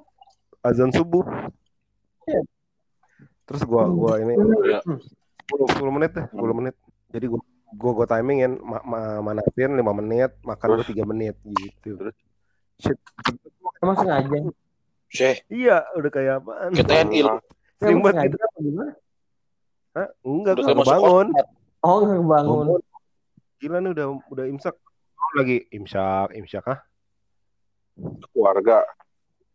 azan 0.62 0.94
subuh. 0.94 1.26
Iya. 2.30 2.42
Terus 3.50 3.62
gua 3.66 3.90
gua 3.90 4.22
ini 4.22 4.38
Iya. 4.38 4.80
10, 4.86 5.74
10 5.74 5.90
menit 5.90 6.12
deh, 6.14 6.26
10 6.30 6.54
menit. 6.54 6.76
Jadi 7.12 7.26
gua 7.28 7.42
gua, 7.74 7.92
gua 7.98 8.08
timingin 8.08 8.62
ma 8.62 8.80
ma 8.86 9.00
manasin 9.26 9.74
5 9.74 9.90
menit, 9.98 10.32
makan 10.46 10.68
gua 10.78 10.86
3 10.86 11.04
menit 11.10 11.36
gitu. 11.44 11.98
Terus? 11.98 12.16
Shit. 12.82 12.98
Emang 13.80 13.96
sengaja. 13.96 14.38
Syeh, 15.08 15.36
Iya, 15.48 15.86
udah 15.94 16.10
kayak 16.10 16.34
apaan? 16.40 16.72
ke 16.72 16.82
TNI 16.82 17.20
lu. 17.22 17.36
Sering 17.78 18.00
banget 18.00 18.28
gitu. 18.28 18.38
apa 18.38 18.58
gimana? 18.60 18.92
Hah? 19.92 20.08
Enggak, 20.22 20.54
Udah 20.56 20.66
masuk 20.72 20.88
bangun. 20.88 21.28
Oh, 21.82 21.98
nggak 22.00 22.18
kebangun. 22.18 22.66
Gila 23.58 23.78
nih 23.80 23.92
udah 23.92 24.08
udah 24.28 24.46
imsak. 24.48 24.76
Oh, 25.14 25.32
lagi 25.36 25.58
imsak, 25.70 26.32
imsak 26.34 26.66
ah. 26.66 26.80
Keluarga. 28.32 28.82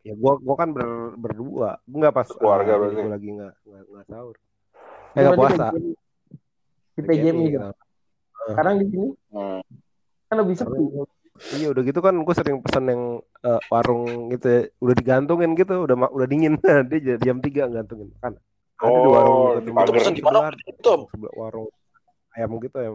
Ya 0.03 0.15
gua 0.15 0.37
gua 0.37 0.55
kan 0.55 0.71
ber, 0.71 0.87
berdua. 1.15 1.81
Enggak 1.85 2.13
pas 2.13 2.29
Keluarga 2.29 2.71
ah, 2.71 2.79
berarti. 2.79 2.95
gua 2.97 3.11
lagi 3.11 3.29
enggak 3.29 3.55
enggak 3.61 3.83
enggak 3.87 4.05
sahur. 4.07 4.37
Eh 5.09 5.19
enggak 5.19 5.35
puasa. 5.35 5.67
Di 6.93 7.01
PJMI 7.01 7.45
gitu. 7.49 7.69
Sekarang 8.47 8.75
di 8.77 8.87
sini 8.87 9.09
Hmm. 9.29 9.61
kan 10.27 10.37
lebih 10.37 10.55
sepi. 10.55 10.79
Iya 11.53 11.67
udah 11.69 11.83
gitu 11.83 11.99
kan 11.99 12.15
gue 12.17 12.35
sering 12.35 12.57
pesan 12.59 12.85
yang 12.87 13.03
eh, 13.41 13.61
warung 13.67 14.05
gitu 14.29 14.47
ya, 14.47 14.61
udah 14.79 14.95
digantungin 14.95 15.53
gitu 15.53 15.75
udah 15.81 15.97
udah 16.07 16.27
dingin 16.27 16.57
dia 16.91 17.17
jam 17.19 17.39
3 17.39 17.67
gantungin 17.67 18.11
kan 18.19 18.33
ada 18.77 18.93
di 18.93 19.01
Oh, 19.01 19.11
warung 19.11 19.37
di 19.39 19.45
dekat 19.63 19.73
pagar. 19.73 19.87
rumah 19.87 19.97
Pesan 19.97 20.13
di 20.13 20.23
mana 20.23 20.39
itu, 20.63 20.93
sebelah 21.07 21.35
warung 21.35 21.69
ayam 22.33 22.51
gitu 22.59 22.77
ya 22.77 22.91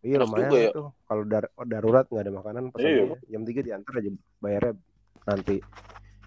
iya 0.00 0.14
Enak 0.14 0.22
lumayan 0.24 0.50
ya. 0.50 0.70
itu 0.70 0.82
kalau 1.02 1.22
dar- 1.24 1.52
darurat 1.62 2.04
nggak 2.04 2.22
ada 2.22 2.32
makanan 2.32 2.62
pesan 2.70 2.88
Iya. 2.88 3.04
jam 3.26 3.42
3 3.42 3.60
diantar 3.60 3.92
aja 3.94 4.10
bayarnya 4.38 4.72
nanti 5.24 5.56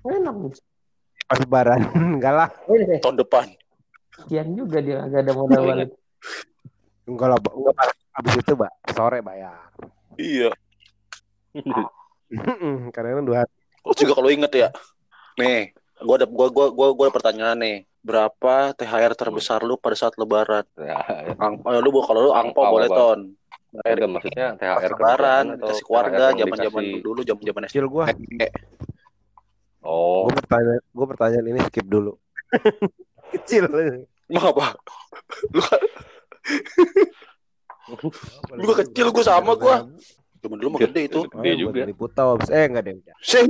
Enak 0.02 0.36
nih. 0.38 0.52
pas 1.24 1.40
lebaran 1.40 1.80
enggak 2.16 2.34
lah 2.36 2.50
Tahun 3.00 3.16
depan. 3.16 3.46
Kasihan 4.12 4.48
juga 4.52 4.78
dia 4.78 5.02
nggak 5.02 5.22
ada 5.22 5.34
modal 5.34 5.62
balik. 5.70 5.90
enggak 7.04 7.28
lah 7.28 7.38
enggak 7.40 7.76
abis 8.14 8.34
itu 8.38 8.52
mbak 8.54 8.72
sore 8.92 9.20
bayar 9.20 9.72
Iya. 10.14 10.52
Karena 12.96 13.20
kan 13.20 13.26
dua 13.28 13.38
hari 13.44 13.52
Terus 13.82 13.98
juga 14.06 14.14
kalau 14.22 14.30
inget 14.30 14.52
ya. 14.54 14.70
Nih, 15.42 15.74
gua 16.06 16.16
ada 16.22 16.28
gua 16.30 16.48
gua 16.54 16.68
gua 16.70 16.88
gua 16.94 17.06
ada 17.10 17.14
pertanyaan 17.18 17.58
nih. 17.58 17.78
Berapa 18.02 18.74
THR 18.78 19.14
terbesar 19.14 19.62
lu 19.62 19.78
pada 19.78 19.94
saat 19.98 20.18
lebaran? 20.18 20.66
Ya, 20.78 21.02
Ang, 21.38 21.62
oh, 21.62 21.82
lu 21.82 21.90
kalau 22.06 22.30
lu 22.30 22.32
angpo 22.34 22.62
Angpau, 22.66 22.74
boleh 22.78 22.90
Bang. 22.90 22.98
ton. 22.98 23.20
enggak 23.72 24.10
maksudnya 24.12 24.48
Pas 24.60 24.84
THR 24.84 24.92
lebaran 25.00 25.46
kasih 25.64 25.86
keluarga 25.88 26.26
zaman-zaman 26.36 26.84
dulu 27.00 27.24
zaman-zaman 27.24 27.62
kecil 27.72 27.88
gue 27.88 28.06
Oh, 29.82 30.28
gue 30.28 30.34
pertanyaan 30.44 30.84
gue 30.84 31.06
pertanyaan 31.08 31.46
ini 31.48 31.60
skip 31.72 31.88
dulu 31.88 32.20
kecil 33.40 33.72
Emang 34.28 34.46
apa? 34.52 34.76
Lu 35.56 35.62
kan 35.64 35.82
Lu 38.56 38.64
gua 38.64 38.76
kecil, 38.84 39.08
gua 39.12 39.24
sama 39.26 39.54
gua. 39.60 39.78
Zaman 40.42 40.58
dulu 40.58 40.70
mah 40.76 40.80
gede 40.84 41.02
itu. 41.08 41.20
Oh, 41.24 41.42
Dia 41.42 41.54
juga. 41.54 41.86
Dari 41.86 41.96
Putau. 41.96 42.36
Eh 42.50 42.66
enggak 42.66 42.84
deh. 42.90 42.96
Sih. 43.22 43.46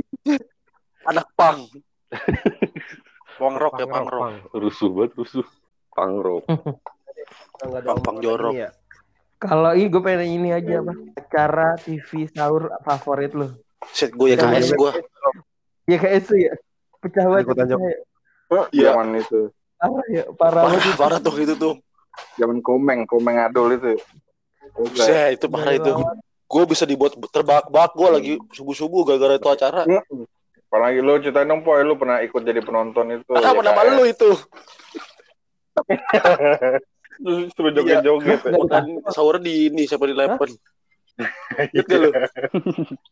Anak 1.08 1.26
pang. 1.34 1.66
Pang 3.40 3.56
rock 3.58 3.80
ya 3.80 3.86
pang 3.88 4.06
rock. 4.06 4.22
Pang. 4.22 4.36
rusuh 4.54 4.90
banget, 4.92 5.18
rusuh. 5.18 5.46
Pangrok. 5.92 6.44
Enggak 6.46 7.80
ada 7.82 7.88
Pang-pang 7.90 8.16
omongan 8.16 8.22
jorok. 8.22 8.52
ya. 8.54 8.68
Kalau 9.36 9.72
ini 9.74 9.90
gue 9.90 10.02
pengen 10.04 10.22
ini 10.22 10.48
aja 10.54 10.78
apa? 10.78 10.92
Acara 11.18 11.68
TV 11.74 12.30
sahur 12.30 12.70
favorit 12.86 13.34
lu. 13.34 13.50
Set 13.90 14.14
gue 14.14 14.26
ya 14.32 14.38
KS 14.38 14.78
gua. 14.78 14.94
Ya 15.90 15.96
kayak 15.98 16.22
itu 16.22 16.34
ya. 16.46 16.52
Pecah 17.02 17.24
banget. 17.26 17.44
Ikutan 17.50 17.66
jawab. 17.66 17.82
pecah 17.82 18.64
Iya. 18.70 18.94
Zaman 18.94 19.08
itu. 19.18 19.40
Parah 19.82 20.06
ya, 20.06 20.22
parah 20.38 20.62
Parah, 20.62 20.78
banget. 20.78 20.94
parah 20.94 21.18
tuh 21.18 21.34
itu 21.42 21.54
tuh. 21.58 21.74
Zaman 22.38 22.62
komeng, 22.62 23.02
komeng 23.10 23.42
adul 23.42 23.74
itu. 23.74 23.98
Set, 24.94 25.34
itu 25.34 25.50
parah 25.50 25.74
itu. 25.74 25.90
Gue 26.52 26.64
bisa 26.68 26.84
dibuat 26.84 27.16
terbak-bak 27.26 27.90
gue 27.92 28.08
lagi 28.10 28.32
subuh-subuh 28.52 29.08
gara-gara 29.08 29.34
itu 29.34 29.48
acara. 29.48 29.82
Apalagi 30.68 31.00
lu 31.00 31.16
ceritain 31.18 31.44
dong, 31.44 31.64
Poy, 31.64 31.80
lu 31.80 31.96
pernah 31.96 32.20
ikut 32.20 32.40
jadi 32.42 32.60
penonton 32.60 33.08
itu. 33.14 33.32
Apa 33.32 33.40
ya, 33.40 33.60
nama 33.62 33.72
kayak- 33.78 33.94
lu 33.94 34.04
itu? 34.04 34.30
Suruh 37.52 37.72
joget-joget. 37.72 38.40
ya. 38.42 38.50
Makan 38.52 38.84
sahur 39.08 39.36
di 39.38 39.68
ini 39.68 39.84
siapa 39.84 40.04
di 40.04 40.12
Lepen. 40.12 40.50
Gak 41.70 41.88
lu? 41.92 42.10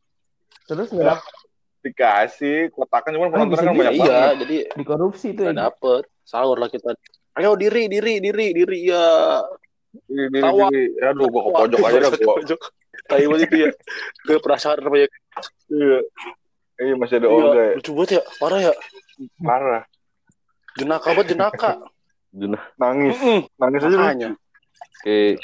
Terus 0.69 0.89
nggak 0.89 1.07
dapet 1.09 1.35
Dikasih 1.81 2.69
kotakan 2.71 3.17
cuman 3.17 3.29
penonton 3.31 3.57
kan 3.57 3.65
gitu. 3.67 3.81
banyak 3.81 3.95
Iya, 3.97 4.05
banget. 4.05 4.35
jadi 4.39 4.57
dikorupsi 4.77 5.27
tuh 5.33 5.45
gak 5.49 5.55
ya. 5.57 5.61
dapet. 5.65 6.03
Sahur 6.23 6.57
lah 6.57 6.69
kita. 6.69 6.93
Ayo 7.37 7.57
diri, 7.57 7.89
diri, 7.89 8.21
diri, 8.21 8.53
diri. 8.53 8.79
Ya. 8.85 9.41
Diri, 10.05 10.29
diri, 10.29 10.45
Tawa. 10.45 10.69
diri. 10.69 10.85
Aduh, 11.01 11.27
gua 11.27 11.41
ke 11.41 11.51
pojok 11.57 11.79
aja 11.83 11.99
dah 11.99 12.11
gua. 12.13 12.35
Tai 13.09 13.25
banget 13.25 13.47
itu 13.49 13.57
ya. 13.69 13.71
Gue 14.27 14.39
perasaan 14.43 14.83
namanya. 14.83 15.09
Iya. 15.71 16.01
Iya, 16.81 16.95
masih 16.97 17.17
ada 17.21 17.29
Iya, 17.29 17.37
Olga 17.37 17.61
ya. 17.61 17.73
lucu 17.77 17.91
banget 17.93 18.11
ya. 18.17 18.23
Parah 18.41 18.61
ya. 18.61 18.75
Parah. 19.41 19.83
Jenaka 20.81 21.09
banget 21.13 21.29
jenaka. 21.37 21.71
Junah. 22.33 22.63
Nangis. 22.81 23.17
Mm-mm. 23.21 23.41
Nangis 23.61 23.81
aja. 23.85 23.97
Makanya. 24.01 24.31
Oke, 25.01 25.41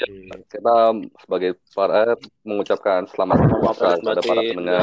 kita 0.53 0.75
sebagai 1.25 1.51
para 1.73 2.13
mengucapkan 2.45 3.09
selamat 3.09 3.37
puasa 3.57 3.97
kepada 3.97 4.21
para 4.21 4.41
temennya. 4.45 4.81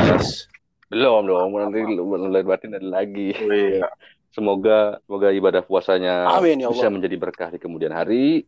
Belum 0.90 1.22
dong, 1.26 1.54
nanti 1.54 1.78
mulai 1.86 2.42
batin 2.42 2.74
ada 2.74 2.82
lagi. 2.82 3.34
Iya. 3.34 3.86
Semoga 4.34 4.98
semoga 5.06 5.30
ibadah 5.30 5.62
puasanya 5.62 6.26
Amin 6.26 6.58
ya 6.58 6.66
bisa 6.66 6.90
menjadi 6.90 7.14
berkah 7.14 7.48
di 7.54 7.62
kemudian 7.62 7.94
hari. 7.94 8.42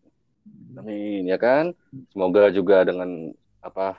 Amin 0.75 1.31
ya 1.31 1.39
kan. 1.39 1.71
Semoga 2.11 2.51
juga 2.51 2.83
dengan 2.83 3.31
apa 3.63 3.95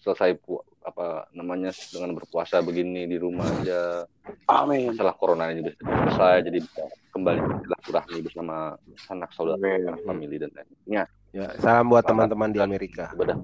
selesai 0.00 0.32
pu, 0.40 0.56
apa 0.80 1.28
namanya 1.36 1.70
dengan 1.92 2.16
berpuasa 2.16 2.64
begini 2.64 3.04
di 3.04 3.20
rumah 3.20 3.44
aja 3.60 4.08
Amin. 4.48 4.96
setelah 4.96 5.12
corona 5.12 5.52
ini 5.52 5.60
bisa 5.60 5.76
selesai 5.84 6.48
jadi 6.48 6.58
bisa 6.64 6.82
kembali 7.12 7.38
bersilaturahmi 7.44 8.18
bersama 8.24 8.56
sanak 8.96 9.30
saudara, 9.36 9.60
Amin. 9.60 9.84
sanak 9.84 10.02
famili 10.08 10.36
dan 10.40 10.50
lainnya. 10.56 11.04
Ya, 11.30 11.46
salam 11.62 11.86
buat 11.92 12.02
teman-teman 12.02 12.50
di 12.50 12.58
Amerika. 12.58 13.14
Ibadah 13.14 13.38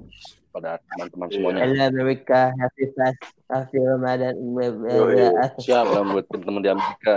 pada 0.51 0.81
teman-teman 0.91 1.27
Iya. 1.29 1.35
semuanya. 1.39 1.61
Halo 1.63 1.83
Amerika, 1.93 2.41
happy 2.57 2.85
fast, 2.97 3.21
happy 3.53 3.79
Ramadan. 3.79 4.35
Yoi. 4.41 5.29
Siap. 5.61 5.85
Salam 5.93 6.17
buat 6.17 6.25
teman-teman 6.33 6.61
di 6.65 6.71
Amerika. 6.73 7.17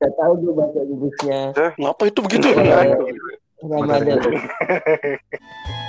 Gak 0.00 0.12
tahu 0.16 0.32
gue 0.40 0.52
baca 0.56 0.80
judulnya 0.80 1.40
Ngapa 1.76 2.02
itu 2.08 2.20
begitu? 2.24 2.48
Eh, 2.56 2.96
Ramadan. 3.60 4.16